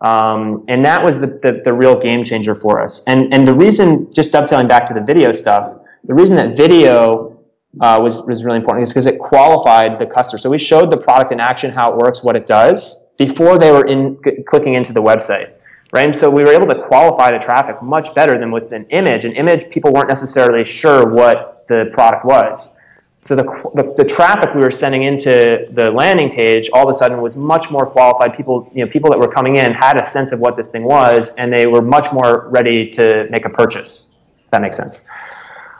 Um, 0.04 0.66
and 0.68 0.84
that 0.84 1.02
was 1.02 1.18
the, 1.18 1.28
the, 1.42 1.62
the, 1.64 1.72
real 1.72 1.98
game 1.98 2.24
changer 2.24 2.54
for 2.54 2.78
us. 2.78 3.02
And 3.06 3.32
and 3.32 3.48
the 3.48 3.54
reason, 3.54 4.12
just 4.12 4.32
dovetailing 4.32 4.68
back 4.68 4.84
to 4.88 4.94
the 4.94 5.00
video 5.00 5.32
stuff, 5.32 5.66
the 6.04 6.12
reason 6.12 6.36
that 6.36 6.54
video 6.54 7.40
uh, 7.80 7.98
was 8.02 8.20
was 8.26 8.44
really 8.44 8.58
important 8.58 8.82
is 8.82 8.90
because 8.90 9.06
it 9.06 9.18
qualified 9.18 9.98
the 9.98 10.04
customer. 10.04 10.38
So 10.38 10.50
we 10.50 10.58
showed 10.58 10.90
the 10.90 10.98
product 10.98 11.32
in 11.32 11.40
action, 11.40 11.70
how 11.70 11.90
it 11.90 11.96
works, 11.96 12.22
what 12.22 12.36
it 12.36 12.44
does, 12.44 13.08
before 13.16 13.56
they 13.56 13.70
were 13.72 13.86
in 13.86 14.18
c- 14.22 14.42
clicking 14.42 14.74
into 14.74 14.92
the 14.92 15.00
website. 15.00 15.54
Right? 15.90 16.04
And 16.04 16.14
so 16.14 16.30
we 16.30 16.44
were 16.44 16.52
able 16.52 16.66
to 16.66 16.82
qualify 16.82 17.30
the 17.30 17.38
traffic 17.38 17.80
much 17.82 18.14
better 18.14 18.36
than 18.36 18.50
with 18.50 18.72
an 18.72 18.84
image. 18.90 19.24
An 19.24 19.32
image, 19.32 19.70
people 19.70 19.90
weren't 19.90 20.08
necessarily 20.08 20.64
sure 20.64 21.08
what 21.08 21.64
the 21.66 21.88
product 21.92 22.26
was. 22.26 22.76
So 23.24 23.34
the, 23.34 23.44
the, 23.74 23.94
the, 23.96 24.04
traffic 24.04 24.54
we 24.54 24.60
were 24.60 24.70
sending 24.70 25.04
into 25.04 25.66
the 25.72 25.90
landing 25.90 26.28
page 26.28 26.68
all 26.74 26.84
of 26.84 26.90
a 26.90 26.94
sudden 26.94 27.22
was 27.22 27.38
much 27.38 27.70
more 27.70 27.86
qualified. 27.86 28.36
People, 28.36 28.70
you 28.74 28.84
know, 28.84 28.90
people 28.90 29.10
that 29.10 29.18
were 29.18 29.32
coming 29.32 29.56
in 29.56 29.72
had 29.72 29.98
a 29.98 30.04
sense 30.04 30.30
of 30.30 30.40
what 30.40 30.58
this 30.58 30.70
thing 30.70 30.84
was, 30.84 31.34
and 31.36 31.50
they 31.50 31.66
were 31.66 31.80
much 31.80 32.12
more 32.12 32.50
ready 32.50 32.90
to 32.90 33.26
make 33.30 33.46
a 33.46 33.48
purchase. 33.48 34.14
If 34.44 34.50
that 34.50 34.60
makes 34.60 34.76
sense. 34.76 35.06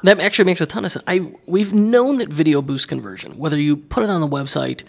That 0.05 0.21
actually 0.21 0.47
makes 0.47 0.63
a 0.63 0.67
ton 0.67 0.87
of 0.87 0.93
sense. 0.93 1.05
I 1.07 1.33
we've 1.45 1.75
known 1.75 2.17
that 2.17 2.31
video 2.31 2.63
boosts 2.63 2.87
conversion. 2.87 3.37
Whether 3.37 3.61
you 3.61 3.77
put 3.77 4.05
it 4.05 4.09
on 4.09 4.23
the 4.23 4.29
website 4.29 4.83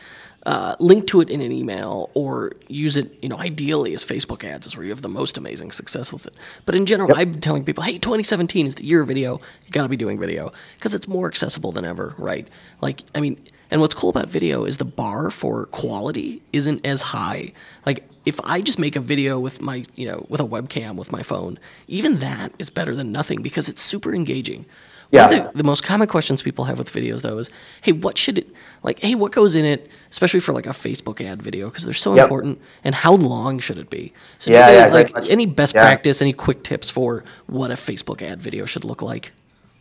uh, 0.46 0.76
link 0.80 1.08
to 1.08 1.22
it 1.22 1.30
in 1.30 1.42
an 1.42 1.52
email 1.52 2.12
or 2.14 2.52
use 2.68 2.98
it, 2.98 3.18
you 3.22 3.30
know, 3.30 3.38
ideally 3.38 3.94
as 3.96 4.06
Facebook 4.06 4.44
ads 4.44 4.68
is 4.68 4.78
where 4.78 4.84
you 4.84 4.92
have 4.92 5.02
the 5.02 5.10
most 5.10 5.38
amazing 5.38 5.72
success 5.72 6.14
with 6.14 6.28
it. 6.28 6.34
But 6.66 6.76
in 6.76 6.86
general, 6.86 7.10
yep. 7.10 7.18
I'm 7.18 7.40
telling 7.40 7.64
people, 7.64 7.84
hey, 7.84 7.98
2017 7.98 8.68
is 8.68 8.76
the 8.76 8.86
year 8.86 9.02
of 9.02 9.08
video. 9.08 9.40
You 9.66 9.72
got 9.72 9.84
to 9.84 9.90
be 9.90 9.98
doing 9.98 10.20
video 10.20 10.54
because 10.76 10.94
it's 10.94 11.08
more 11.08 11.28
accessible 11.28 11.72
than 11.72 11.84
ever, 11.84 12.14
right? 12.18 12.48
Like, 12.82 13.02
I 13.16 13.22
mean, 13.22 13.44
and 13.72 13.82
what's 13.82 13.96
cool 13.96 14.12
about 14.12 14.30
video 14.30 14.66
is 14.66 14.78
the 14.78 14.86
bar 14.86 15.32
for 15.32 15.66
quality 15.68 16.44
isn't 16.54 16.86
as 16.86 17.02
high. 17.02 17.52
Like, 17.86 18.08
if 18.26 18.40
I 18.44 18.62
just 18.62 18.78
make 18.78 18.96
a 18.96 19.00
video 19.00 19.40
with 19.40 19.62
my, 19.62 19.86
you 19.96 20.08
know, 20.08 20.26
with 20.30 20.42
a 20.42 20.46
webcam 20.46 20.96
with 20.96 21.12
my 21.12 21.24
phone, 21.24 21.58
even 21.88 22.20
that 22.20 22.54
is 22.60 22.70
better 22.70 22.96
than 22.96 23.12
nothing 23.12 23.42
because 23.42 23.68
it's 23.68 23.82
super 23.82 24.14
engaging. 24.14 24.66
Yeah. 25.12 25.28
One 25.28 25.34
of 25.34 25.52
the, 25.54 25.58
the, 25.60 25.63
most 25.63 25.84
common 25.84 26.08
questions 26.08 26.41
people 26.41 26.65
have 26.65 26.78
with 26.78 26.91
videos, 26.91 27.22
though, 27.22 27.38
is, 27.38 27.50
"Hey, 27.82 27.91
what 27.91 28.18
should 28.18 28.38
it 28.38 28.48
like? 28.84 29.00
Hey, 29.00 29.15
what 29.15 29.32
goes 29.32 29.56
in 29.56 29.65
it, 29.65 29.89
especially 30.12 30.39
for 30.39 30.54
like 30.54 30.65
a 30.65 30.72
Facebook 30.72 31.22
ad 31.22 31.41
video, 31.41 31.70
because 31.70 31.86
they're 31.86 31.94
so 31.94 32.15
yep. 32.15 32.26
important, 32.26 32.60
and 32.84 32.96
how 32.96 33.13
long 33.13 33.60
should 33.60 33.78
it 33.78 33.89
be?" 33.89 34.13
So, 34.39 34.52
yeah, 34.52 34.88
yeah 34.88 34.94
like 34.94 35.30
any 35.30 35.46
best 35.46 35.76
yeah. 35.76 35.82
practice, 35.82 36.22
any 36.22 36.34
quick 36.34 36.63
tips 36.63 36.89
for 36.89 37.24
what 37.48 37.72
a 37.72 37.76
Facebook 37.76 38.22
ad 38.22 38.41
video 38.41 38.65
should 38.65 38.84
look 38.84 39.02
like? 39.02 39.32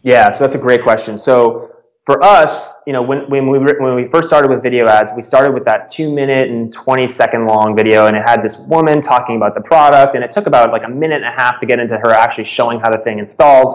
Yeah, 0.02 0.30
so 0.30 0.44
that's 0.44 0.54
a 0.54 0.60
great 0.60 0.82
question. 0.82 1.18
So 1.18 1.74
for 2.04 2.22
us, 2.22 2.82
you 2.86 2.92
know, 2.92 3.02
when, 3.02 3.28
when 3.30 3.48
we 3.48 3.58
when 3.58 3.94
we 3.96 4.04
first 4.06 4.28
started 4.28 4.50
with 4.50 4.62
video 4.62 4.86
ads, 4.86 5.12
we 5.16 5.22
started 5.22 5.54
with 5.54 5.64
that 5.64 5.88
two 5.88 6.12
minute 6.12 6.50
and 6.50 6.70
twenty 6.72 7.06
second 7.06 7.46
long 7.46 7.74
video, 7.74 8.06
and 8.06 8.16
it 8.16 8.22
had 8.22 8.42
this 8.42 8.66
woman 8.68 9.00
talking 9.00 9.36
about 9.36 9.54
the 9.54 9.62
product, 9.62 10.14
and 10.14 10.22
it 10.22 10.30
took 10.30 10.46
about 10.46 10.70
like 10.70 10.84
a 10.84 10.88
minute 10.88 11.22
and 11.22 11.24
a 11.24 11.30
half 11.30 11.58
to 11.60 11.66
get 11.66 11.80
into 11.80 11.96
her 11.96 12.10
actually 12.10 12.44
showing 12.44 12.78
how 12.78 12.90
the 12.90 12.98
thing 12.98 13.18
installs. 13.18 13.74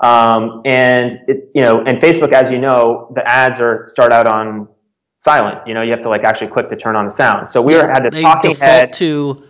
Um, 0.00 0.62
and 0.64 1.12
it, 1.28 1.50
you 1.54 1.62
know, 1.62 1.82
and 1.84 1.98
Facebook, 1.98 2.32
as 2.32 2.50
you 2.50 2.58
know, 2.58 3.10
the 3.14 3.26
ads 3.28 3.60
are 3.60 3.84
start 3.86 4.12
out 4.12 4.26
on 4.26 4.68
silent. 5.14 5.66
You 5.66 5.74
know, 5.74 5.82
you 5.82 5.90
have 5.90 6.00
to 6.00 6.08
like 6.08 6.24
actually 6.24 6.48
click 6.48 6.68
to 6.68 6.76
turn 6.76 6.96
on 6.96 7.04
the 7.04 7.10
sound. 7.10 7.48
So 7.48 7.62
we 7.62 7.74
yeah, 7.74 7.92
had 7.92 8.04
this 8.04 8.20
talking 8.20 8.56
head 8.56 8.92
to 8.94 9.42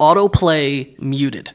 autoplay 0.00 0.98
muted. 0.98 1.50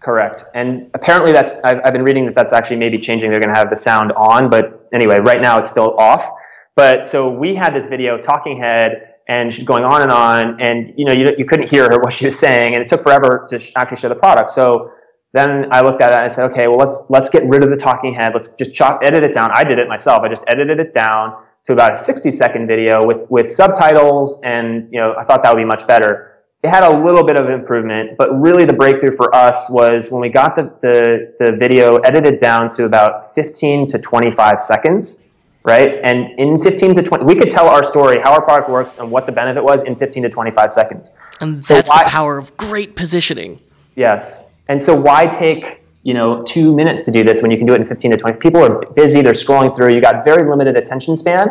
Correct. 0.00 0.44
And 0.54 0.90
apparently 0.94 1.32
that's 1.32 1.52
I've, 1.64 1.80
I've 1.84 1.92
been 1.92 2.04
reading 2.04 2.26
that 2.26 2.34
that's 2.34 2.52
actually 2.52 2.76
maybe 2.76 2.98
changing. 2.98 3.30
They're 3.30 3.40
going 3.40 3.52
to 3.52 3.56
have 3.56 3.70
the 3.70 3.76
sound 3.76 4.12
on, 4.12 4.50
but 4.50 4.88
anyway, 4.92 5.18
right 5.18 5.40
now 5.40 5.58
it's 5.58 5.70
still 5.70 5.98
off. 5.98 6.30
But 6.76 7.06
so 7.06 7.30
we 7.30 7.54
had 7.54 7.74
this 7.74 7.88
video 7.88 8.18
talking 8.18 8.58
head 8.58 9.14
and 9.28 9.52
she's 9.52 9.64
going 9.64 9.84
on 9.84 10.02
and 10.02 10.12
on 10.12 10.60
and 10.60 10.92
you 10.96 11.04
know 11.04 11.12
you, 11.12 11.34
you 11.38 11.44
couldn't 11.44 11.68
hear 11.68 11.88
her 11.90 11.98
what 11.98 12.12
she 12.12 12.26
was 12.26 12.38
saying 12.38 12.74
and 12.74 12.82
it 12.82 12.88
took 12.88 13.02
forever 13.02 13.46
to 13.48 13.72
actually 13.76 13.96
show 13.96 14.08
the 14.08 14.14
product 14.14 14.50
so 14.50 14.92
then 15.36 15.72
I 15.72 15.80
looked 15.80 16.00
at 16.00 16.12
it 16.12 16.16
and 16.16 16.24
I 16.24 16.28
said, 16.28 16.50
okay, 16.50 16.68
well 16.68 16.78
let's 16.78 17.04
let's 17.08 17.28
get 17.28 17.44
rid 17.48 17.62
of 17.62 17.70
the 17.70 17.76
talking 17.76 18.12
head. 18.12 18.34
Let's 18.34 18.54
just 18.54 18.74
chop, 18.74 19.00
edit 19.02 19.22
it 19.22 19.32
down. 19.32 19.50
I 19.52 19.64
did 19.64 19.78
it 19.78 19.88
myself. 19.88 20.22
I 20.22 20.28
just 20.28 20.44
edited 20.46 20.80
it 20.80 20.92
down 20.92 21.42
to 21.64 21.72
about 21.72 21.92
a 21.92 21.96
60 21.96 22.30
second 22.30 22.66
video 22.66 23.04
with 23.04 23.26
with 23.30 23.50
subtitles, 23.50 24.40
and 24.42 24.88
you 24.92 25.00
know 25.00 25.14
I 25.18 25.24
thought 25.24 25.42
that 25.42 25.52
would 25.52 25.60
be 25.60 25.64
much 25.64 25.86
better. 25.86 26.32
It 26.62 26.70
had 26.70 26.82
a 26.82 26.98
little 27.04 27.22
bit 27.22 27.36
of 27.36 27.48
improvement, 27.48 28.16
but 28.16 28.32
really 28.40 28.64
the 28.64 28.72
breakthrough 28.72 29.12
for 29.12 29.32
us 29.34 29.70
was 29.70 30.10
when 30.10 30.20
we 30.20 30.30
got 30.30 30.54
the, 30.56 30.62
the, 30.80 31.34
the 31.38 31.52
video 31.56 31.98
edited 31.98 32.38
down 32.38 32.68
to 32.70 32.86
about 32.86 33.24
15 33.34 33.86
to 33.88 33.98
25 33.98 34.58
seconds, 34.58 35.30
right? 35.62 36.00
And 36.02 36.30
in 36.40 36.58
15 36.58 36.94
to 36.94 37.02
20, 37.04 37.24
we 37.24 37.36
could 37.36 37.50
tell 37.50 37.68
our 37.68 37.84
story, 37.84 38.18
how 38.18 38.32
our 38.32 38.42
product 38.42 38.68
works, 38.68 38.98
and 38.98 39.10
what 39.10 39.26
the 39.26 39.32
benefit 39.32 39.62
was 39.62 39.84
in 39.84 39.94
15 39.94 40.24
to 40.24 40.28
25 40.28 40.70
seconds. 40.70 41.16
And 41.40 41.64
so 41.64 41.74
that's 41.74 41.90
why, 41.90 42.02
the 42.02 42.10
power 42.10 42.38
of 42.38 42.56
great 42.56 42.96
positioning. 42.96 43.60
Yes. 43.94 44.45
And 44.68 44.82
so 44.82 44.98
why 44.98 45.26
take 45.26 45.82
you 46.02 46.14
know 46.14 46.42
two 46.42 46.74
minutes 46.74 47.02
to 47.02 47.10
do 47.10 47.24
this 47.24 47.42
when 47.42 47.50
you 47.50 47.56
can 47.56 47.66
do 47.66 47.74
it 47.74 47.80
in 47.80 47.84
15 47.84 48.10
to 48.12 48.16
20? 48.16 48.38
People 48.38 48.62
are 48.62 48.86
busy, 48.92 49.22
they're 49.22 49.32
scrolling 49.32 49.74
through. 49.74 49.94
You 49.94 50.00
got 50.00 50.24
very 50.24 50.48
limited 50.48 50.76
attention 50.76 51.16
span. 51.16 51.48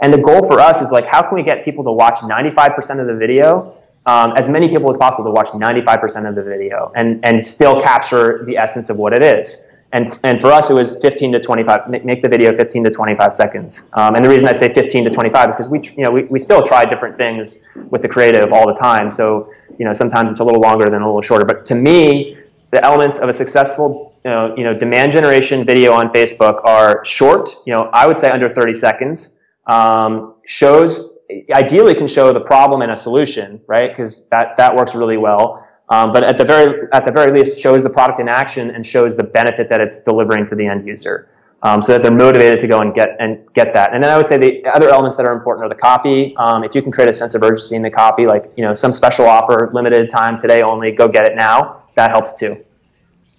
And 0.00 0.12
the 0.12 0.18
goal 0.18 0.46
for 0.46 0.60
us 0.60 0.80
is 0.80 0.92
like, 0.92 1.06
how 1.08 1.22
can 1.22 1.34
we 1.34 1.42
get 1.42 1.64
people 1.64 1.82
to 1.84 1.90
watch 1.90 2.16
95% 2.16 3.00
of 3.00 3.08
the 3.08 3.16
video, 3.16 3.74
um, 4.06 4.32
as 4.36 4.48
many 4.48 4.68
people 4.68 4.88
as 4.88 4.96
possible 4.96 5.24
to 5.24 5.32
watch 5.32 5.48
95% 5.48 6.28
of 6.28 6.36
the 6.36 6.42
video, 6.42 6.92
and 6.94 7.24
and 7.24 7.44
still 7.44 7.80
capture 7.80 8.44
the 8.44 8.56
essence 8.56 8.90
of 8.90 8.98
what 8.98 9.12
it 9.12 9.22
is. 9.22 9.68
And, 9.92 10.20
and 10.22 10.40
for 10.40 10.48
us, 10.48 10.68
it 10.68 10.74
was 10.74 11.00
15 11.00 11.32
to 11.32 11.40
25, 11.40 12.04
make 12.04 12.20
the 12.20 12.28
video 12.28 12.52
15 12.52 12.84
to 12.84 12.90
25 12.90 13.32
seconds. 13.32 13.90
Um, 13.94 14.14
and 14.14 14.24
the 14.24 14.28
reason 14.28 14.46
I 14.46 14.52
say 14.52 14.72
15 14.72 15.04
to 15.04 15.10
25 15.10 15.48
is 15.48 15.54
because 15.56 15.68
we, 15.68 15.80
you 15.96 16.04
know, 16.04 16.10
we, 16.10 16.24
we 16.24 16.38
still 16.38 16.62
try 16.62 16.84
different 16.84 17.16
things 17.16 17.66
with 17.88 18.02
the 18.02 18.08
creative 18.08 18.52
all 18.52 18.66
the 18.66 18.74
time. 18.74 19.10
So, 19.10 19.50
you 19.78 19.86
know, 19.86 19.94
sometimes 19.94 20.30
it's 20.30 20.40
a 20.40 20.44
little 20.44 20.60
longer 20.60 20.90
than 20.90 21.00
a 21.00 21.06
little 21.06 21.22
shorter. 21.22 21.46
But 21.46 21.64
to 21.66 21.74
me, 21.74 22.37
the 22.70 22.84
elements 22.84 23.18
of 23.18 23.28
a 23.28 23.32
successful 23.32 24.18
you 24.24 24.30
know, 24.30 24.54
you 24.56 24.64
know, 24.64 24.74
demand 24.74 25.12
generation 25.12 25.64
video 25.64 25.92
on 25.92 26.10
Facebook 26.10 26.60
are 26.64 27.04
short, 27.04 27.50
you 27.66 27.72
know, 27.72 27.88
I 27.92 28.06
would 28.06 28.18
say 28.18 28.30
under 28.30 28.48
30 28.48 28.74
seconds, 28.74 29.40
um, 29.66 30.34
shows, 30.44 31.18
ideally 31.52 31.94
can 31.94 32.06
show 32.06 32.32
the 32.32 32.40
problem 32.40 32.82
and 32.82 32.92
a 32.92 32.96
solution, 32.96 33.60
right? 33.66 33.90
Because 33.90 34.28
that, 34.30 34.56
that 34.56 34.74
works 34.74 34.94
really 34.94 35.16
well. 35.16 35.66
Um, 35.88 36.12
but 36.12 36.24
at 36.24 36.36
the 36.36 36.44
very, 36.44 36.86
at 36.92 37.04
the 37.04 37.12
very 37.12 37.32
least 37.32 37.60
shows 37.60 37.82
the 37.82 37.90
product 37.90 38.18
in 38.18 38.28
action 38.28 38.70
and 38.72 38.84
shows 38.84 39.16
the 39.16 39.24
benefit 39.24 39.70
that 39.70 39.80
it's 39.80 40.00
delivering 40.00 40.44
to 40.46 40.54
the 40.54 40.66
end 40.66 40.86
user. 40.86 41.28
um, 41.62 41.82
so 41.82 41.92
that 41.92 42.02
they're 42.02 42.10
motivated 42.10 42.58
to 42.60 42.66
go 42.66 42.80
and 42.80 42.94
get 42.94 43.16
and 43.18 43.40
get 43.54 43.72
that. 43.72 43.92
And 43.92 44.02
then 44.02 44.10
I 44.10 44.16
would 44.16 44.28
say 44.28 44.36
the 44.36 44.64
other 44.66 44.88
elements 44.90 45.16
that 45.16 45.26
are 45.26 45.32
important 45.32 45.66
are 45.66 45.68
the 45.68 45.74
copy. 45.74 46.36
Um, 46.36 46.62
if 46.62 46.74
you 46.74 46.82
can 46.82 46.92
create 46.92 47.10
a 47.10 47.12
sense 47.12 47.34
of 47.34 47.42
urgency 47.42 47.74
in 47.74 47.82
the 47.82 47.90
copy, 47.90 48.26
like 48.26 48.52
you 48.56 48.64
know 48.64 48.74
some 48.74 48.92
special 48.92 49.26
offer, 49.26 49.70
limited 49.72 50.08
time 50.08 50.38
today 50.38 50.62
only, 50.62 50.92
go 50.92 51.08
get 51.08 51.26
it 51.26 51.36
now. 51.36 51.77
That 51.98 52.12
helps 52.12 52.34
too. 52.34 52.64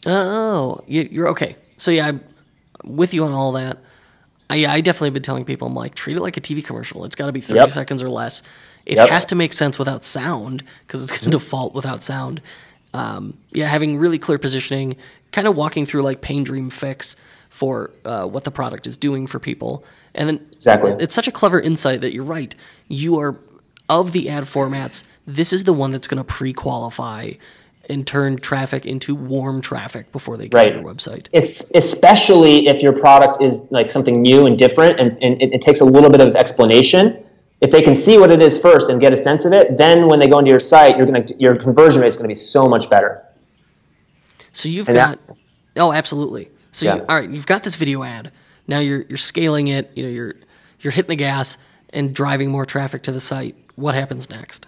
Oh, 0.06 0.84
you're 0.86 1.30
okay. 1.30 1.56
So 1.78 1.92
yeah, 1.92 2.08
I'm 2.08 2.22
with 2.84 3.14
you 3.14 3.24
on 3.24 3.32
all 3.32 3.54
that. 3.54 3.78
I, 4.50 4.66
I 4.66 4.82
definitely 4.82 5.12
been 5.12 5.24
telling 5.24 5.46
people 5.46 5.70
I'm 5.70 5.76
like 5.76 5.96
treat 5.96 6.18
it 6.18 6.20
like 6.20 6.36
a 6.36 6.42
TV 6.42 6.62
commercial. 6.62 7.06
It's 7.06 7.16
got 7.16 7.28
to 7.28 7.32
be 7.32 7.40
30 7.40 7.58
yep. 7.58 7.70
seconds 7.70 8.04
or 8.04 8.10
less. 8.10 8.44
It 8.86 8.98
yep. 8.98 9.12
has 9.12 9.26
to 9.28 9.36
make 9.36 9.54
sense 9.54 9.80
without 9.80 10.04
sound 10.04 10.66
because 10.86 11.02
it's 11.02 11.12
going 11.14 11.32
to 11.32 11.38
default 11.38 11.74
without 11.74 12.04
sound. 12.04 12.42
Um, 12.94 13.38
yeah, 13.54 13.68
having 13.68 13.98
really 13.98 14.20
clear 14.20 14.38
positioning, 14.38 14.98
kind 15.32 15.48
of 15.48 15.56
walking 15.56 15.86
through 15.86 16.02
like 16.02 16.20
Pain 16.20 16.44
Dream 16.44 16.70
Fix 16.70 17.16
for 17.48 17.92
uh, 18.04 18.26
what 18.26 18.44
the 18.44 18.52
product 18.52 18.88
is 18.88 18.98
doing 18.98 19.26
for 19.26 19.40
people. 19.40 19.86
And 20.14 20.28
then 20.28 20.46
exactly. 20.52 20.98
it's 21.00 21.16
such 21.16 21.30
a 21.30 21.32
clever 21.32 21.62
insight 21.62 22.02
that 22.02 22.14
you're 22.14 22.26
right. 22.26 22.54
You 22.90 23.20
are 23.20 23.40
of 23.88 24.12
the 24.12 24.28
ad 24.28 24.44
formats. 24.44 25.06
This 25.26 25.54
is 25.54 25.64
the 25.64 25.72
one 25.72 25.92
that's 25.92 26.10
going 26.10 26.18
to 26.18 26.26
pre-qualify 26.26 27.36
and 27.90 28.06
turn 28.06 28.38
traffic 28.38 28.86
into 28.86 29.16
warm 29.16 29.62
traffic 29.62 30.12
before 30.12 30.38
they 30.38 30.48
get 30.48 30.58
right. 30.58 30.70
to 30.70 30.80
your 30.80 30.84
website. 30.84 31.28
It's 31.34 31.72
especially 31.76 32.68
if 32.68 32.82
your 32.82 32.94
product 32.94 33.42
is 33.42 33.72
like 33.72 33.90
something 33.92 34.22
new 34.22 34.46
and 34.46 34.58
different, 34.58 35.00
and, 35.00 35.22
and 35.24 35.42
it, 35.42 35.54
it 35.54 35.62
takes 35.62 35.82
a 35.82 35.86
little 35.86 36.10
bit 36.10 36.22
of 36.22 36.36
explanation. 36.36 37.26
If 37.62 37.72
they 37.72 37.82
can 37.82 37.96
see 37.96 38.18
what 38.18 38.32
it 38.32 38.42
is 38.42 38.58
first 38.58 38.90
and 38.90 39.02
get 39.02 39.12
a 39.12 39.18
sense 39.18 39.44
of 39.44 39.52
it, 39.52 39.76
then 39.76 40.08
when 40.08 40.20
they 40.20 40.28
go 40.28 40.40
into 40.40 40.52
your 40.52 40.60
site, 40.60 40.96
you're 40.96 41.06
gonna 41.06 41.26
your 41.38 41.56
conversion 41.56 42.02
rate 42.02 42.10
is 42.10 42.16
going 42.16 42.26
to 42.26 42.32
be 42.32 42.36
so 42.36 42.70
much 42.70 42.90
better. 42.90 43.26
So 44.54 44.70
you've 44.70 44.88
and 44.88 44.96
got 44.96 45.28
that, 45.28 45.38
oh, 45.78 45.92
absolutely. 45.92 46.50
So 46.72 46.86
yeah. 46.86 46.96
you, 46.96 47.02
all 47.02 47.20
right, 47.20 47.30
you've 47.30 47.48
got 47.48 47.64
this 47.64 47.76
video 47.76 48.04
ad. 48.04 48.32
Now 48.68 48.80
you're 48.80 49.02
you're 49.10 49.18
scaling 49.18 49.68
it. 49.68 49.92
You 49.96 50.04
know, 50.04 50.10
you're 50.10 50.36
you're 50.80 50.92
hitting 50.92 51.10
the 51.10 51.16
gas 51.16 51.58
and 51.90 52.14
driving 52.14 52.52
more 52.52 52.66
traffic 52.66 53.04
to 53.04 53.12
the 53.12 53.20
site. 53.20 53.56
What 53.76 53.96
happens 53.96 54.30
next? 54.30 54.68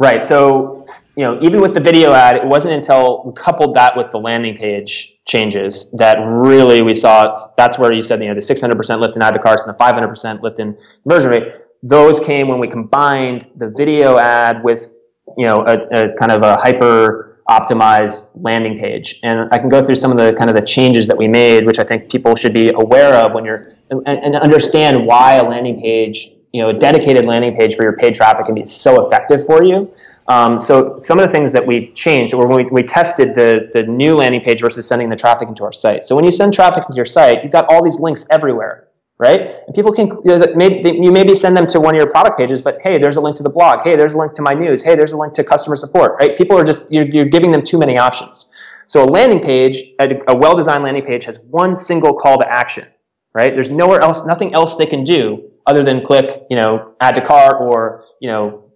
Right. 0.00 0.22
So, 0.22 0.84
you 1.16 1.24
know, 1.24 1.40
even 1.42 1.60
with 1.60 1.74
the 1.74 1.80
video 1.80 2.12
ad, 2.12 2.36
it 2.36 2.46
wasn't 2.46 2.74
until 2.74 3.24
we 3.24 3.32
coupled 3.32 3.74
that 3.74 3.96
with 3.96 4.12
the 4.12 4.18
landing 4.18 4.56
page 4.56 5.18
changes 5.26 5.90
that 5.98 6.18
really 6.20 6.82
we 6.82 6.94
saw. 6.94 7.34
That's 7.56 7.78
where 7.80 7.92
you 7.92 8.00
said, 8.00 8.22
you 8.22 8.28
know, 8.28 8.34
the 8.34 8.40
600% 8.40 9.00
lift 9.00 9.16
in 9.16 9.22
add 9.22 9.32
to 9.32 9.40
carts 9.40 9.66
and 9.66 9.74
the 9.74 9.78
500% 9.78 10.40
lift 10.40 10.60
in 10.60 10.78
conversion 11.02 11.30
rate. 11.30 11.52
Those 11.82 12.20
came 12.20 12.46
when 12.46 12.60
we 12.60 12.68
combined 12.68 13.50
the 13.56 13.70
video 13.70 14.18
ad 14.18 14.62
with, 14.62 14.92
you 15.36 15.46
know, 15.46 15.66
a, 15.66 15.88
a 15.88 16.16
kind 16.16 16.30
of 16.30 16.42
a 16.42 16.56
hyper 16.56 17.40
optimized 17.50 18.32
landing 18.36 18.76
page. 18.76 19.18
And 19.24 19.52
I 19.52 19.58
can 19.58 19.68
go 19.68 19.84
through 19.84 19.96
some 19.96 20.12
of 20.12 20.16
the 20.16 20.32
kind 20.34 20.48
of 20.48 20.54
the 20.54 20.62
changes 20.62 21.08
that 21.08 21.16
we 21.16 21.26
made, 21.26 21.66
which 21.66 21.80
I 21.80 21.84
think 21.84 22.08
people 22.08 22.36
should 22.36 22.54
be 22.54 22.70
aware 22.70 23.14
of 23.14 23.32
when 23.32 23.44
you're 23.44 23.72
and, 23.90 24.06
and 24.06 24.36
understand 24.36 25.06
why 25.06 25.36
a 25.36 25.42
landing 25.42 25.80
page 25.80 26.34
you 26.52 26.62
know, 26.62 26.70
a 26.70 26.74
dedicated 26.74 27.26
landing 27.26 27.54
page 27.54 27.74
for 27.74 27.82
your 27.82 27.94
paid 27.94 28.14
traffic 28.14 28.46
can 28.46 28.54
be 28.54 28.64
so 28.64 29.06
effective 29.06 29.44
for 29.44 29.62
you. 29.62 29.92
Um, 30.28 30.60
so 30.60 30.98
some 30.98 31.18
of 31.18 31.26
the 31.26 31.32
things 31.32 31.52
that 31.52 31.66
we 31.66 31.90
changed, 31.92 32.34
or 32.34 32.46
when 32.46 32.64
we, 32.64 32.70
we 32.70 32.82
tested 32.82 33.34
the, 33.34 33.70
the 33.72 33.82
new 33.84 34.14
landing 34.14 34.42
page 34.42 34.60
versus 34.60 34.86
sending 34.86 35.08
the 35.08 35.16
traffic 35.16 35.48
into 35.48 35.64
our 35.64 35.72
site. 35.72 36.04
So 36.04 36.14
when 36.14 36.24
you 36.24 36.32
send 36.32 36.52
traffic 36.52 36.84
into 36.86 36.96
your 36.96 37.06
site, 37.06 37.42
you've 37.42 37.52
got 37.52 37.66
all 37.70 37.82
these 37.82 37.98
links 37.98 38.26
everywhere, 38.30 38.88
right? 39.18 39.40
And 39.66 39.74
people 39.74 39.90
can, 39.90 40.08
you, 40.24 40.38
know, 40.38 40.46
maybe, 40.54 40.90
you 40.90 41.10
maybe 41.12 41.34
send 41.34 41.56
them 41.56 41.66
to 41.68 41.80
one 41.80 41.94
of 41.94 41.98
your 41.98 42.10
product 42.10 42.38
pages, 42.38 42.60
but 42.60 42.78
hey, 42.82 42.98
there's 42.98 43.16
a 43.16 43.22
link 43.22 43.36
to 43.36 43.42
the 43.42 43.48
blog. 43.48 43.80
Hey, 43.82 43.96
there's 43.96 44.14
a 44.14 44.18
link 44.18 44.34
to 44.34 44.42
my 44.42 44.52
news. 44.52 44.82
Hey, 44.82 44.94
there's 44.94 45.12
a 45.12 45.16
link 45.16 45.32
to 45.34 45.44
customer 45.44 45.76
support, 45.76 46.16
right? 46.20 46.36
People 46.36 46.58
are 46.58 46.64
just, 46.64 46.90
you're, 46.92 47.06
you're 47.06 47.24
giving 47.24 47.50
them 47.50 47.62
too 47.62 47.78
many 47.78 47.96
options. 47.96 48.52
So 48.86 49.04
a 49.04 49.08
landing 49.08 49.40
page, 49.40 49.94
a, 49.98 50.18
a 50.28 50.36
well-designed 50.36 50.84
landing 50.84 51.04
page 51.04 51.24
has 51.24 51.38
one 51.40 51.74
single 51.74 52.12
call 52.12 52.38
to 52.38 52.50
action, 52.50 52.86
right? 53.32 53.54
There's 53.54 53.70
nowhere 53.70 54.00
else, 54.00 54.26
nothing 54.26 54.52
else 54.52 54.76
they 54.76 54.86
can 54.86 55.04
do 55.04 55.50
other 55.68 55.84
than 55.84 56.04
click, 56.04 56.44
you 56.48 56.56
know, 56.56 56.94
add 56.98 57.14
to 57.14 57.20
cart 57.20 57.56
or, 57.60 58.02
you 58.20 58.28
know, 58.28 58.72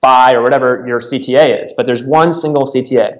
buy 0.00 0.34
or 0.34 0.42
whatever 0.42 0.84
your 0.88 0.98
CTA 0.98 1.62
is. 1.62 1.74
But 1.76 1.86
there's 1.86 2.02
one 2.02 2.32
single 2.32 2.64
CTA. 2.64 3.18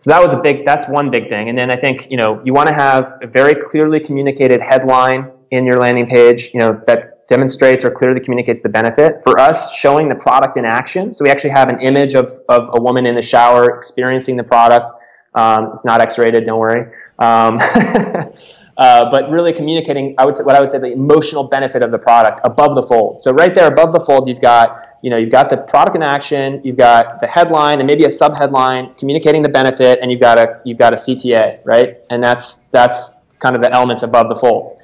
So 0.00 0.10
that 0.10 0.22
was 0.22 0.34
a 0.34 0.42
big, 0.42 0.66
that's 0.66 0.86
one 0.86 1.10
big 1.10 1.30
thing. 1.30 1.48
And 1.48 1.56
then 1.56 1.70
I 1.70 1.76
think, 1.76 2.08
you 2.10 2.18
know, 2.18 2.42
you 2.44 2.52
want 2.52 2.68
to 2.68 2.74
have 2.74 3.14
a 3.22 3.26
very 3.26 3.54
clearly 3.54 3.98
communicated 3.98 4.60
headline 4.60 5.32
in 5.50 5.64
your 5.64 5.78
landing 5.78 6.06
page, 6.06 6.50
you 6.52 6.60
know, 6.60 6.82
that 6.86 7.26
demonstrates 7.28 7.82
or 7.82 7.90
clearly 7.90 8.20
communicates 8.20 8.60
the 8.60 8.68
benefit. 8.68 9.22
For 9.22 9.38
us, 9.38 9.74
showing 9.74 10.08
the 10.08 10.14
product 10.16 10.58
in 10.58 10.66
action. 10.66 11.14
So 11.14 11.24
we 11.24 11.30
actually 11.30 11.50
have 11.50 11.70
an 11.70 11.80
image 11.80 12.14
of, 12.14 12.30
of 12.50 12.68
a 12.74 12.80
woman 12.80 13.06
in 13.06 13.14
the 13.14 13.22
shower 13.22 13.74
experiencing 13.74 14.36
the 14.36 14.44
product. 14.44 14.92
Um, 15.34 15.70
it's 15.72 15.84
not 15.86 16.02
X-rated, 16.02 16.44
don't 16.44 16.58
worry. 16.58 16.92
Um, 17.18 17.58
Uh, 18.76 19.10
but 19.10 19.30
really 19.30 19.54
communicating, 19.54 20.14
I 20.18 20.26
would 20.26 20.36
say, 20.36 20.44
what 20.44 20.54
I 20.54 20.60
would 20.60 20.70
say 20.70 20.78
the 20.78 20.92
emotional 20.92 21.44
benefit 21.48 21.82
of 21.82 21.90
the 21.90 21.98
product 21.98 22.40
above 22.44 22.74
the 22.74 22.82
fold. 22.82 23.20
So 23.20 23.32
right 23.32 23.54
there 23.54 23.68
above 23.68 23.92
the 23.92 24.00
fold, 24.00 24.28
you've 24.28 24.42
got, 24.42 24.98
you 25.02 25.08
know, 25.08 25.16
you've 25.16 25.30
got 25.30 25.48
the 25.48 25.56
product 25.56 25.96
in 25.96 26.02
action, 26.02 26.60
you've 26.62 26.76
got 26.76 27.18
the 27.20 27.26
headline 27.26 27.78
and 27.78 27.86
maybe 27.86 28.04
a 28.04 28.08
subheadline 28.08 28.96
communicating 28.98 29.40
the 29.40 29.48
benefit, 29.48 30.00
and 30.02 30.12
you've 30.12 30.20
got 30.20 30.36
a 30.36 30.60
you've 30.64 30.76
got 30.76 30.92
a 30.92 30.96
CTA, 30.96 31.60
right? 31.64 31.96
And 32.10 32.22
that's 32.22 32.62
that's 32.64 33.12
kind 33.38 33.56
of 33.56 33.62
the 33.62 33.72
elements 33.72 34.02
above 34.02 34.28
the 34.28 34.36
fold. 34.36 34.78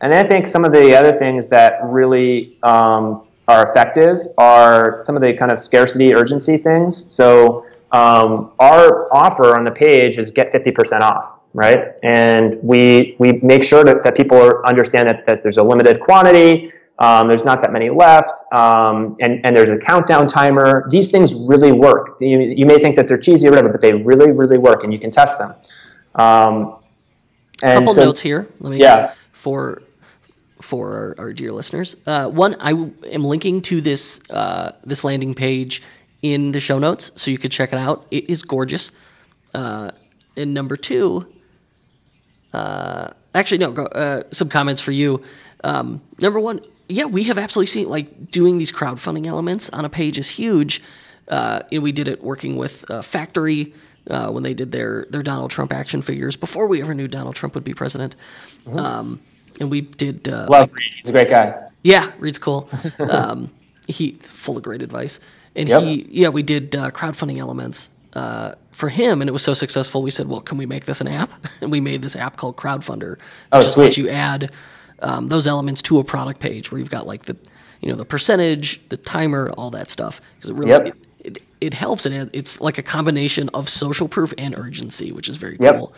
And 0.00 0.14
I 0.14 0.24
think 0.24 0.46
some 0.46 0.64
of 0.64 0.72
the 0.72 0.94
other 0.96 1.12
things 1.12 1.48
that 1.48 1.80
really 1.84 2.56
um, 2.62 3.26
are 3.48 3.68
effective 3.68 4.18
are 4.38 5.00
some 5.00 5.14
of 5.14 5.22
the 5.22 5.34
kind 5.34 5.52
of 5.52 5.58
scarcity 5.58 6.14
urgency 6.14 6.56
things. 6.56 7.12
So 7.12 7.66
um, 7.92 8.52
our 8.58 9.12
offer 9.14 9.56
on 9.56 9.64
the 9.64 9.70
page 9.70 10.18
is 10.18 10.30
get 10.30 10.52
50% 10.52 11.00
off 11.00 11.38
right? 11.56 11.98
And 12.02 12.56
we 12.62 13.16
we 13.18 13.40
make 13.42 13.64
sure 13.64 13.82
that, 13.82 14.02
that 14.02 14.14
people 14.14 14.38
understand 14.64 15.08
that, 15.08 15.24
that 15.24 15.42
there's 15.42 15.56
a 15.56 15.62
limited 15.62 16.00
quantity, 16.00 16.70
um, 16.98 17.28
there's 17.28 17.44
not 17.44 17.60
that 17.62 17.72
many 17.72 17.88
left, 17.90 18.32
um, 18.52 19.16
and, 19.20 19.44
and 19.44 19.56
there's 19.56 19.70
a 19.70 19.78
countdown 19.78 20.28
timer. 20.28 20.86
These 20.90 21.10
things 21.10 21.34
really 21.34 21.72
work. 21.72 22.16
You, 22.20 22.40
you 22.40 22.66
may 22.66 22.78
think 22.78 22.94
that 22.96 23.08
they're 23.08 23.18
cheesy 23.18 23.48
or 23.48 23.50
whatever, 23.50 23.70
but 23.70 23.80
they 23.80 23.94
really, 23.94 24.32
really 24.32 24.58
work, 24.58 24.84
and 24.84 24.92
you 24.92 24.98
can 24.98 25.10
test 25.10 25.38
them. 25.38 25.54
Um, 26.14 26.76
and 27.62 27.80
couple 27.80 27.94
so, 27.94 28.04
notes 28.04 28.20
here. 28.20 28.46
Let 28.60 28.70
me 28.70 28.78
yeah. 28.78 29.14
for 29.32 29.82
for 30.60 31.14
our, 31.18 31.26
our 31.26 31.32
dear 31.32 31.52
listeners. 31.52 31.96
Uh, 32.06 32.28
one, 32.28 32.56
I 32.60 32.70
am 32.70 33.24
linking 33.24 33.62
to 33.62 33.80
this 33.80 34.20
uh, 34.28 34.72
this 34.84 35.04
landing 35.04 35.34
page 35.34 35.82
in 36.20 36.52
the 36.52 36.60
show 36.60 36.78
notes, 36.78 37.12
so 37.16 37.30
you 37.30 37.38
could 37.38 37.50
check 37.50 37.72
it 37.72 37.78
out. 37.78 38.06
It 38.10 38.28
is 38.28 38.42
gorgeous. 38.42 38.92
Uh, 39.54 39.90
and 40.36 40.52
number 40.52 40.76
two, 40.76 41.26
uh, 42.52 43.08
actually, 43.34 43.58
no. 43.58 43.72
Uh, 43.72 44.22
some 44.30 44.48
comments 44.48 44.82
for 44.82 44.92
you. 44.92 45.22
Um, 45.64 46.00
number 46.20 46.40
one, 46.40 46.60
yeah, 46.88 47.04
we 47.04 47.24
have 47.24 47.38
absolutely 47.38 47.66
seen 47.66 47.88
like 47.88 48.30
doing 48.30 48.58
these 48.58 48.72
crowdfunding 48.72 49.26
elements 49.26 49.70
on 49.70 49.84
a 49.84 49.88
page 49.88 50.18
is 50.18 50.30
huge. 50.30 50.82
Uh, 51.28 51.60
and 51.72 51.82
we 51.82 51.92
did 51.92 52.08
it 52.08 52.22
working 52.22 52.56
with 52.56 52.88
uh, 52.90 53.00
FCTRY 53.00 53.72
uh, 54.08 54.28
when 54.28 54.42
they 54.42 54.54
did 54.54 54.72
their 54.72 55.06
their 55.10 55.22
Donald 55.22 55.50
Trump 55.50 55.72
action 55.72 56.02
figures 56.02 56.36
before 56.36 56.66
we 56.66 56.80
ever 56.80 56.94
knew 56.94 57.08
Donald 57.08 57.34
Trump 57.34 57.54
would 57.54 57.64
be 57.64 57.74
president. 57.74 58.14
Mm-hmm. 58.64 58.78
Um, 58.78 59.20
and 59.60 59.70
we 59.70 59.80
did 59.80 60.28
uh, 60.28 60.46
love 60.48 60.72
Reed. 60.72 60.92
He's 60.96 61.08
a 61.08 61.12
great 61.12 61.28
guy. 61.28 61.68
Yeah, 61.82 62.12
Reed's 62.18 62.38
cool. 62.38 62.68
um, 62.98 63.50
he 63.88 64.12
full 64.12 64.56
of 64.56 64.62
great 64.62 64.82
advice. 64.82 65.18
And 65.54 65.68
yep. 65.68 65.82
he 65.82 66.06
yeah, 66.10 66.28
we 66.28 66.42
did 66.42 66.76
uh, 66.76 66.90
crowdfunding 66.90 67.38
elements 67.38 67.88
uh, 68.16 68.54
for 68.72 68.88
him, 68.88 69.20
and 69.20 69.28
it 69.28 69.32
was 69.32 69.42
so 69.42 69.52
successful. 69.52 70.02
We 70.02 70.10
said, 70.10 70.26
"Well, 70.26 70.40
can 70.40 70.56
we 70.56 70.64
make 70.64 70.86
this 70.86 71.00
an 71.02 71.08
app?" 71.08 71.30
And 71.60 71.70
we 71.70 71.80
made 71.80 72.02
this 72.02 72.16
app 72.16 72.36
called 72.36 72.56
Crowdfunder. 72.56 73.18
Oh, 73.52 73.60
just 73.60 73.74
sweet! 73.74 73.96
you 73.98 74.08
add 74.08 74.50
um, 75.00 75.28
those 75.28 75.46
elements 75.46 75.82
to 75.82 75.98
a 75.98 76.04
product 76.04 76.40
page 76.40 76.72
where 76.72 76.78
you've 76.78 76.90
got 76.90 77.06
like 77.06 77.26
the, 77.26 77.36
you 77.80 77.90
know, 77.90 77.94
the 77.96 78.06
percentage, 78.06 78.80
the 78.88 78.96
timer, 78.96 79.50
all 79.58 79.70
that 79.70 79.90
stuff. 79.90 80.22
Because 80.36 80.50
it 80.50 80.54
really 80.54 80.70
yep. 80.70 80.86
it, 80.86 81.36
it, 81.36 81.42
it, 81.60 81.74
helps, 81.74 82.06
and 82.06 82.30
it's 82.32 82.60
like 82.60 82.78
a 82.78 82.82
combination 82.82 83.50
of 83.50 83.68
social 83.68 84.08
proof 84.08 84.32
and 84.38 84.58
urgency, 84.58 85.12
which 85.12 85.28
is 85.28 85.36
very 85.36 85.58
yep. 85.60 85.76
cool. 85.76 85.92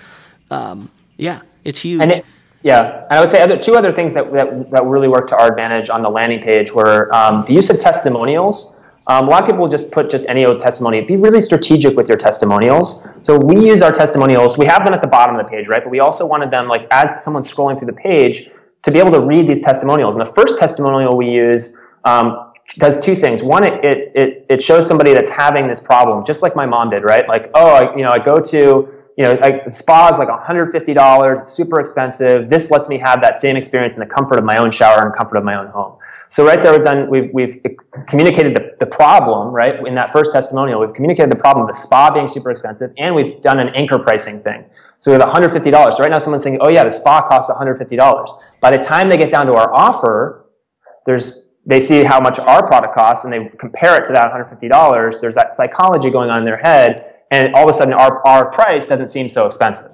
Um, 0.51 0.91
yeah, 1.17 1.43
it's 1.65 1.79
huge. 1.79 2.03
And 2.03 2.11
it, 2.11 2.25
yeah, 2.63 3.05
and 3.05 3.13
I 3.13 3.21
would 3.21 3.31
say 3.31 3.41
other, 3.41 3.57
two 3.57 3.77
other 3.77 3.93
things 3.93 4.15
that, 4.15 4.33
that, 4.33 4.71
that 4.73 4.85
really 4.85 5.07
worked 5.07 5.29
to 5.29 5.39
our 5.39 5.49
advantage 5.49 5.89
on 5.89 6.03
the 6.03 6.11
landing 6.11 6.43
page 6.43 6.73
were 6.73 7.15
um, 7.15 7.45
the 7.47 7.55
use 7.55 7.71
of 7.71 7.79
testimonials. 7.79 8.78
Um, 9.09 9.27
a 9.27 9.31
lot 9.31 9.41
of 9.43 9.47
people 9.47 9.63
will 9.63 9.71
just 9.71 9.91
put 9.91 10.11
just 10.11 10.27
any 10.29 10.45
old 10.45 10.59
testimony. 10.59 11.01
Be 11.01 11.17
really 11.17 11.41
strategic 11.41 11.97
with 11.97 12.09
your 12.09 12.19
testimonials. 12.19 13.09
So 13.23 13.39
we 13.39 13.67
use 13.67 13.81
our 13.81 13.91
testimonials. 13.91 14.59
We 14.59 14.67
have 14.67 14.85
them 14.85 14.93
at 14.93 15.01
the 15.01 15.07
bottom 15.07 15.35
of 15.35 15.45
the 15.45 15.51
page, 15.51 15.67
right? 15.67 15.83
But 15.83 15.91
we 15.91 16.01
also 16.01 16.27
wanted 16.27 16.51
them, 16.51 16.69
like 16.69 16.87
as 16.91 17.25
someone's 17.25 17.53
scrolling 17.53 17.79
through 17.79 17.87
the 17.87 17.95
page, 17.95 18.51
to 18.83 18.91
be 18.91 18.99
able 18.99 19.13
to 19.13 19.21
read 19.21 19.47
these 19.47 19.61
testimonials. 19.61 20.15
And 20.15 20.21
the 20.21 20.33
first 20.33 20.59
testimonial 20.59 21.17
we 21.17 21.31
use 21.31 21.81
um, 22.05 22.53
does 22.77 23.03
two 23.03 23.15
things. 23.15 23.43
One, 23.43 23.65
it, 23.65 23.83
it, 23.83 24.13
it 24.15 24.47
it 24.51 24.63
shows 24.63 24.87
somebody 24.87 25.15
that's 25.15 25.31
having 25.31 25.69
this 25.69 25.81
problem, 25.81 26.25
just 26.25 26.43
like 26.43 26.55
my 26.55 26.67
mom 26.67 26.91
did, 26.91 27.03
right? 27.03 27.27
Like, 27.27 27.51
oh, 27.55 27.69
I, 27.69 27.97
you 27.97 28.05
know, 28.05 28.11
I 28.11 28.19
go 28.19 28.37
to 28.37 28.95
you 29.19 29.25
know, 29.25 29.35
like 29.35 29.65
the 29.65 29.73
spa 29.73 30.11
is 30.13 30.19
like 30.19 30.29
$150, 30.29 31.37
it's 31.37 31.49
super 31.49 31.81
expensive. 31.81 32.49
This 32.49 32.71
lets 32.71 32.89
me 32.89 32.99
have 32.99 33.21
that 33.21 33.41
same 33.41 33.57
experience 33.57 33.95
in 33.95 34.01
the 34.01 34.07
comfort 34.07 34.39
of 34.39 34.45
my 34.45 34.59
own 34.59 34.71
shower 34.71 35.05
and 35.05 35.13
comfort 35.13 35.39
of 35.39 35.43
my 35.45 35.57
own 35.57 35.67
home. 35.67 35.97
So 36.31 36.45
right 36.45 36.61
there, 36.61 36.73
we've 36.73 36.83
done, 36.83 37.09
we've, 37.09 37.31
we've 37.33 37.63
communicated 38.07 38.55
the, 38.55 38.77
the 38.81 38.87
problem, 38.87 39.49
right? 39.49 39.87
In 39.87 39.95
that 39.95 40.11
first 40.11 40.33
testimonial, 40.33 40.81
we've 40.81 40.93
communicated 40.93 41.31
the 41.31 41.37
problem 41.37 41.63
of 41.63 41.69
the 41.69 41.75
spa 41.75 42.13
being 42.13 42.29
super 42.29 42.51
expensive, 42.51 42.93
and 42.99 43.15
we've 43.15 43.41
done 43.41 43.59
an 43.59 43.69
anchor 43.71 43.99
pricing 43.99 44.41
thing. 44.41 44.65
So 44.99 45.11
we 45.11 45.19
have 45.19 45.27
$150. 45.27 45.93
So 45.95 46.03
right 46.03 46.11
now, 46.11 46.19
someone's 46.19 46.43
saying, 46.43 46.59
oh 46.61 46.71
yeah, 46.71 46.85
the 46.85 46.91
spa 46.91 47.27
costs 47.27 47.51
$150. 47.51 48.29
By 48.61 48.71
the 48.71 48.83
time 48.83 49.09
they 49.09 49.17
get 49.17 49.31
down 49.31 49.47
to 49.47 49.55
our 49.55 49.73
offer, 49.73 50.47
there's, 51.07 51.53
they 51.65 51.81
see 51.81 52.03
how 52.03 52.21
much 52.21 52.39
our 52.39 52.67
product 52.67 52.95
costs, 52.95 53.25
and 53.25 53.33
they 53.33 53.49
compare 53.59 53.97
it 53.97 54.05
to 54.07 54.13
that 54.13 54.31
$150. 54.31 55.21
There's 55.21 55.35
that 55.35 55.55
psychology 55.55 56.11
going 56.11 56.29
on 56.29 56.39
in 56.39 56.45
their 56.45 56.59
head, 56.59 57.15
and 57.31 57.55
all 57.55 57.69
of 57.69 57.71
a 57.71 57.73
sudden, 57.73 57.95
our, 57.95 58.27
our 58.27 58.51
price 58.51 58.87
doesn't 58.87 59.09
seem 59.09 59.29
so 59.29 59.47
expensive. 59.47 59.93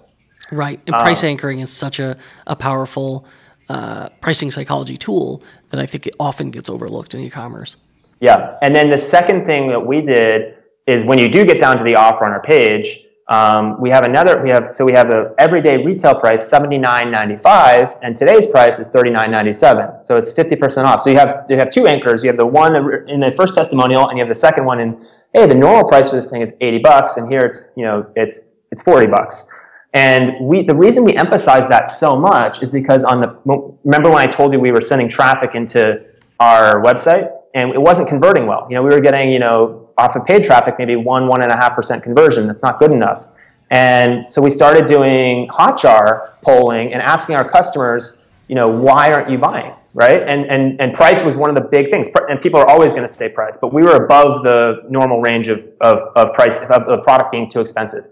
Right. 0.51 0.81
And 0.87 0.95
price 0.97 1.23
um, 1.23 1.29
anchoring 1.31 1.61
is 1.61 1.73
such 1.73 2.01
a, 2.01 2.17
a 2.47 2.57
powerful 2.57 3.27
uh, 3.69 4.09
pricing 4.21 4.51
psychology 4.51 4.97
tool 4.97 5.43
that 5.75 5.83
I 5.83 5.87
think 5.87 6.07
it 6.07 6.15
often 6.21 6.51
gets 6.51 6.71
overlooked 6.71 7.15
in 7.15 7.21
e-commerce. 7.21 7.77
Yeah, 8.21 8.57
and 8.63 8.75
then 8.75 8.91
the 8.91 8.99
second 8.99 9.45
thing 9.45 9.69
that 9.69 9.85
we 9.85 10.01
did 10.01 10.55
is 10.87 11.05
when 11.05 11.19
you 11.19 11.29
do 11.29 11.45
get 11.45 11.59
down 11.59 11.79
to 11.79 11.85
the 11.85 11.97
offer 11.97 12.25
on 12.25 12.31
our 12.31 12.43
page, 12.43 13.07
um, 13.29 13.81
we 13.81 13.91
have 13.91 14.05
another. 14.05 14.43
We 14.43 14.51
have 14.51 14.71
so 14.71 14.85
we 14.85 14.93
have 14.93 15.11
a 15.11 15.35
everyday 15.39 15.83
retail 15.83 16.15
price 16.15 16.47
seventy 16.47 16.79
nine 16.79 17.11
ninety 17.11 17.37
five, 17.37 17.97
and 18.03 18.17
today's 18.17 18.47
price 18.47 18.79
is 18.79 18.89
thirty 18.89 19.11
nine 19.11 19.31
ninety 19.31 19.53
seven. 19.53 19.89
So 20.03 20.17
it's 20.17 20.33
fifty 20.33 20.57
percent 20.57 20.87
off. 20.87 21.01
So 21.01 21.11
you 21.11 21.17
have 21.17 21.47
you 21.49 21.57
have 21.57 21.73
two 21.73 21.87
anchors. 21.87 22.23
You 22.23 22.29
have 22.29 22.37
the 22.37 22.47
one 22.47 22.77
in 23.09 23.21
the 23.21 23.33
first 23.33 23.55
testimonial, 23.55 24.09
and 24.09 24.19
you 24.19 24.23
have 24.23 24.29
the 24.29 24.35
second 24.35 24.67
one 24.67 24.79
in. 24.79 25.07
Hey, 25.33 25.47
the 25.47 25.55
normal 25.55 25.89
price 25.89 26.11
for 26.11 26.17
this 26.17 26.31
thing 26.31 26.43
is 26.43 26.55
eighty 26.61 26.79
bucks, 26.79 27.17
and 27.17 27.29
here 27.29 27.41
it's 27.41 27.73
you 27.77 27.85
know 27.85 28.07
it's 28.15 28.57
it's 28.71 28.83
forty 28.83 29.07
bucks. 29.07 29.51
And 29.95 30.35
we, 30.41 30.65
the 30.65 30.75
reason 30.75 31.05
we 31.05 31.15
emphasize 31.17 31.69
that 31.69 31.89
so 31.89 32.19
much 32.19 32.63
is 32.63 32.73
because 32.73 33.05
on 33.05 33.21
the, 33.21 33.77
remember 33.85 34.11
when 34.11 34.19
I 34.19 34.27
told 34.27 34.53
you 34.53 34.59
we 34.59 34.73
were 34.73 34.81
sending 34.81 35.09
traffic 35.09 35.55
into 35.55 36.05
our 36.41 36.83
website 36.83 37.33
and 37.55 37.71
it 37.71 37.81
wasn't 37.81 38.09
converting 38.09 38.47
well. 38.47 38.67
You 38.69 38.75
know, 38.75 38.83
we 38.83 38.91
were 38.91 39.01
getting, 39.01 39.31
you 39.31 39.39
know, 39.39 39.89
off 39.97 40.17
of 40.17 40.27
paid 40.27 40.43
traffic, 40.43 40.75
maybe 40.79 40.97
one, 40.97 41.29
one 41.29 41.43
and 41.43 41.53
a 41.53 41.57
half 41.57 41.77
percent 41.77 42.03
conversion. 42.03 42.49
That's 42.49 42.63
not 42.65 42.81
good 42.81 42.91
enough. 42.91 43.29
And 43.71 44.31
so 44.31 44.43
we 44.43 44.51
started 44.51 44.87
doing 44.87 45.49
Hotjar 45.49 46.41
polling 46.43 46.93
and 46.93 47.01
asking 47.01 47.37
our 47.37 47.49
customers, 47.49 48.21
you 48.49 48.57
know, 48.57 48.67
why 48.67 49.13
aren't 49.13 49.31
you 49.31 49.39
buying? 49.39 49.73
Right? 49.95 50.23
And, 50.23 50.51
and, 50.51 50.81
and 50.81 50.93
price 50.93 51.23
was 51.23 51.37
one 51.37 51.51
of 51.51 51.55
the 51.55 51.69
big 51.69 51.89
things. 51.89 52.09
And 52.29 52.41
people 52.41 52.59
are 52.59 52.67
always 52.67 52.93
going 52.93 53.05
to 53.05 53.13
say 53.13 53.33
price, 53.33 53.57
but 53.57 53.73
we 53.73 53.85
were 53.85 54.05
above 54.05 54.43
the 54.43 54.83
normal 54.91 55.21
range 55.21 55.47
of, 55.47 55.61
of, 55.81 55.99
of 56.17 56.35
price, 56.35 56.59
of 56.59 56.87
the 56.87 57.01
product 57.03 57.31
being 57.31 57.49
too 57.49 57.61
expensive. 57.61 58.09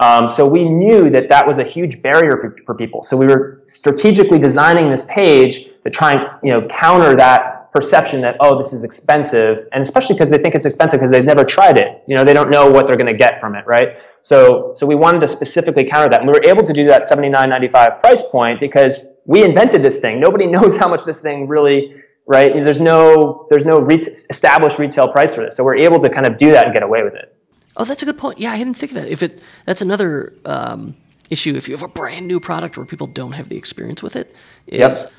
Um, 0.00 0.28
so 0.28 0.48
we 0.48 0.64
knew 0.68 1.08
that 1.10 1.28
that 1.28 1.46
was 1.46 1.58
a 1.58 1.64
huge 1.64 2.02
barrier 2.02 2.36
for, 2.40 2.56
for 2.66 2.74
people. 2.74 3.02
So 3.02 3.16
we 3.16 3.26
were 3.26 3.62
strategically 3.66 4.38
designing 4.38 4.90
this 4.90 5.06
page 5.08 5.66
to 5.84 5.90
try 5.90 6.14
and 6.14 6.22
you 6.42 6.52
know 6.52 6.66
counter 6.68 7.14
that 7.16 7.70
perception 7.70 8.20
that 8.20 8.36
oh 8.40 8.56
this 8.58 8.72
is 8.72 8.84
expensive, 8.84 9.68
and 9.72 9.82
especially 9.82 10.14
because 10.14 10.30
they 10.30 10.38
think 10.38 10.54
it's 10.54 10.66
expensive 10.66 10.98
because 10.98 11.10
they've 11.10 11.24
never 11.24 11.44
tried 11.44 11.78
it. 11.78 12.02
You 12.06 12.16
know 12.16 12.24
they 12.24 12.34
don't 12.34 12.50
know 12.50 12.70
what 12.70 12.86
they're 12.86 12.96
going 12.96 13.12
to 13.12 13.18
get 13.18 13.40
from 13.40 13.54
it, 13.54 13.64
right? 13.66 13.98
So 14.22 14.72
so 14.74 14.86
we 14.86 14.94
wanted 14.94 15.20
to 15.20 15.28
specifically 15.28 15.84
counter 15.84 16.10
that, 16.10 16.20
and 16.20 16.28
we 16.28 16.32
were 16.32 16.44
able 16.44 16.64
to 16.64 16.72
do 16.72 16.86
that 16.86 17.06
seventy 17.06 17.28
nine 17.28 17.50
ninety 17.50 17.68
five 17.68 18.00
price 18.00 18.22
point 18.24 18.58
because 18.58 19.20
we 19.26 19.44
invented 19.44 19.82
this 19.82 19.98
thing. 19.98 20.18
Nobody 20.18 20.46
knows 20.56 20.76
how 20.76 20.88
much 20.88 21.04
this 21.04 21.20
thing 21.20 21.46
really 21.46 22.00
right? 22.26 22.52
There's 22.54 22.80
no 22.80 23.46
there's 23.50 23.64
no 23.64 23.80
re- 23.80 23.96
established 23.96 24.78
retail 24.78 25.08
price 25.08 25.34
for 25.34 25.42
this, 25.42 25.56
so 25.56 25.64
we're 25.64 25.76
able 25.76 26.00
to 26.00 26.08
kind 26.08 26.26
of 26.26 26.36
do 26.36 26.50
that 26.52 26.66
and 26.66 26.74
get 26.74 26.82
away 26.82 27.02
with 27.02 27.14
it. 27.14 27.33
Oh, 27.76 27.84
that's 27.84 28.02
a 28.02 28.06
good 28.06 28.18
point. 28.18 28.38
Yeah, 28.38 28.52
I 28.52 28.58
didn't 28.58 28.74
think 28.74 28.92
of 28.92 28.96
that. 28.96 29.08
If 29.08 29.22
it 29.22 29.40
that's 29.66 29.82
another 29.82 30.32
um, 30.44 30.96
issue. 31.30 31.54
If 31.54 31.68
you 31.68 31.74
have 31.74 31.82
a 31.82 31.88
brand 31.88 32.26
new 32.26 32.40
product 32.40 32.76
where 32.76 32.86
people 32.86 33.06
don't 33.06 33.32
have 33.32 33.48
the 33.48 33.56
experience 33.56 34.02
with 34.02 34.16
it, 34.16 34.34
is 34.66 34.78
yep. 34.78 35.12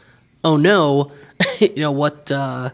oh 0.43 0.57
no, 0.57 1.11
you 1.59 1.75
know 1.77 1.91
what? 1.91 2.31
Uh, 2.31 2.71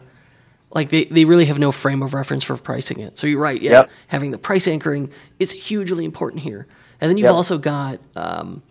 like 0.73 0.89
they, 0.89 1.05
they 1.05 1.25
really 1.25 1.45
have 1.45 1.59
no 1.59 1.71
frame 1.71 2.01
of 2.01 2.13
reference 2.13 2.43
for 2.43 2.55
pricing 2.55 2.99
it. 2.99 3.17
So 3.17 3.27
you're 3.27 3.39
right. 3.39 3.61
Yeah, 3.61 3.71
yep. 3.71 3.89
having 4.07 4.32
the 4.32 4.38
price 4.38 4.67
anchoring 4.67 5.11
is 5.39 5.51
hugely 5.51 6.05
important 6.05 6.43
here. 6.43 6.67
And 7.01 7.09
then 7.09 7.17
you've 7.17 7.25
yep. 7.25 7.34
also 7.34 7.57
got 7.57 7.99
um, 8.15 8.61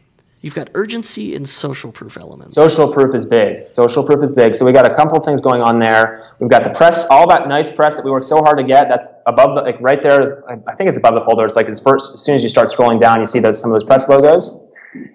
You've 0.43 0.55
got 0.55 0.70
urgency 0.72 1.34
and 1.34 1.47
social 1.47 1.93
proof 1.93 2.16
elements. 2.16 2.55
Social 2.55 2.91
proof 2.91 3.14
is 3.14 3.26
big. 3.26 3.70
Social 3.70 4.03
proof 4.03 4.24
is 4.24 4.32
big. 4.32 4.55
So 4.55 4.64
we 4.64 4.72
got 4.72 4.91
a 4.91 4.95
couple 4.95 5.20
things 5.20 5.43
going 5.43 5.61
on 5.61 5.78
there. 5.78 6.32
We've 6.38 6.49
got 6.49 6.64
the 6.64 6.70
press, 6.70 7.07
all 7.11 7.28
that 7.28 7.47
nice 7.47 7.70
press 7.70 7.97
that 7.97 8.05
we 8.05 8.11
worked 8.11 8.24
so 8.24 8.43
hard 8.43 8.57
to 8.57 8.64
get. 8.64 8.88
That's 8.88 9.12
above 9.26 9.55
the, 9.55 9.61
like 9.61 9.78
right 9.80 10.03
there. 10.03 10.49
I 10.49 10.74
think 10.76 10.88
it's 10.88 10.97
above 10.97 11.14
the 11.14 11.20
folder. 11.22 11.45
It's 11.45 11.57
like 11.57 11.68
it's 11.68 11.80
first, 11.80 12.14
as 12.14 12.22
soon 12.22 12.36
as 12.36 12.43
you 12.43 12.49
start 12.49 12.68
scrolling 12.68 12.99
down, 12.99 13.20
you 13.20 13.26
see 13.26 13.38
those, 13.38 13.61
some 13.61 13.70
of 13.70 13.74
those 13.74 13.84
press 13.84 14.09
logos. 14.09 14.66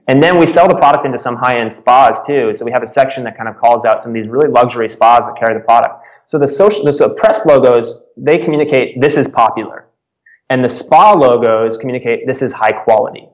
And 0.08 0.22
then 0.22 0.40
we 0.40 0.46
sell 0.46 0.68
the 0.68 0.76
product 0.76 1.08
into 1.08 1.18
some 1.18 1.36
high-end 1.36 1.74
spas 1.74 2.26
too. 2.28 2.54
So 2.54 2.64
we 2.64 2.72
have 2.72 2.84
a 2.84 2.88
section 2.88 3.24
that 3.24 3.36
kind 3.36 3.50
of 3.50 3.58
calls 3.58 3.84
out 3.84 4.02
some 4.02 4.12
of 4.12 4.14
these 4.14 4.28
really 4.28 4.48
luxury 4.48 4.88
spas 4.88 5.26
that 5.26 5.36
carry 5.40 5.56
the 5.56 5.66
product. 5.66 6.06
So 6.28 6.38
the 6.38 6.48
social, 6.48 6.84
the 6.86 7.16
press 7.18 7.48
logos, 7.48 8.12
they 8.16 8.38
communicate 8.38 9.02
this 9.02 9.18
is 9.18 9.28
popular. 9.28 9.88
And 10.52 10.64
the 10.64 10.70
spa 10.70 11.14
logos 11.14 11.78
communicate 11.80 12.28
this 12.28 12.44
is 12.44 12.54
high 12.54 12.72
quality. 12.72 13.28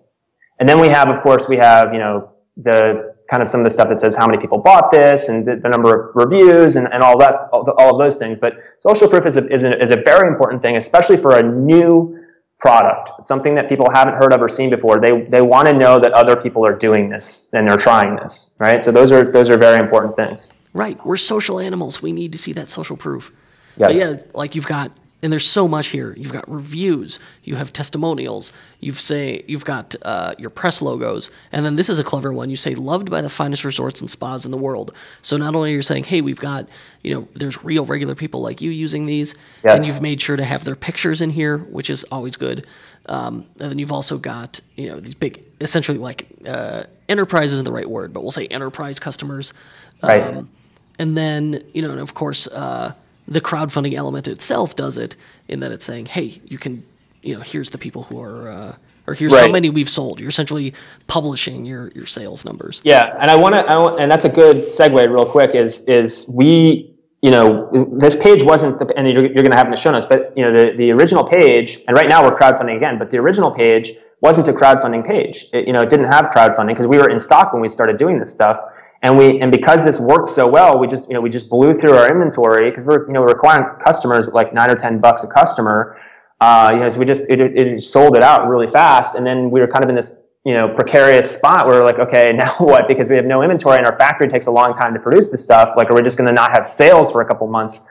And 0.61 0.69
then 0.69 0.79
we 0.79 0.89
have, 0.89 1.09
of 1.09 1.21
course, 1.21 1.49
we 1.49 1.57
have, 1.57 1.91
you 1.91 1.97
know, 1.97 2.29
the 2.55 3.15
kind 3.27 3.41
of 3.41 3.49
some 3.49 3.61
of 3.61 3.63
the 3.63 3.71
stuff 3.71 3.89
that 3.89 3.99
says 3.99 4.15
how 4.15 4.27
many 4.27 4.39
people 4.39 4.59
bought 4.59 4.91
this 4.91 5.27
and 5.27 5.43
the, 5.43 5.55
the 5.55 5.67
number 5.67 6.09
of 6.09 6.15
reviews 6.15 6.75
and, 6.75 6.87
and 6.93 7.01
all 7.01 7.17
that, 7.17 7.49
all, 7.51 7.63
the, 7.63 7.73
all, 7.73 7.95
of 7.95 7.99
those 7.99 8.15
things. 8.15 8.37
But 8.37 8.59
social 8.77 9.07
proof 9.07 9.25
is 9.25 9.37
a, 9.37 9.51
is, 9.51 9.63
a, 9.63 9.81
is 9.81 9.89
a 9.89 9.99
very 10.05 10.27
important 10.27 10.61
thing, 10.61 10.75
especially 10.75 11.17
for 11.17 11.39
a 11.39 11.41
new 11.41 12.23
product, 12.59 13.23
something 13.23 13.55
that 13.55 13.67
people 13.67 13.89
haven't 13.89 14.13
heard 14.13 14.33
of 14.33 14.39
or 14.39 14.47
seen 14.47 14.69
before. 14.69 14.99
They, 14.99 15.21
they 15.21 15.41
want 15.41 15.67
to 15.67 15.73
know 15.73 15.99
that 15.99 16.11
other 16.11 16.35
people 16.35 16.63
are 16.67 16.77
doing 16.77 17.09
this 17.09 17.51
and 17.55 17.67
they're 17.67 17.77
trying 17.77 18.17
this, 18.17 18.55
right? 18.59 18.83
So 18.83 18.91
those 18.91 19.11
are, 19.11 19.31
those 19.31 19.49
are 19.49 19.57
very 19.57 19.79
important 19.79 20.15
things. 20.15 20.59
Right. 20.73 21.03
We're 21.03 21.17
social 21.17 21.57
animals. 21.57 22.03
We 22.03 22.11
need 22.11 22.33
to 22.33 22.37
see 22.37 22.53
that 22.53 22.69
social 22.69 22.97
proof. 22.97 23.31
Yes. 23.77 23.87
But 23.87 23.95
yeah, 23.95 24.31
like 24.35 24.53
you've 24.53 24.67
got 24.67 24.91
and 25.23 25.31
there's 25.31 25.47
so 25.47 25.67
much 25.67 25.87
here. 25.87 26.13
You've 26.17 26.33
got 26.33 26.49
reviews, 26.49 27.19
you 27.43 27.55
have 27.55 27.71
testimonials, 27.71 28.51
you've 28.79 28.99
say 28.99 29.43
you've 29.47 29.65
got 29.65 29.95
uh, 30.01 30.33
your 30.39 30.49
press 30.49 30.81
logos, 30.81 31.29
and 31.51 31.65
then 31.65 31.75
this 31.75 31.89
is 31.89 31.99
a 31.99 32.03
clever 32.03 32.33
one. 32.33 32.49
You 32.49 32.55
say 32.55 32.73
loved 32.73 33.11
by 33.11 33.21
the 33.21 33.29
finest 33.29 33.63
resorts 33.63 34.01
and 34.01 34.09
spas 34.09 34.45
in 34.45 34.51
the 34.51 34.57
world. 34.57 34.93
So 35.21 35.37
not 35.37 35.53
only 35.55 35.73
are 35.73 35.75
you 35.75 35.81
saying, 35.81 36.05
hey, 36.05 36.21
we've 36.21 36.39
got 36.39 36.67
you 37.03 37.13
know 37.13 37.27
there's 37.35 37.63
real 37.63 37.85
regular 37.85 38.15
people 38.15 38.41
like 38.41 38.61
you 38.61 38.71
using 38.71 39.05
these, 39.05 39.35
yes. 39.63 39.75
and 39.75 39.87
you've 39.87 40.01
made 40.01 40.21
sure 40.21 40.37
to 40.37 40.45
have 40.45 40.63
their 40.63 40.75
pictures 40.75 41.21
in 41.21 41.29
here, 41.29 41.57
which 41.57 41.89
is 41.89 42.03
always 42.05 42.35
good. 42.35 42.65
Um, 43.07 43.45
and 43.59 43.71
then 43.71 43.79
you've 43.79 43.91
also 43.91 44.17
got 44.17 44.59
you 44.75 44.87
know 44.87 44.99
these 44.99 45.15
big, 45.15 45.45
essentially 45.59 45.97
like 45.99 46.27
uh, 46.47 46.83
enterprise 47.07 47.53
isn't 47.53 47.65
the 47.65 47.71
right 47.71 47.89
word, 47.89 48.11
but 48.13 48.21
we'll 48.21 48.31
say 48.31 48.47
enterprise 48.47 48.99
customers. 48.99 49.53
Right. 50.01 50.21
Um, 50.21 50.49
and 50.97 51.15
then 51.15 51.63
you 51.73 51.83
know, 51.83 51.91
and 51.91 51.99
of 51.99 52.15
course. 52.15 52.47
Uh, 52.47 52.93
the 53.31 53.41
crowdfunding 53.41 53.93
element 53.93 54.27
itself 54.27 54.75
does 54.75 54.97
it 54.97 55.15
in 55.47 55.61
that 55.61 55.71
it's 55.71 55.85
saying, 55.85 56.05
hey, 56.05 56.41
you 56.45 56.57
can, 56.57 56.83
you 57.21 57.33
know, 57.33 57.41
here's 57.41 57.69
the 57.69 57.77
people 57.77 58.03
who 58.03 58.19
are, 58.19 58.49
uh, 58.49 58.75
or 59.07 59.13
here's 59.13 59.33
right. 59.33 59.45
how 59.45 59.51
many 59.51 59.69
we've 59.69 59.89
sold. 59.89 60.19
You're 60.19 60.29
essentially 60.29 60.73
publishing 61.07 61.65
your 61.65 61.91
your 61.95 62.05
sales 62.05 62.43
numbers. 62.45 62.81
Yeah, 62.83 63.17
and 63.19 63.31
I 63.31 63.35
want 63.37 63.55
to, 63.55 63.95
and 63.95 64.11
that's 64.11 64.25
a 64.25 64.29
good 64.29 64.67
segue, 64.67 65.09
real 65.09 65.25
quick. 65.25 65.55
Is 65.55 65.87
is 65.87 66.31
we, 66.37 66.93
you 67.21 67.31
know, 67.31 67.69
this 67.93 68.21
page 68.21 68.43
wasn't, 68.43 68.79
the, 68.79 68.93
and 68.97 69.07
you're, 69.07 69.25
you're 69.25 69.43
going 69.47 69.51
to 69.51 69.55
have 69.55 69.67
in 69.67 69.71
the 69.71 69.77
show 69.77 69.91
notes, 69.91 70.05
but 70.05 70.33
you 70.35 70.43
know, 70.43 70.51
the 70.51 70.75
the 70.75 70.91
original 70.91 71.23
page, 71.23 71.79
and 71.87 71.95
right 71.95 72.09
now 72.09 72.21
we're 72.21 72.35
crowdfunding 72.35 72.75
again, 72.75 72.99
but 72.99 73.09
the 73.09 73.17
original 73.17 73.49
page 73.49 73.93
wasn't 74.19 74.47
a 74.49 74.53
crowdfunding 74.53 75.05
page. 75.05 75.45
It, 75.53 75.67
you 75.67 75.73
know, 75.73 75.81
it 75.81 75.89
didn't 75.89 76.07
have 76.07 76.27
crowdfunding 76.27 76.67
because 76.67 76.87
we 76.87 76.97
were 76.97 77.09
in 77.09 77.19
stock 77.19 77.53
when 77.53 77.61
we 77.61 77.69
started 77.69 77.97
doing 77.97 78.19
this 78.19 78.31
stuff. 78.31 78.59
And 79.03 79.17
we 79.17 79.41
and 79.41 79.51
because 79.51 79.83
this 79.83 79.99
worked 79.99 80.27
so 80.27 80.47
well, 80.47 80.77
we 80.77 80.87
just 80.87 81.07
you 81.07 81.15
know 81.15 81.21
we 81.21 81.29
just 81.29 81.49
blew 81.49 81.73
through 81.73 81.93
our 81.93 82.11
inventory 82.11 82.69
because 82.69 82.85
we're 82.85 83.07
you 83.07 83.13
know 83.13 83.23
requiring 83.23 83.65
customers 83.79 84.29
like 84.33 84.53
nine 84.53 84.69
or 84.69 84.75
ten 84.75 84.99
bucks 84.99 85.23
a 85.23 85.27
customer. 85.27 85.99
Uh, 86.39 86.71
you 86.73 86.79
know, 86.79 86.89
so 86.89 86.99
we 86.99 87.05
just 87.05 87.29
it, 87.29 87.39
it 87.39 87.81
sold 87.81 88.15
it 88.15 88.23
out 88.23 88.47
really 88.47 88.67
fast, 88.67 89.15
and 89.15 89.25
then 89.25 89.49
we 89.49 89.59
were 89.59 89.67
kind 89.67 89.83
of 89.83 89.89
in 89.89 89.95
this 89.95 90.23
you 90.45 90.55
know 90.57 90.69
precarious 90.69 91.35
spot 91.35 91.65
where 91.65 91.79
we're 91.79 91.85
like, 91.85 91.99
okay, 91.99 92.31
now 92.35 92.53
what? 92.59 92.87
Because 92.87 93.09
we 93.09 93.15
have 93.15 93.25
no 93.25 93.41
inventory 93.41 93.77
and 93.77 93.87
our 93.87 93.97
factory 93.97 94.27
takes 94.27 94.45
a 94.45 94.51
long 94.51 94.73
time 94.73 94.93
to 94.93 94.99
produce 94.99 95.31
the 95.31 95.37
stuff. 95.37 95.75
Like, 95.75 95.89
are 95.89 95.95
we 95.95 96.01
just 96.03 96.17
going 96.17 96.27
to 96.27 96.33
not 96.33 96.51
have 96.51 96.65
sales 96.65 97.11
for 97.11 97.21
a 97.21 97.25
couple 97.25 97.47
months? 97.47 97.89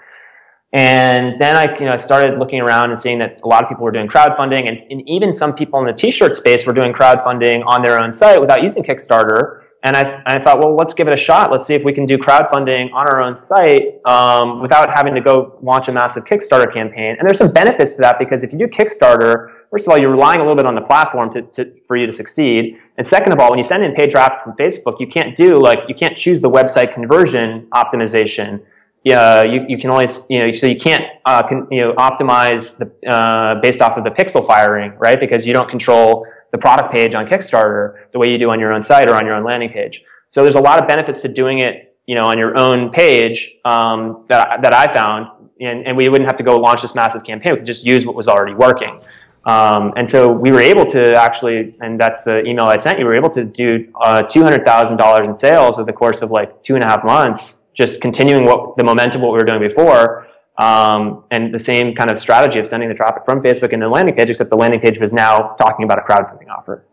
And 0.73 1.41
then 1.41 1.57
I, 1.57 1.77
you 1.79 1.87
know, 1.87 1.93
I 1.93 1.97
started 1.97 2.39
looking 2.39 2.61
around 2.61 2.93
and 2.93 3.01
seeing 3.01 3.19
that 3.19 3.41
a 3.43 3.49
lot 3.49 3.65
of 3.65 3.69
people 3.69 3.85
were 3.85 3.91
doing 3.91 4.07
crowdfunding, 4.07 4.69
and, 4.69 4.79
and 4.91 5.09
even 5.09 5.33
some 5.33 5.53
people 5.53 5.81
in 5.81 5.87
the 5.87 5.93
T-shirt 5.93 6.37
space 6.37 6.65
were 6.65 6.73
doing 6.73 6.93
crowdfunding 6.93 7.65
on 7.67 7.83
their 7.83 8.03
own 8.03 8.13
site 8.13 8.41
without 8.41 8.63
using 8.63 8.85
Kickstarter. 8.85 9.60
And 9.83 9.97
I, 9.97 10.23
I 10.27 10.39
thought, 10.39 10.59
well, 10.59 10.77
let's 10.77 10.93
give 10.93 11.09
it 11.09 11.15
a 11.15 11.17
shot. 11.17 11.51
Let's 11.51 11.67
see 11.67 11.75
if 11.75 11.83
we 11.85 11.93
can 11.93 12.05
do 12.05 12.19
crowdfunding 12.19 12.93
on 12.93 13.07
our 13.07 13.25
own 13.25 13.35
site 13.35 14.05
um, 14.05 14.61
without 14.61 14.93
having 14.93 15.15
to 15.15 15.23
go 15.23 15.59
launch 15.63 15.89
a 15.89 15.93
massive 15.93 16.25
Kickstarter 16.25 16.73
campaign. 16.73 17.17
And 17.19 17.27
there's 17.27 17.39
some 17.39 17.53
benefits 17.53 17.95
to 17.95 18.03
that 18.03 18.19
because 18.19 18.43
if 18.43 18.53
you 18.53 18.59
do 18.59 18.67
Kickstarter, 18.67 19.53
first 19.71 19.87
of 19.87 19.93
all, 19.93 19.99
you're 19.99 20.11
relying 20.11 20.41
a 20.41 20.43
little 20.43 20.57
bit 20.57 20.67
on 20.67 20.75
the 20.75 20.83
platform 20.83 21.31
to, 21.31 21.43
to, 21.43 21.75
for 21.89 21.97
you 21.97 22.05
to 22.05 22.13
succeed. 22.13 22.79
And 22.99 23.07
second 23.07 23.33
of 23.33 23.41
all, 23.41 23.49
when 23.49 23.59
you 23.59 23.65
send 23.65 23.83
in 23.83 23.95
paid 23.95 24.11
traffic 24.11 24.43
from 24.43 24.53
Facebook, 24.53 25.01
you 25.01 25.07
can't 25.07 25.35
do 25.35 25.59
like, 25.59 25.89
you 25.89 25.95
can't 25.95 26.17
choose 26.17 26.41
the 26.41 26.51
website 26.51 26.93
conversion 26.93 27.67
optimization. 27.73 28.63
Yeah, 29.03 29.45
you, 29.45 29.65
you 29.67 29.79
can 29.79 29.89
only, 29.89 30.09
you 30.29 30.41
know, 30.41 30.53
so 30.53 30.67
you 30.67 30.79
can't, 30.79 31.05
uh, 31.25 31.43
you 31.71 31.81
know, 31.81 31.95
optimize 31.95 32.77
the, 32.77 33.11
uh, 33.11 33.59
based 33.63 33.81
off 33.81 33.97
of 33.97 34.05
the 34.05 34.11
pixel 34.11 34.47
firing, 34.47 34.93
right? 34.99 35.19
Because 35.19 35.47
you 35.47 35.55
don't 35.55 35.71
control 35.71 36.27
the 36.53 36.59
product 36.59 36.93
page 36.93 37.15
on 37.15 37.27
Kickstarter 37.27 38.11
the 38.13 38.19
way 38.19 38.31
you 38.31 38.39
do 38.39 38.51
on 38.51 38.61
your 38.61 38.75
own 38.75 38.83
site 38.83 39.09
or 39.09 39.15
on 39.15 39.25
your 39.25 39.35
own 39.35 39.45
landing 39.45 39.71
page. 39.71 40.03
So 40.29 40.43
there's 40.43 40.55
a 40.55 40.61
lot 40.61 40.81
of 40.81 40.89
benefits 40.89 41.21
to 41.23 41.29
doing 41.29 41.61
it 41.61 41.91
you 42.11 42.17
know, 42.17 42.25
on 42.25 42.39
your 42.39 42.59
own 42.59 42.91
page 42.91 43.53
um, 43.65 44.25
that, 44.29 44.63
that 44.63 44.75
I 44.75 44.93
found, 44.93 45.29
and, 45.61 45.87
and 45.87 45.97
we 45.97 46.09
wouldn't 46.09 46.29
have 46.29 46.37
to 46.39 46.43
go 46.43 46.57
launch 46.57 46.83
this 46.83 46.97
massive 46.97 47.23
campaign. 47.23 47.53
We 47.53 47.59
could 47.59 47.67
just 47.67 47.87
use 47.87 48.05
what 48.05 48.17
was 48.17 48.27
already 48.27 48.53
working. 48.53 49.01
Um, 49.45 49.93
and 49.97 50.09
so 50.09 50.33
we 50.33 50.51
were 50.51 50.61
able 50.61 50.85
to 50.87 51.15
actually, 51.15 51.77
and 51.81 52.01
that's 52.01 52.23
the 52.23 52.45
email 52.45 52.65
I 52.65 52.79
sent 52.79 52.99
you, 52.99 53.05
we 53.05 53.11
were 53.11 53.17
able 53.17 53.31
to 53.31 53.45
do 53.45 53.93
uh, 54.01 54.25
$200,000 54.25 55.25
in 55.25 55.35
sales 55.37 55.79
over 55.79 55.87
the 55.87 55.93
course 55.93 56.21
of 56.21 56.33
like 56.33 56.61
two 56.65 56.75
and 56.75 56.83
a 56.83 56.87
half 56.89 57.05
months, 57.05 57.69
just 57.75 58.01
continuing 58.01 58.45
what 58.45 58.77
the 58.77 58.83
momentum 58.83 59.23
what 59.23 59.31
we 59.31 59.39
were 59.39 59.45
doing 59.45 59.61
before. 59.61 60.27
Um, 60.61 61.25
and 61.31 61.55
the 61.55 61.59
same 61.59 61.95
kind 61.95 62.11
of 62.11 62.19
strategy 62.19 62.59
of 62.59 62.67
sending 62.67 62.91
the 62.91 62.95
traffic 62.95 63.25
from 63.25 63.41
Facebook 63.41 63.73
into 63.73 63.87
the 63.87 63.91
landing 63.91 64.15
page, 64.15 64.29
except 64.29 64.51
the 64.51 64.57
landing 64.57 64.79
page 64.79 65.01
was 65.01 65.11
now 65.11 65.55
talking 65.59 65.85
about 65.85 65.99
a 65.99 66.03
crowdfunding 66.03 66.51
offer. 66.51 66.85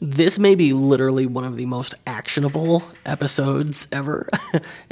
This 0.00 0.40
may 0.40 0.56
be 0.56 0.72
literally 0.72 1.24
one 1.24 1.44
of 1.44 1.56
the 1.56 1.66
most 1.66 1.94
actionable 2.04 2.82
episodes 3.06 3.86
ever. 3.92 4.28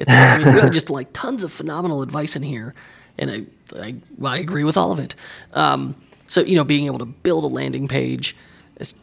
just 0.70 0.90
like 0.90 1.12
tons 1.12 1.42
of 1.42 1.52
phenomenal 1.52 2.02
advice 2.02 2.36
in 2.36 2.42
here, 2.42 2.72
and 3.18 3.30
I, 3.30 3.46
I, 3.76 3.96
I 4.24 4.38
agree 4.38 4.62
with 4.62 4.76
all 4.76 4.92
of 4.92 5.00
it. 5.00 5.16
Um, 5.52 5.96
so 6.28 6.42
you 6.42 6.54
know, 6.54 6.64
being 6.64 6.86
able 6.86 7.00
to 7.00 7.06
build 7.06 7.42
a 7.42 7.48
landing 7.48 7.88
page 7.88 8.36
is 8.78 8.94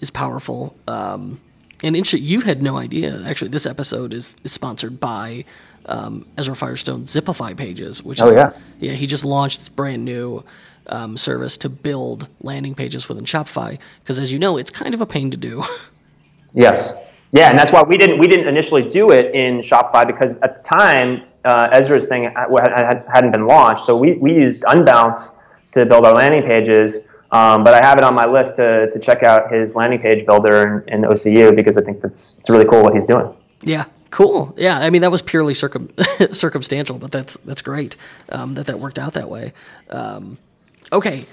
is 0.00 0.10
powerful. 0.10 0.74
Um, 0.88 1.40
and 1.82 2.12
you 2.12 2.40
had 2.40 2.62
no 2.62 2.76
idea. 2.76 3.22
Actually, 3.24 3.48
this 3.48 3.64
episode 3.64 4.12
is, 4.12 4.36
is 4.44 4.52
sponsored 4.52 5.00
by 5.00 5.44
um, 5.86 6.26
Ezra 6.36 6.54
Firestone 6.54 7.04
Zipify 7.04 7.56
pages, 7.56 8.02
which 8.02 8.20
oh, 8.20 8.28
is 8.28 8.36
yeah. 8.36 8.52
yeah 8.78 8.92
he 8.92 9.06
just 9.06 9.24
launched 9.24 9.58
this 9.58 9.68
brand 9.68 10.04
new 10.04 10.44
um, 10.86 11.16
service 11.16 11.56
to 11.58 11.68
build 11.68 12.28
landing 12.42 12.74
pages 12.74 13.08
within 13.08 13.24
Shopify 13.24 13.78
because, 14.00 14.18
as 14.18 14.32
you 14.32 14.38
know, 14.38 14.56
it's 14.56 14.70
kind 14.70 14.94
of 14.94 15.00
a 15.00 15.06
pain 15.06 15.30
to 15.30 15.36
do. 15.36 15.64
Yes. 16.52 16.94
Yeah, 17.32 17.50
and 17.50 17.56
that's 17.56 17.70
why 17.70 17.82
we 17.82 17.96
didn't 17.96 18.18
we 18.18 18.26
didn't 18.26 18.48
initially 18.48 18.88
do 18.88 19.12
it 19.12 19.32
in 19.34 19.60
Shopify 19.60 20.04
because 20.04 20.38
at 20.40 20.56
the 20.56 20.62
time 20.62 21.22
uh, 21.44 21.68
Ezra's 21.70 22.08
thing 22.08 22.24
hadn't 22.24 23.30
been 23.30 23.44
launched, 23.44 23.84
so 23.84 23.96
we, 23.96 24.14
we 24.14 24.34
used 24.34 24.64
Unbounce 24.64 25.40
to 25.72 25.86
build 25.86 26.04
our 26.06 26.12
landing 26.12 26.42
pages. 26.42 27.16
Um, 27.30 27.62
but 27.62 27.74
I 27.74 27.80
have 27.80 27.98
it 27.98 28.02
on 28.02 28.14
my 28.14 28.26
list 28.26 28.56
to, 28.56 28.90
to 28.90 28.98
check 28.98 29.22
out 29.22 29.52
his 29.52 29.76
landing 29.76 30.00
page 30.00 30.26
builder 30.26 30.84
in, 30.88 31.04
in 31.04 31.08
OCU 31.08 31.54
because 31.54 31.76
I 31.76 31.82
think 31.82 32.00
that's 32.00 32.40
it's 32.40 32.50
really 32.50 32.64
cool 32.64 32.82
what 32.82 32.94
he's 32.94 33.06
doing. 33.06 33.32
Yeah, 33.62 33.84
cool. 34.10 34.54
Yeah, 34.56 34.78
I 34.78 34.90
mean 34.90 35.02
that 35.02 35.10
was 35.10 35.22
purely 35.22 35.54
circum- 35.54 35.90
circumstantial, 36.32 36.98
but 36.98 37.10
that's 37.10 37.36
that's 37.38 37.62
great 37.62 37.96
um, 38.30 38.54
that 38.54 38.66
that 38.66 38.78
worked 38.78 38.98
out 38.98 39.14
that 39.14 39.28
way. 39.28 39.52
Um, 39.88 40.38
okay, 40.92 41.24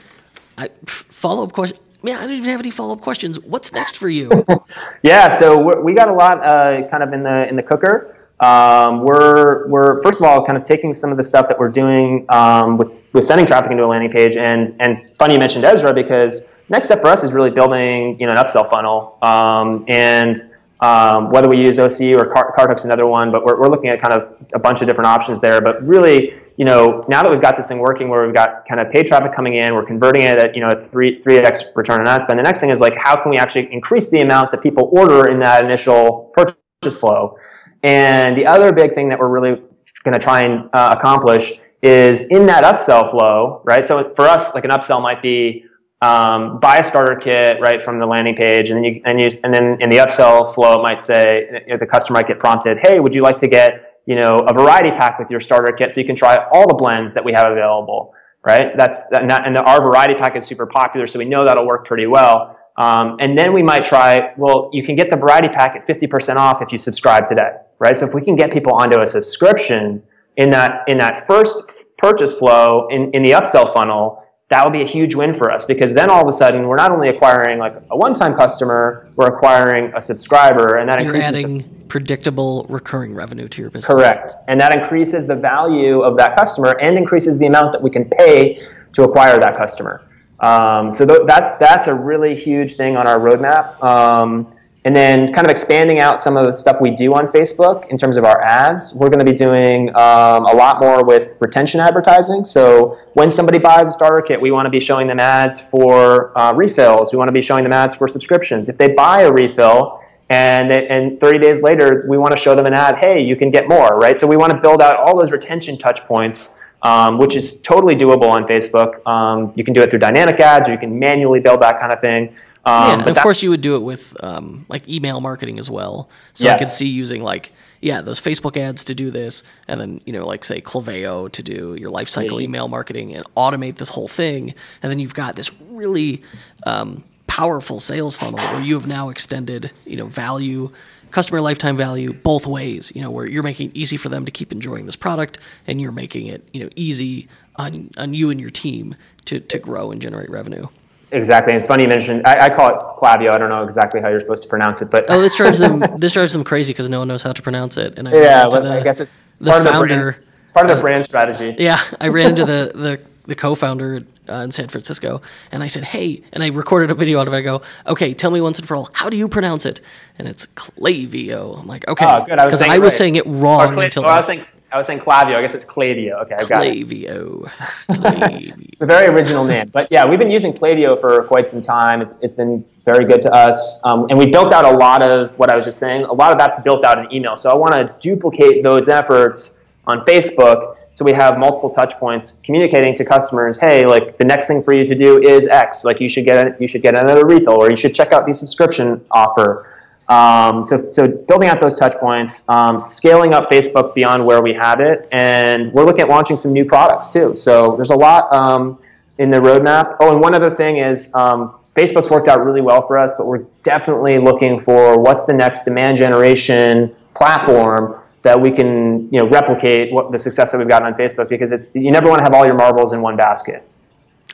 follow 0.86 1.44
up 1.44 1.54
question. 1.54 1.78
Man, 2.04 2.18
I 2.18 2.22
don't 2.22 2.34
even 2.34 2.50
have 2.50 2.60
any 2.60 2.72
follow 2.72 2.94
up 2.94 3.02
questions. 3.02 3.40
What's 3.40 3.74
next 3.74 3.98
for 3.98 4.08
you? 4.08 4.46
yeah, 5.04 5.34
so 5.34 5.82
we 5.82 5.94
got 5.94 6.10
a 6.10 6.14
lot 6.14 6.46
uh, 6.46 6.88
kind 6.90 7.04
of 7.04 7.12
in 7.12 7.24
the 7.24 7.48
in 7.48 7.56
the 7.56 7.64
cooker. 7.64 8.14
Um, 8.40 9.02
we're 9.02 9.68
we're 9.68 10.02
first 10.04 10.22
of 10.22 10.28
all 10.28 10.46
kind 10.46 10.58
of 10.58 10.64
taking 10.64 10.94
some 10.94 11.10
of 11.10 11.18
the 11.18 11.24
stuff 11.24 11.48
that 11.48 11.58
we're 11.58 11.70
doing 11.70 12.26
um, 12.30 12.78
with 12.78 12.92
with 13.14 13.26
sending 13.26 13.48
traffic 13.48 13.72
into 13.72 13.84
a 13.84 13.88
landing 13.88 14.12
page, 14.12 14.38
and 14.38 14.76
and 14.80 15.12
funny 15.18 15.34
you 15.34 15.40
mentioned 15.40 15.66
Ezra 15.66 15.92
because 15.94 16.54
next 16.70 16.88
step 16.88 17.00
for 17.00 17.08
us 17.08 17.24
is 17.24 17.34
really 17.34 17.50
building 17.50 18.20
you 18.20 18.28
know 18.28 18.34
an 18.34 18.38
upsell 18.38 18.70
funnel, 18.70 19.18
um, 19.24 19.84
and 19.88 20.38
um, 20.80 21.32
whether 21.32 21.48
we 21.50 21.58
use 21.58 21.80
OCU 21.80 22.18
or 22.20 22.26
Car- 22.26 22.76
another 22.84 23.08
one, 23.08 23.32
but 23.32 23.44
we're 23.44 23.60
we're 23.60 23.70
looking 23.70 23.90
at 23.90 24.00
kind 24.00 24.14
of 24.14 24.36
a 24.54 24.60
bunch 24.60 24.82
of 24.82 24.88
different 24.88 25.08
options 25.08 25.40
there. 25.40 25.60
But 25.62 25.86
really, 25.86 26.34
you 26.58 26.66
know, 26.66 27.04
now 27.08 27.24
that 27.24 27.32
we've 27.32 27.42
got 27.42 27.56
this 27.56 27.68
thing 27.68 27.80
working, 27.80 28.10
where 28.10 28.26
we've 28.26 28.36
got 28.36 28.68
kind 28.68 28.80
of 28.80 28.92
paid 28.92 29.08
traffic 29.08 29.34
coming 29.34 29.56
in, 29.56 29.74
we're 29.74 29.86
converting 29.86 30.24
it 30.24 30.38
at 30.38 30.56
you 30.56 30.62
know 30.62 30.70
a 30.70 30.76
three 30.76 31.20
three 31.20 31.38
x 31.38 31.72
return 31.76 32.00
on 32.00 32.08
ad 32.08 32.24
spend. 32.24 32.38
The 32.38 32.44
next 32.44 32.60
thing 32.60 32.70
is 32.70 32.80
like 32.80 32.96
how 32.98 33.22
can 33.22 33.32
we 33.32 33.38
actually 33.38 33.72
increase 33.74 34.10
the 34.12 34.22
amount 34.22 34.52
that 34.52 34.62
people 34.62 34.90
order 34.92 35.30
in 35.30 35.40
that 35.40 35.64
initial 35.64 36.32
purchase 36.34 37.00
flow 37.00 37.38
and 37.84 38.36
the 38.36 38.46
other 38.46 38.72
big 38.72 38.94
thing 38.94 39.10
that 39.10 39.20
we're 39.20 39.30
really 39.30 39.62
going 40.04 40.14
to 40.14 40.20
try 40.20 40.42
and 40.42 40.70
uh, 40.74 40.96
accomplish 40.98 41.54
is 41.82 42.30
in 42.30 42.46
that 42.48 42.64
upsell 42.64 43.10
flow, 43.10 43.62
right? 43.66 43.86
So 43.86 44.14
for 44.16 44.26
us, 44.26 44.54
like 44.56 44.64
an 44.64 44.72
upsell 44.72 45.02
might 45.02 45.22
be 45.22 45.66
um, 46.02 46.60
buy 46.60 46.78
a 46.78 46.84
starter 46.84 47.16
kit 47.16 47.60
right 47.60 47.82
from 47.82 48.00
the 48.00 48.06
landing 48.06 48.36
page, 48.36 48.70
and 48.70 48.78
then 48.78 48.84
you 48.84 49.02
and 49.06 49.20
you 49.20 49.30
and 49.44 49.54
then 49.54 49.78
in 49.82 49.90
the 49.90 49.98
upsell 49.98 50.54
flow, 50.54 50.80
it 50.80 50.84
might 50.84 51.02
say 51.02 51.64
you 51.66 51.74
know, 51.74 51.78
the 51.78 51.88
customer 51.88 52.20
might 52.20 52.28
get 52.28 52.40
prompted, 52.40 52.78
"Hey, 52.78 53.00
would 53.00 53.16
you 53.16 53.22
like 53.22 53.38
to 53.38 53.48
get 53.48 54.02
you 54.06 54.16
know 54.16 54.40
a 54.40 54.54
variety 54.54 54.92
pack 54.92 55.18
with 55.18 55.32
your 55.32 55.40
starter 55.40 55.74
kit 55.74 55.92
so 55.92 56.00
you 56.00 56.06
can 56.06 56.16
try 56.16 56.38
all 56.52 56.68
the 56.68 56.76
blends 56.76 57.14
that 57.14 57.26
we 57.26 57.34
have 57.34 57.52
available?" 57.52 58.14
Right? 58.46 58.78
That's 58.78 59.00
and, 59.12 59.30
that, 59.30 59.48
and 59.48 59.58
our 59.58 59.82
variety 59.82 60.14
pack 60.16 60.36
is 60.36 60.46
super 60.46 60.68
popular, 60.68 61.08
so 61.08 61.20
we 61.20 61.26
know 61.26 61.46
that'll 61.46 61.66
work 61.66 61.88
pretty 61.88 62.08
well. 62.08 62.58
Um, 62.78 63.18
and 63.20 63.38
then 63.38 63.54
we 63.54 63.64
might 63.64 63.84
try, 63.84 64.34
well, 64.38 64.70
you 64.72 64.86
can 64.86 64.96
get 64.96 65.10
the 65.10 65.16
variety 65.16 65.50
pack 65.50 65.76
at 65.76 65.88
50% 65.88 66.36
off 66.36 66.62
if 66.62 66.72
you 66.72 66.78
subscribe 66.78 67.26
today, 67.26 67.50
right? 67.80 67.98
So 67.98 68.06
if 68.06 68.14
we 68.14 68.22
can 68.22 68.36
get 68.36 68.54
people 68.54 68.74
onto 68.74 69.02
a 69.02 69.08
subscription 69.08 70.04
in 70.38 70.52
that, 70.52 70.84
in 70.88 71.00
that 71.00 71.26
first 71.26 71.86
purchase 71.98 72.34
flow 72.34 72.88
in, 72.90 73.10
in 73.14 73.24
the 73.24 73.32
upsell 73.32 73.74
funnel, 73.74 74.24
that 74.50 74.64
would 74.64 74.72
be 74.72 74.82
a 74.82 74.88
huge 74.88 75.14
win 75.14 75.34
for 75.34 75.52
us 75.52 75.66
because 75.66 75.94
then 75.94 76.10
all 76.10 76.22
of 76.22 76.28
a 76.28 76.34
sudden 76.34 76.68
we're 76.68 76.78
not 76.78 76.92
only 76.92 77.10
acquiring 77.10 77.60
like 77.60 77.76
a 77.92 77.98
one-time 77.98 78.34
customer, 78.34 79.10
we're 79.16 79.28
acquiring 79.28 79.92
a 79.94 80.02
subscriber, 80.02 80.78
and 80.78 80.88
that 80.88 81.00
You're 81.00 81.16
increases 81.16 81.36
adding 81.36 81.58
the, 81.58 81.64
predictable 81.90 82.66
recurring 82.70 83.14
revenue 83.14 83.50
to 83.50 83.62
your 83.62 83.70
business. 83.70 83.94
Correct, 83.94 84.36
and 84.48 84.60
that 84.62 84.74
increases 84.74 85.28
the 85.28 85.36
value 85.36 86.02
of 86.02 86.16
that 86.18 86.36
customer 86.36 86.78
and 86.80 86.98
increases 86.98 87.38
the 87.38 87.46
amount 87.46 87.74
that 87.74 87.82
we 87.82 87.90
can 87.90 88.06
pay 88.06 88.62
to 88.94 89.04
acquire 89.04 89.38
that 89.38 89.58
customer. 89.58 90.08
Um, 90.40 90.92
so 90.92 91.06
th- 91.06 91.22
that's 91.26 91.56
that's 91.58 91.88
a 91.88 91.94
really 91.94 92.36
huge 92.36 92.76
thing 92.76 92.96
on 92.96 93.06
our 93.06 93.20
roadmap. 93.20 93.82
Um, 93.84 94.54
and 94.88 94.96
then 94.96 95.34
kind 95.34 95.46
of 95.46 95.52
expanding 95.52 96.00
out 96.00 96.22
some 96.22 96.38
of 96.38 96.46
the 96.46 96.54
stuff 96.54 96.80
we 96.80 96.92
do 96.92 97.14
on 97.14 97.28
Facebook 97.28 97.90
in 97.90 97.98
terms 97.98 98.16
of 98.16 98.24
our 98.24 98.42
ads. 98.42 98.96
We're 98.96 99.10
going 99.10 99.20
to 99.20 99.26
be 99.26 99.34
doing 99.34 99.90
um, 99.90 100.46
a 100.46 100.56
lot 100.56 100.80
more 100.80 101.04
with 101.04 101.36
retention 101.42 101.82
advertising. 101.82 102.46
So 102.46 102.98
when 103.14 103.30
somebody 103.30 103.58
buys 103.58 103.90
a 103.90 103.92
starter 103.92 104.24
kit, 104.26 104.40
we 104.40 104.50
want 104.50 104.66
to 104.66 104.70
be 104.70 104.80
showing 104.80 105.06
them 105.06 105.20
ads 105.20 105.60
for 105.60 106.32
uh, 106.40 106.54
refills. 106.54 107.12
We 107.12 107.18
want 107.18 107.28
to 107.28 107.34
be 107.34 107.42
showing 107.42 107.66
them 107.66 107.74
ads 107.74 107.96
for 107.96 108.08
subscriptions. 108.08 108.70
If 108.70 108.78
they 108.78 108.94
buy 108.94 109.24
a 109.24 109.32
refill 109.32 110.02
and 110.30 110.72
and 110.72 111.20
30 111.20 111.40
days 111.42 111.62
later, 111.62 112.06
we 112.08 112.18
want 112.18 112.32
to 112.32 112.42
show 112.42 112.56
them 112.56 112.66
an 112.66 112.74
ad. 112.74 112.96
Hey, 112.96 113.22
you 113.22 113.36
can 113.36 113.52
get 113.52 113.68
more, 113.68 114.00
right? 114.00 114.18
So 114.18 114.26
we 114.26 114.38
want 114.38 114.54
to 114.54 114.62
build 114.62 114.82
out 114.82 114.98
all 114.98 115.18
those 115.18 115.34
retention 115.34 115.78
touch 115.78 116.00
points 116.06 116.58
um, 116.84 117.18
which 117.18 117.36
is 117.36 117.60
totally 117.62 117.96
doable 117.96 118.30
on 118.30 118.44
Facebook. 118.48 119.06
Um, 119.08 119.52
you 119.56 119.64
can 119.64 119.74
do 119.74 119.82
it 119.82 119.90
through 119.90 120.00
dynamic 120.00 120.40
ads, 120.40 120.70
or 120.70 120.74
you 120.74 120.78
can 120.78 120.98
manually 120.98 121.40
build 121.40 121.62
that 121.62 121.80
kind 121.80 121.92
of 121.92 122.00
thing. 122.00 122.36
Um, 122.68 122.88
yeah, 122.88 123.08
and 123.08 123.10
of 123.10 123.18
course 123.24 123.42
you 123.42 123.50
would 123.50 123.62
do 123.62 123.78
it 123.78 123.84
with 123.84 124.14
um, 124.22 124.66
like 124.68 124.88
email 124.90 125.22
marketing 125.22 125.58
as 125.58 125.70
well. 125.70 126.10
So 126.34 126.44
yes. 126.44 126.56
I 126.56 126.58
could 126.60 126.68
see 126.68 126.88
using 126.90 127.24
like 127.24 127.54
yeah 127.80 128.02
those 128.02 128.20
Facebook 128.20 128.58
ads 128.58 128.84
to 128.86 128.96
do 128.96 129.10
this, 129.10 129.42
and 129.70 129.80
then 129.80 130.02
you 130.06 130.12
know 130.12 130.28
like 130.28 130.44
say 130.44 130.60
Klaviyo 130.60 131.32
to 131.32 131.42
do 131.42 131.78
your 131.80 131.90
lifecycle 131.90 132.42
email 132.42 132.68
marketing 132.68 133.16
and 133.16 133.24
automate 133.36 133.78
this 133.78 133.88
whole 133.88 134.10
thing, 134.10 134.54
and 134.84 134.92
then 134.92 135.00
you've 135.00 135.14
got 135.14 135.38
this 135.38 135.50
really 135.70 136.24
um, 136.66 137.06
powerful 137.28 137.80
sales 137.80 138.18
funnel 138.18 138.40
where 138.52 138.62
you 138.62 138.74
have 138.74 138.86
now 138.88 139.08
extended 139.08 139.72
you 139.86 139.96
know 139.96 140.08
value 140.08 140.70
customer 141.12 141.40
lifetime 141.40 141.78
value 141.78 142.12
both 142.12 142.46
ways, 142.46 142.92
you 142.94 143.02
know, 143.02 143.10
where 143.10 143.26
you're 143.26 143.44
making 143.44 143.70
it 143.70 143.78
easy 143.78 143.96
for 143.96 144.10
them 144.10 144.26
to 144.26 144.32
keep 144.32 144.52
enjoying 144.52 144.86
this 144.86 144.98
product 144.98 145.38
and 145.66 145.80
you're 145.80 145.94
making 145.94 146.28
it, 146.28 146.46
you 146.52 146.62
know, 146.62 146.70
easy 146.76 147.30
on, 147.56 147.90
on 147.98 148.14
you 148.14 148.30
and 148.30 148.42
your 148.42 148.50
team 148.50 148.94
to, 149.24 149.40
to 149.40 149.58
grow 149.58 149.90
and 149.90 150.02
generate 150.02 150.30
revenue. 150.30 150.68
Exactly. 151.12 151.54
And 151.54 151.58
it's 151.58 151.68
funny 151.68 151.84
you 151.84 151.90
mentioned, 151.90 152.26
I, 152.26 152.46
I, 152.46 152.50
call 152.50 152.70
it 152.70 152.98
Clavio. 152.98 153.32
I 153.32 153.38
don't 153.38 153.50
know 153.50 153.64
exactly 153.64 154.02
how 154.02 154.10
you're 154.10 154.20
supposed 154.20 154.44
to 154.44 154.50
pronounce 154.50 154.82
it, 154.82 154.92
but. 154.92 155.06
oh, 155.10 155.22
this 155.22 155.36
drives 155.38 155.60
them, 155.60 155.80
this 155.98 156.14
drives 156.14 156.34
them 156.34 156.44
crazy 156.44 156.74
because 156.74 156.90
no 156.90 157.00
one 157.00 157.08
knows 157.08 157.24
how 157.24 157.32
to 157.32 157.42
pronounce 157.42 157.78
it. 157.78 157.98
And 157.98 158.10
I 158.10 158.14
yeah, 158.14 158.48
but 158.50 158.64
the, 158.64 158.74
I 158.74 158.84
guess 158.84 159.00
it's, 159.00 159.26
it's 159.36 159.44
the 159.44 159.52
part 159.52 159.64
founder. 159.64 159.80
Of 159.80 159.90
the 159.90 159.96
brand, 159.96 160.26
it's 160.44 160.52
part 160.52 160.66
of 160.66 160.68
their 160.70 160.78
uh, 160.78 160.82
brand 160.82 161.06
strategy. 161.06 161.56
Yeah. 161.58 161.82
I 162.02 162.10
ran 162.10 162.32
into 162.32 162.46
the, 162.46 162.72
the, 162.76 163.00
the 163.26 163.36
co-founder 163.36 164.04
uh, 164.30 164.34
in 164.34 164.52
San 164.52 164.68
Francisco, 164.68 165.22
and 165.52 165.64
I 165.64 165.68
said, 165.68 165.84
"Hey," 165.84 166.24
and 166.34 166.44
I 166.44 166.48
recorded 166.48 166.92
a 166.92 166.96
video 166.96 167.20
out 167.20 167.28
of 167.28 167.34
it. 167.34 167.38
I 167.38 167.42
go, 167.42 167.62
"Okay, 167.86 168.14
tell 168.14 168.32
me 168.32 168.42
once 168.42 168.60
and 168.60 168.68
for 168.68 168.76
all, 168.76 168.90
how 168.94 169.10
do 169.10 169.18
you 169.18 169.28
pronounce 169.28 169.66
it?" 169.66 169.80
And 170.18 170.28
it's 170.28 170.48
Clavio. 170.48 171.60
I'm 171.60 171.68
like, 171.68 171.88
"Okay," 171.88 172.06
because 172.26 172.62
oh, 172.62 172.66
I, 172.66 172.76
I, 172.76 172.78
was 172.80 172.96
saying 172.96 173.16
it 173.16 173.26
wrong 173.26 173.74
Cla- 173.74 173.86
until. 173.86 174.04
Oh, 174.06 174.10
I 174.10 174.18
was 174.18 174.26
saying 174.26 174.46
I 174.72 174.78
was 174.78 174.88
saying 174.88 175.00
Klaviyo. 175.00 175.36
I 175.36 175.42
guess 175.42 175.54
it's 175.54 175.66
Klaviyo. 175.66 176.22
Okay, 176.24 176.36
I've 176.36 176.50
got 176.50 176.64
Klaviyo. 176.64 177.50
it. 177.90 178.70
It's 178.74 178.82
a 178.82 178.86
very 178.86 179.08
original 179.08 179.44
name, 179.44 179.70
but 179.70 179.88
yeah, 179.90 180.06
we've 180.08 180.20
been 180.20 180.30
using 180.30 180.54
Klaviyo 180.54 181.00
for 181.00 181.24
quite 181.24 181.50
some 181.50 181.62
time. 181.62 182.02
It's 182.02 182.16
it's 182.22 182.36
been 182.36 182.64
very 182.84 183.06
good 183.06 183.22
to 183.24 183.34
us, 183.34 183.82
um, 183.86 184.08
and 184.10 184.20
we 184.20 184.28
built 184.28 184.52
out 184.52 184.66
a 184.66 184.78
lot 184.78 185.02
of 185.02 185.38
what 185.40 185.50
I 185.50 185.56
was 185.56 185.66
just 185.66 185.80
saying. 185.80 186.04
A 186.04 186.14
lot 186.14 186.32
of 186.32 186.38
that's 186.38 186.62
built 186.62 186.84
out 186.84 187.00
in 187.00 187.12
email. 187.12 187.36
So 187.36 187.50
I 187.50 187.56
want 187.56 187.74
to 187.76 187.96
duplicate 188.00 188.62
those 188.62 188.88
efforts 188.88 189.60
on 189.88 190.06
Facebook 190.06 190.78
so 190.98 191.06
we 191.06 191.12
have 191.12 191.38
multiple 191.38 191.70
touch 191.70 191.94
points 192.00 192.42
communicating 192.44 192.96
to 192.96 193.06
customers, 193.06 193.60
hey, 193.60 193.86
like 193.86 194.18
the 194.18 194.26
next 194.26 194.48
thing 194.48 194.64
for 194.64 194.74
you 194.74 194.84
to 194.84 194.96
do 194.96 195.22
is 195.22 195.46
X. 195.46 195.86
Like 195.86 196.02
you 196.02 196.10
should 196.10 196.26
get 196.26 196.60
you 196.60 196.68
should 196.68 196.82
get 196.82 196.98
another 196.98 197.24
refill, 197.24 197.54
or 197.54 197.70
you 197.70 197.76
should 197.76 197.94
check 197.94 198.14
out 198.14 198.26
the 198.26 198.34
subscription 198.34 199.06
offer. 199.12 199.77
Um, 200.10 200.64
so, 200.64 200.88
so 200.88 201.08
building 201.08 201.50
out 201.50 201.60
those 201.60 201.76
touch 201.76 201.96
points, 201.98 202.48
um, 202.50 202.80
scaling 202.80 203.34
up 203.34 203.50
Facebook 203.50 203.94
beyond 203.94 204.26
where 204.26 204.42
we 204.42 204.54
have 204.54 204.80
it, 204.80 205.08
and 205.12 205.72
we're 205.74 205.86
looking 205.86 206.02
at 206.02 206.10
launching 206.10 206.38
some 206.38 206.54
new 206.54 206.64
products 206.64 207.10
too. 207.10 207.36
So 207.36 207.76
there's 207.76 207.90
a 207.90 207.96
lot 207.96 208.32
um, 208.34 208.80
in 209.18 209.30
the 209.30 209.38
roadmap. 209.38 209.98
Oh, 210.00 210.12
and 210.12 210.22
one 210.22 210.34
other 210.34 210.50
thing 210.50 210.78
is 210.78 211.14
um, 211.14 211.56
Facebook's 211.76 212.10
worked 212.10 212.28
out 212.28 212.44
really 212.44 212.62
well 212.62 212.82
for 212.82 212.98
us, 212.98 213.16
but 213.16 213.28
we're 213.28 213.46
definitely 213.64 214.18
looking 214.18 214.58
for 214.58 214.98
what's 215.00 215.26
the 215.26 215.34
next 215.34 215.64
demand 215.64 215.98
generation 215.98 216.96
platform 217.14 218.02
that 218.22 218.40
we 218.40 218.52
can 218.52 219.12
you 219.12 219.20
know 219.20 219.28
replicate 219.30 219.92
what 219.92 220.12
the 220.12 220.20
success 220.20 220.52
that 220.52 220.58
we've 220.58 220.68
gotten 220.68 220.88
on 220.88 220.94
Facebook 220.96 221.30
because 221.30 221.52
it's 221.52 221.74
you 221.74 221.92
never 221.92 222.10
want 222.10 222.20
to 222.20 222.24
have 222.24 222.34
all 222.34 222.46
your 222.46 222.56
marbles 222.56 222.94
in 222.94 223.02
one 223.02 223.16
basket. 223.18 223.68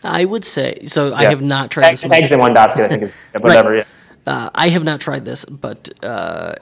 I 0.03 0.25
would 0.25 0.43
say 0.43 0.85
so. 0.87 1.13
I 1.13 1.25
have 1.25 1.41
not 1.41 1.71
tried 1.71 1.85
eggs, 1.85 2.03
eggs 2.05 2.31
in 2.31 2.39
one 2.39 2.53
basket. 2.53 2.91
I 2.91 2.97
think 2.97 3.13
whatever. 3.43 3.71
Right. 3.71 3.77
Yeah. 3.77 4.02
Uh, 4.25 4.49
I 4.55 4.69
have 4.69 4.83
not 4.83 4.99
tried 4.99 5.25
this, 5.25 5.45
but 5.45 5.89
uh, 6.03 6.55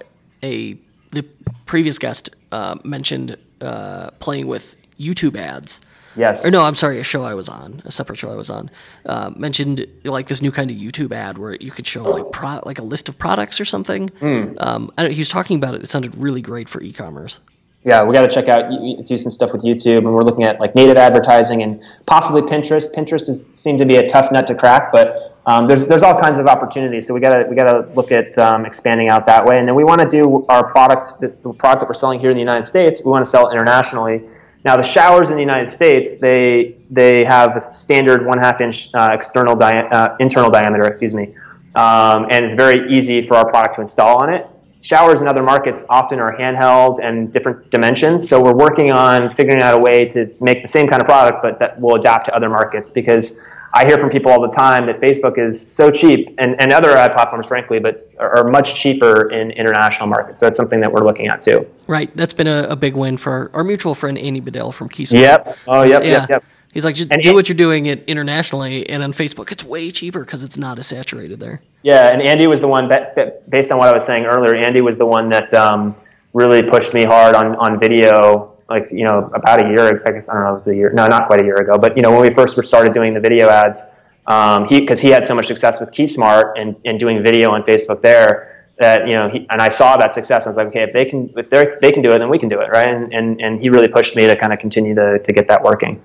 a 0.43 0.77
the 1.11 1.23
previous 1.65 1.99
guest 1.99 2.29
uh, 2.51 2.77
mentioned 2.83 3.37
uh, 3.61 4.11
playing 4.19 4.47
with 4.47 4.75
YouTube 4.99 5.37
ads. 5.37 5.81
Yes. 6.15 6.45
Or 6.45 6.51
no, 6.51 6.63
I'm 6.63 6.75
sorry, 6.75 6.99
a 6.99 7.03
show 7.03 7.23
I 7.23 7.35
was 7.35 7.47
on, 7.47 7.81
a 7.85 7.91
separate 7.91 8.17
show 8.17 8.31
I 8.31 8.35
was 8.35 8.49
on, 8.49 8.69
uh, 9.05 9.31
mentioned 9.35 9.85
like 10.03 10.27
this 10.27 10.41
new 10.41 10.51
kind 10.51 10.69
of 10.69 10.75
YouTube 10.75 11.13
ad 11.13 11.37
where 11.37 11.55
you 11.61 11.71
could 11.71 11.87
show 11.87 12.03
like 12.03 12.31
pro- 12.33 12.61
like 12.65 12.79
a 12.79 12.83
list 12.83 13.07
of 13.07 13.17
products 13.17 13.61
or 13.61 13.65
something. 13.65 14.09
Hmm. 14.19 14.53
Um, 14.59 14.91
I 14.97 15.03
don't, 15.03 15.11
he 15.13 15.19
was 15.19 15.29
talking 15.29 15.55
about 15.57 15.73
it. 15.75 15.83
It 15.83 15.87
sounded 15.87 16.15
really 16.15 16.41
great 16.41 16.67
for 16.67 16.81
e-commerce. 16.81 17.39
yeah, 17.83 18.03
we 18.03 18.13
got 18.13 18.21
to 18.21 18.27
check 18.27 18.47
out 18.49 18.69
do 19.05 19.17
some 19.17 19.31
stuff 19.31 19.53
with 19.53 19.63
YouTube, 19.63 19.99
and 19.99 20.13
we're 20.13 20.23
looking 20.23 20.43
at 20.43 20.59
like 20.59 20.75
native 20.75 20.97
advertising 20.97 21.63
and 21.63 21.81
possibly 22.05 22.41
Pinterest. 22.41 22.93
Pinterest 22.93 23.29
is 23.29 23.45
seemed 23.55 23.79
to 23.79 23.85
be 23.85 23.95
a 23.95 24.07
tough 24.07 24.31
nut 24.31 24.47
to 24.47 24.55
crack, 24.55 24.91
but 24.91 25.30
um, 25.45 25.65
there's 25.67 25.87
there's 25.87 26.03
all 26.03 26.17
kinds 26.17 26.37
of 26.37 26.47
opportunities. 26.47 27.07
So 27.07 27.13
we 27.13 27.19
gotta 27.19 27.47
we 27.47 27.55
gotta 27.55 27.91
look 27.93 28.11
at 28.11 28.37
um, 28.37 28.65
expanding 28.65 29.09
out 29.09 29.25
that 29.25 29.43
way, 29.43 29.57
and 29.57 29.67
then 29.67 29.75
we 29.75 29.83
want 29.83 30.01
to 30.01 30.07
do 30.07 30.45
our 30.47 30.67
product, 30.67 31.19
the, 31.19 31.27
the 31.27 31.53
product 31.53 31.81
that 31.81 31.89
we're 31.89 31.93
selling 31.93 32.19
here 32.19 32.29
in 32.29 32.35
the 32.35 32.41
United 32.41 32.65
States. 32.65 33.03
We 33.03 33.11
want 33.11 33.25
to 33.25 33.29
sell 33.29 33.49
it 33.49 33.53
internationally. 33.53 34.23
Now 34.63 34.77
the 34.77 34.83
showers 34.83 35.31
in 35.31 35.35
the 35.35 35.41
United 35.41 35.67
States, 35.67 36.17
they 36.17 36.75
they 36.91 37.23
have 37.23 37.55
a 37.55 37.61
standard 37.61 38.25
one 38.25 38.37
half 38.37 38.61
inch 38.61 38.93
uh, 38.93 39.11
external 39.13 39.55
dia- 39.55 39.87
uh, 39.87 40.15
internal 40.19 40.51
diameter, 40.51 40.85
excuse 40.85 41.15
me, 41.15 41.33
um, 41.75 42.27
and 42.29 42.45
it's 42.45 42.53
very 42.53 42.93
easy 42.95 43.21
for 43.21 43.35
our 43.35 43.49
product 43.49 43.75
to 43.75 43.81
install 43.81 44.17
on 44.19 44.31
it 44.31 44.47
showers 44.81 45.21
in 45.21 45.27
other 45.27 45.43
markets 45.43 45.85
often 45.89 46.19
are 46.19 46.35
handheld 46.35 46.99
and 47.01 47.31
different 47.31 47.69
dimensions. 47.69 48.27
So 48.27 48.43
we're 48.43 48.55
working 48.55 48.91
on 48.91 49.29
figuring 49.29 49.61
out 49.61 49.75
a 49.75 49.81
way 49.81 50.05
to 50.07 50.33
make 50.39 50.61
the 50.61 50.67
same 50.67 50.87
kind 50.87 51.01
of 51.01 51.07
product, 51.07 51.41
but 51.41 51.59
that 51.59 51.79
will 51.79 51.95
adapt 51.95 52.25
to 52.25 52.35
other 52.35 52.49
markets 52.49 52.89
because 52.89 53.41
I 53.73 53.85
hear 53.85 53.97
from 53.97 54.09
people 54.09 54.31
all 54.31 54.41
the 54.41 54.49
time 54.49 54.85
that 54.87 54.99
Facebook 54.99 55.37
is 55.37 55.61
so 55.61 55.91
cheap 55.91 56.35
and, 56.39 56.61
and 56.61 56.73
other 56.73 56.97
ad 56.97 57.13
platforms, 57.13 57.47
frankly, 57.47 57.79
but 57.79 58.09
are, 58.19 58.49
much 58.49 58.75
cheaper 58.75 59.29
in 59.31 59.51
international 59.51 60.07
markets. 60.09 60.39
So 60.41 60.45
that's 60.45 60.57
something 60.57 60.81
that 60.81 60.91
we're 60.91 61.05
looking 61.05 61.27
at 61.27 61.41
too. 61.41 61.65
Right, 61.87 62.13
that's 62.17 62.33
been 62.33 62.47
a, 62.47 62.63
a 62.63 62.75
big 62.75 62.95
win 62.95 63.17
for 63.17 63.31
our, 63.31 63.51
our 63.53 63.63
mutual 63.63 63.95
friend 63.95 64.17
Andy 64.17 64.41
Bedell 64.41 64.71
from 64.71 64.89
KeySmart. 64.89 65.21
Yep. 65.21 65.57
Oh, 65.67 65.83
yep, 65.83 66.03
yeah. 66.03 66.09
yep, 66.09 66.29
yep. 66.29 66.43
He's 66.73 66.85
like, 66.85 66.95
just 66.95 67.11
And 67.11 67.21
do 67.21 67.31
it- 67.31 67.33
what 67.33 67.49
you're 67.49 67.55
doing 67.55 67.85
it 67.85 68.03
internationally, 68.07 68.89
and 68.89 69.03
on 69.03 69.13
Facebook, 69.13 69.51
it's 69.51 69.63
way 69.63 69.91
cheaper 69.91 70.21
because 70.21 70.43
it's 70.43 70.57
not 70.57 70.79
as 70.79 70.87
saturated 70.87 71.39
there. 71.39 71.61
Yeah, 71.83 72.11
and 72.13 72.21
Andy 72.21 72.47
was 72.47 72.59
the 72.61 72.67
one 72.67 72.87
that, 72.89 73.15
that 73.15 73.49
based 73.49 73.71
on 73.71 73.77
what 73.77 73.89
I 73.89 73.93
was 73.93 74.05
saying 74.05 74.25
earlier, 74.25 74.55
Andy 74.55 74.81
was 74.81 74.97
the 74.97 75.05
one 75.05 75.29
that 75.29 75.53
um, 75.53 75.95
really 76.33 76.61
pushed 76.63 76.93
me 76.93 77.03
hard 77.03 77.35
on, 77.35 77.55
on 77.55 77.79
video. 77.79 78.47
Like 78.69 78.87
you 78.89 79.03
know, 79.03 79.29
about 79.33 79.65
a 79.65 79.67
year. 79.69 79.89
Ago, 79.89 80.03
I 80.07 80.11
guess 80.11 80.29
I 80.29 80.33
don't 80.35 80.43
know. 80.43 80.51
It 80.51 80.53
was 80.53 80.67
a 80.69 80.75
year. 80.75 80.93
No, 80.93 81.05
not 81.05 81.27
quite 81.27 81.41
a 81.41 81.43
year 81.43 81.57
ago. 81.57 81.77
But 81.77 81.97
you 81.97 82.03
know, 82.03 82.11
when 82.11 82.21
we 82.21 82.31
first 82.31 82.55
were 82.55 82.63
started 82.63 82.93
doing 82.93 83.13
the 83.13 83.19
video 83.19 83.49
ads, 83.49 83.91
um, 84.27 84.65
he 84.65 84.79
because 84.79 85.01
he 85.01 85.09
had 85.09 85.25
so 85.27 85.35
much 85.35 85.47
success 85.47 85.81
with 85.81 85.91
KeySmart 85.91 86.53
and, 86.57 86.77
and 86.85 86.97
doing 86.97 87.21
video 87.21 87.49
on 87.49 87.63
Facebook 87.63 88.01
there 88.01 88.65
that 88.79 89.09
you 89.09 89.15
know, 89.15 89.27
he, 89.27 89.45
and 89.49 89.61
I 89.61 89.67
saw 89.67 89.97
that 89.97 90.13
success. 90.13 90.45
I 90.45 90.49
was 90.51 90.55
like, 90.55 90.67
okay, 90.67 90.83
if 90.83 90.93
they 90.93 91.03
can, 91.03 91.33
if 91.35 91.49
they 91.49 91.65
they 91.81 91.91
can 91.91 92.01
do 92.01 92.11
it, 92.11 92.19
then 92.19 92.29
we 92.29 92.39
can 92.39 92.47
do 92.47 92.61
it, 92.61 92.69
right? 92.69 92.87
And 92.89 93.13
and, 93.13 93.41
and 93.41 93.59
he 93.59 93.69
really 93.69 93.89
pushed 93.89 94.15
me 94.15 94.25
to 94.25 94.37
kind 94.37 94.53
of 94.53 94.59
continue 94.59 94.95
to, 94.95 95.19
to 95.19 95.33
get 95.33 95.47
that 95.49 95.61
working. 95.61 96.01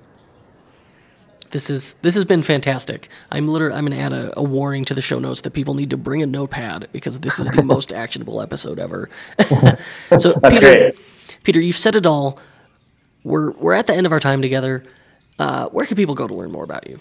This 1.50 1.70
is 1.70 1.94
this 2.02 2.14
has 2.14 2.24
been 2.24 2.42
fantastic. 2.42 3.08
I'm 3.30 3.48
literally 3.48 3.76
I'm 3.76 3.86
going 3.86 3.98
to 3.98 4.04
add 4.04 4.12
a, 4.12 4.38
a 4.38 4.42
warning 4.42 4.84
to 4.86 4.94
the 4.94 5.02
show 5.02 5.18
notes 5.18 5.40
that 5.42 5.52
people 5.52 5.74
need 5.74 5.90
to 5.90 5.96
bring 5.96 6.22
a 6.22 6.26
notepad 6.26 6.88
because 6.92 7.20
this 7.20 7.38
is 7.38 7.50
the 7.50 7.62
most 7.74 7.92
actionable 7.92 8.40
episode 8.40 8.78
ever. 8.78 9.08
so 10.18 10.32
That's 10.34 10.58
Peter, 10.58 10.60
great. 10.60 11.00
Peter, 11.42 11.60
you've 11.60 11.78
said 11.78 11.96
it 11.96 12.06
all. 12.06 12.38
We're 13.24 13.52
we're 13.52 13.74
at 13.74 13.86
the 13.86 13.94
end 13.94 14.06
of 14.06 14.12
our 14.12 14.20
time 14.20 14.42
together. 14.42 14.84
Uh, 15.38 15.68
where 15.68 15.84
can 15.86 15.96
people 15.96 16.14
go 16.14 16.26
to 16.26 16.34
learn 16.34 16.50
more 16.50 16.64
about 16.64 16.88
you? 16.88 16.98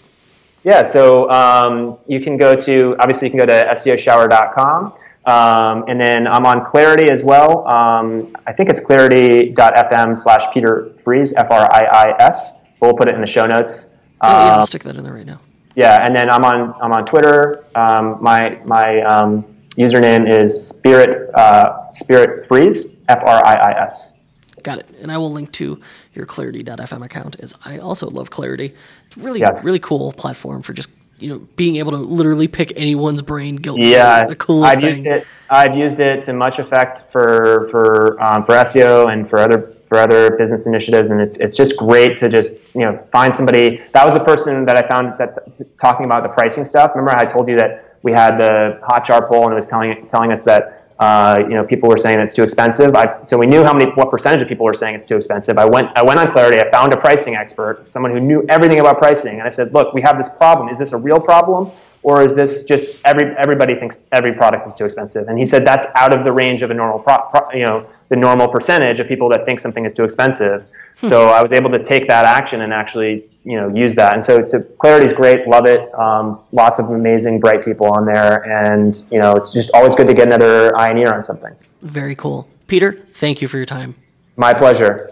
Yeah, 0.64 0.82
so 0.82 1.30
um, 1.30 1.98
you 2.08 2.20
can 2.20 2.36
go 2.36 2.54
to, 2.56 2.96
obviously, 2.98 3.28
you 3.28 3.30
can 3.30 3.38
go 3.38 3.46
to 3.46 3.70
ESSIOshower.com. 3.72 4.94
Um, 5.26 5.84
and 5.88 6.00
then 6.00 6.26
I'm 6.26 6.44
on 6.46 6.64
Clarity 6.64 7.10
as 7.10 7.24
well. 7.24 7.66
Um, 7.68 8.36
I 8.46 8.52
think 8.52 8.68
it's 8.70 8.80
clarity.fm 8.80 10.18
slash 10.18 10.52
Peter 10.52 10.92
Friis, 10.96 11.34
F 11.36 11.50
R 11.50 11.72
I 11.72 11.84
I 11.84 12.22
S. 12.22 12.64
We'll 12.80 12.94
put 12.94 13.08
it 13.08 13.14
in 13.14 13.20
the 13.20 13.26
show 13.26 13.46
notes. 13.46 13.95
Oh 14.20 14.28
yeah, 14.28 14.52
Um, 14.54 14.60
I'll 14.60 14.66
stick 14.66 14.82
that 14.84 14.96
in 14.96 15.04
there 15.04 15.12
right 15.14 15.26
now. 15.26 15.40
yeah, 15.74 16.04
and 16.04 16.16
then 16.16 16.30
I'm 16.30 16.44
on 16.44 16.74
I'm 16.80 16.92
on 16.92 17.04
Twitter. 17.04 17.64
Um, 17.74 18.18
my 18.20 18.58
my 18.64 19.00
um, 19.02 19.44
username 19.76 20.28
is 20.30 20.68
Spirit 20.68 21.30
uh, 21.34 21.90
Spirit 21.92 22.48
Friis 22.48 23.02
F 23.08 23.22
R 23.24 23.44
I 23.44 23.54
I 23.54 23.84
S. 23.84 24.22
Got 24.62 24.78
it. 24.78 24.88
And 25.00 25.12
I 25.12 25.18
will 25.18 25.30
link 25.30 25.52
to 25.52 25.80
your 26.14 26.26
Clarity.fm 26.26 27.04
account 27.04 27.36
as 27.38 27.54
I 27.64 27.78
also 27.78 28.08
love 28.10 28.30
Clarity. 28.30 28.74
It's 29.06 29.16
really 29.16 29.38
Yes. 29.40 29.64
really 29.64 29.78
cool 29.78 30.12
platform 30.12 30.62
for 30.62 30.72
just 30.72 30.90
you 31.18 31.28
know 31.28 31.38
being 31.56 31.76
able 31.76 31.92
to 31.92 31.98
literally 31.98 32.48
pick 32.48 32.72
anyone's 32.74 33.22
brain 33.22 33.56
guilt. 33.56 33.78
Yeah, 33.80 34.24
the 34.24 34.34
coolest 34.34 34.72
I've 34.72 34.80
thing. 34.80 34.88
used 34.88 35.06
it. 35.06 35.26
I've 35.50 35.76
used 35.76 36.00
it 36.00 36.22
to 36.22 36.32
much 36.32 36.58
effect 36.58 37.00
for 37.12 37.68
for 37.70 38.20
um, 38.20 38.44
for 38.44 38.54
SEO 38.54 39.10
and 39.12 39.28
for 39.28 39.38
other 39.38 39.75
for 39.86 39.98
other 39.98 40.36
business 40.36 40.66
initiatives, 40.66 41.10
and 41.10 41.20
it's 41.20 41.36
it's 41.38 41.56
just 41.56 41.76
great 41.76 42.16
to 42.18 42.28
just 42.28 42.60
you 42.74 42.82
know 42.82 43.02
find 43.12 43.34
somebody. 43.34 43.82
That 43.92 44.04
was 44.04 44.14
the 44.14 44.24
person 44.24 44.64
that 44.66 44.76
I 44.76 44.86
found 44.86 45.16
that 45.18 45.36
talking 45.78 46.04
about 46.04 46.22
the 46.22 46.28
pricing 46.28 46.64
stuff. 46.64 46.92
Remember, 46.94 47.12
I 47.12 47.24
told 47.24 47.48
you 47.48 47.56
that 47.56 47.96
we 48.02 48.12
had 48.12 48.36
the 48.36 48.80
Hotjar 48.82 49.28
poll, 49.28 49.44
and 49.44 49.52
it 49.52 49.54
was 49.54 49.68
telling 49.68 50.06
telling 50.06 50.32
us 50.32 50.42
that. 50.44 50.82
Uh, 50.98 51.36
you 51.40 51.54
know, 51.54 51.62
people 51.62 51.90
were 51.90 51.98
saying 51.98 52.18
it's 52.18 52.32
too 52.32 52.42
expensive. 52.42 52.94
I, 52.96 53.22
so 53.22 53.36
we 53.36 53.46
knew 53.46 53.62
how 53.62 53.74
many, 53.74 53.90
what 53.90 54.08
percentage 54.10 54.40
of 54.40 54.48
people 54.48 54.64
were 54.64 54.72
saying 54.72 54.94
it's 54.94 55.04
too 55.04 55.18
expensive. 55.18 55.58
I 55.58 55.66
went, 55.66 55.88
I 55.94 56.02
went 56.02 56.18
on 56.18 56.32
Clarity. 56.32 56.58
I 56.58 56.70
found 56.70 56.94
a 56.94 56.96
pricing 56.96 57.34
expert, 57.34 57.84
someone 57.84 58.12
who 58.12 58.18
knew 58.18 58.46
everything 58.48 58.80
about 58.80 58.96
pricing, 58.96 59.38
and 59.38 59.42
I 59.42 59.50
said, 59.50 59.74
"Look, 59.74 59.92
we 59.92 60.00
have 60.00 60.16
this 60.16 60.34
problem. 60.38 60.70
Is 60.70 60.78
this 60.78 60.94
a 60.94 60.96
real 60.96 61.20
problem, 61.20 61.70
or 62.06 62.22
is 62.22 62.36
this 62.36 62.62
just 62.62 62.96
every 63.04 63.36
everybody 63.36 63.74
thinks 63.74 63.98
every 64.12 64.32
product 64.32 64.64
is 64.64 64.76
too 64.76 64.84
expensive?" 64.84 65.26
And 65.26 65.36
he 65.36 65.44
said 65.44 65.66
that's 65.66 65.86
out 65.96 66.16
of 66.16 66.24
the 66.24 66.30
range 66.30 66.62
of 66.62 66.70
a 66.70 66.74
normal, 66.74 67.00
pro, 67.00 67.18
pro, 67.28 67.50
you 67.50 67.66
know, 67.66 67.84
the 68.10 68.16
normal 68.16 68.46
percentage 68.46 69.00
of 69.00 69.08
people 69.08 69.28
that 69.30 69.44
think 69.44 69.58
something 69.58 69.84
is 69.84 69.92
too 69.92 70.04
expensive. 70.04 70.68
so 71.02 71.28
I 71.28 71.42
was 71.42 71.52
able 71.52 71.70
to 71.70 71.82
take 71.82 72.06
that 72.06 72.24
action 72.24 72.62
and 72.62 72.72
actually, 72.72 73.28
you 73.42 73.56
know, 73.56 73.68
use 73.74 73.96
that. 73.96 74.14
And 74.14 74.24
so, 74.24 74.44
so 74.44 74.62
Clarity's 74.78 75.12
great. 75.12 75.48
Love 75.48 75.66
it. 75.66 75.92
Um, 75.98 76.38
lots 76.52 76.78
of 76.78 76.90
amazing, 76.90 77.40
bright 77.40 77.64
people 77.64 77.88
on 77.88 78.06
there, 78.06 78.44
and 78.44 79.02
you 79.10 79.18
know, 79.18 79.32
it's 79.34 79.52
just 79.52 79.72
always 79.74 79.96
good 79.96 80.06
to 80.06 80.14
get 80.14 80.28
another 80.28 80.76
eye 80.78 80.88
and 80.90 80.98
ear 81.00 81.12
on 81.12 81.24
something. 81.24 81.54
Very 81.82 82.14
cool. 82.14 82.48
Peter, 82.68 83.04
thank 83.14 83.42
you 83.42 83.48
for 83.48 83.56
your 83.56 83.66
time. 83.66 83.96
My 84.36 84.54
pleasure. 84.54 85.10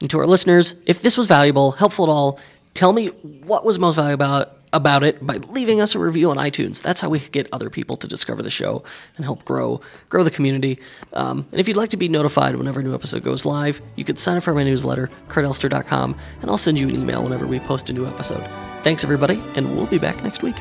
And 0.00 0.08
to 0.10 0.20
our 0.20 0.26
listeners, 0.26 0.76
if 0.86 1.02
this 1.02 1.16
was 1.16 1.26
valuable, 1.26 1.72
helpful 1.72 2.04
at 2.04 2.10
all, 2.10 2.38
tell 2.74 2.92
me 2.92 3.08
what 3.42 3.64
was 3.64 3.76
most 3.80 3.96
valuable 3.96 4.24
about, 4.24 4.57
about 4.72 5.02
it 5.02 5.24
by 5.26 5.36
leaving 5.36 5.80
us 5.80 5.94
a 5.94 5.98
review 5.98 6.30
on 6.30 6.36
iTunes. 6.36 6.82
That's 6.82 7.00
how 7.00 7.08
we 7.08 7.20
get 7.20 7.48
other 7.52 7.70
people 7.70 7.96
to 7.98 8.06
discover 8.06 8.42
the 8.42 8.50
show 8.50 8.82
and 9.16 9.24
help 9.24 9.44
grow 9.44 9.80
grow 10.08 10.22
the 10.22 10.30
community. 10.30 10.78
Um, 11.12 11.46
and 11.52 11.60
if 11.60 11.68
you'd 11.68 11.76
like 11.76 11.90
to 11.90 11.96
be 11.96 12.08
notified 12.08 12.56
whenever 12.56 12.80
a 12.80 12.82
new 12.82 12.94
episode 12.94 13.22
goes 13.22 13.44
live, 13.44 13.80
you 13.96 14.04
could 14.04 14.18
sign 14.18 14.36
up 14.36 14.42
for 14.42 14.54
my 14.54 14.64
newsletter, 14.64 15.10
kurtelster.com, 15.28 16.16
and 16.42 16.50
I'll 16.50 16.58
send 16.58 16.78
you 16.78 16.88
an 16.88 16.96
email 16.96 17.22
whenever 17.22 17.46
we 17.46 17.60
post 17.60 17.90
a 17.90 17.92
new 17.92 18.06
episode. 18.06 18.48
Thanks, 18.82 19.04
everybody, 19.04 19.42
and 19.54 19.76
we'll 19.76 19.86
be 19.86 19.98
back 19.98 20.22
next 20.22 20.42
week. 20.42 20.56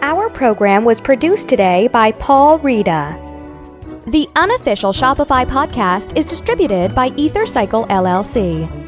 Our 0.00 0.30
program 0.30 0.84
was 0.84 1.00
produced 1.00 1.48
today 1.48 1.88
by 1.88 2.12
Paul 2.12 2.58
Reda. 2.60 3.24
The 4.06 4.26
unofficial 4.36 4.92
Shopify 4.92 5.44
podcast 5.44 6.16
is 6.16 6.24
distributed 6.24 6.94
by 6.94 7.10
EtherCycle 7.10 7.88
LLC. 7.88 8.87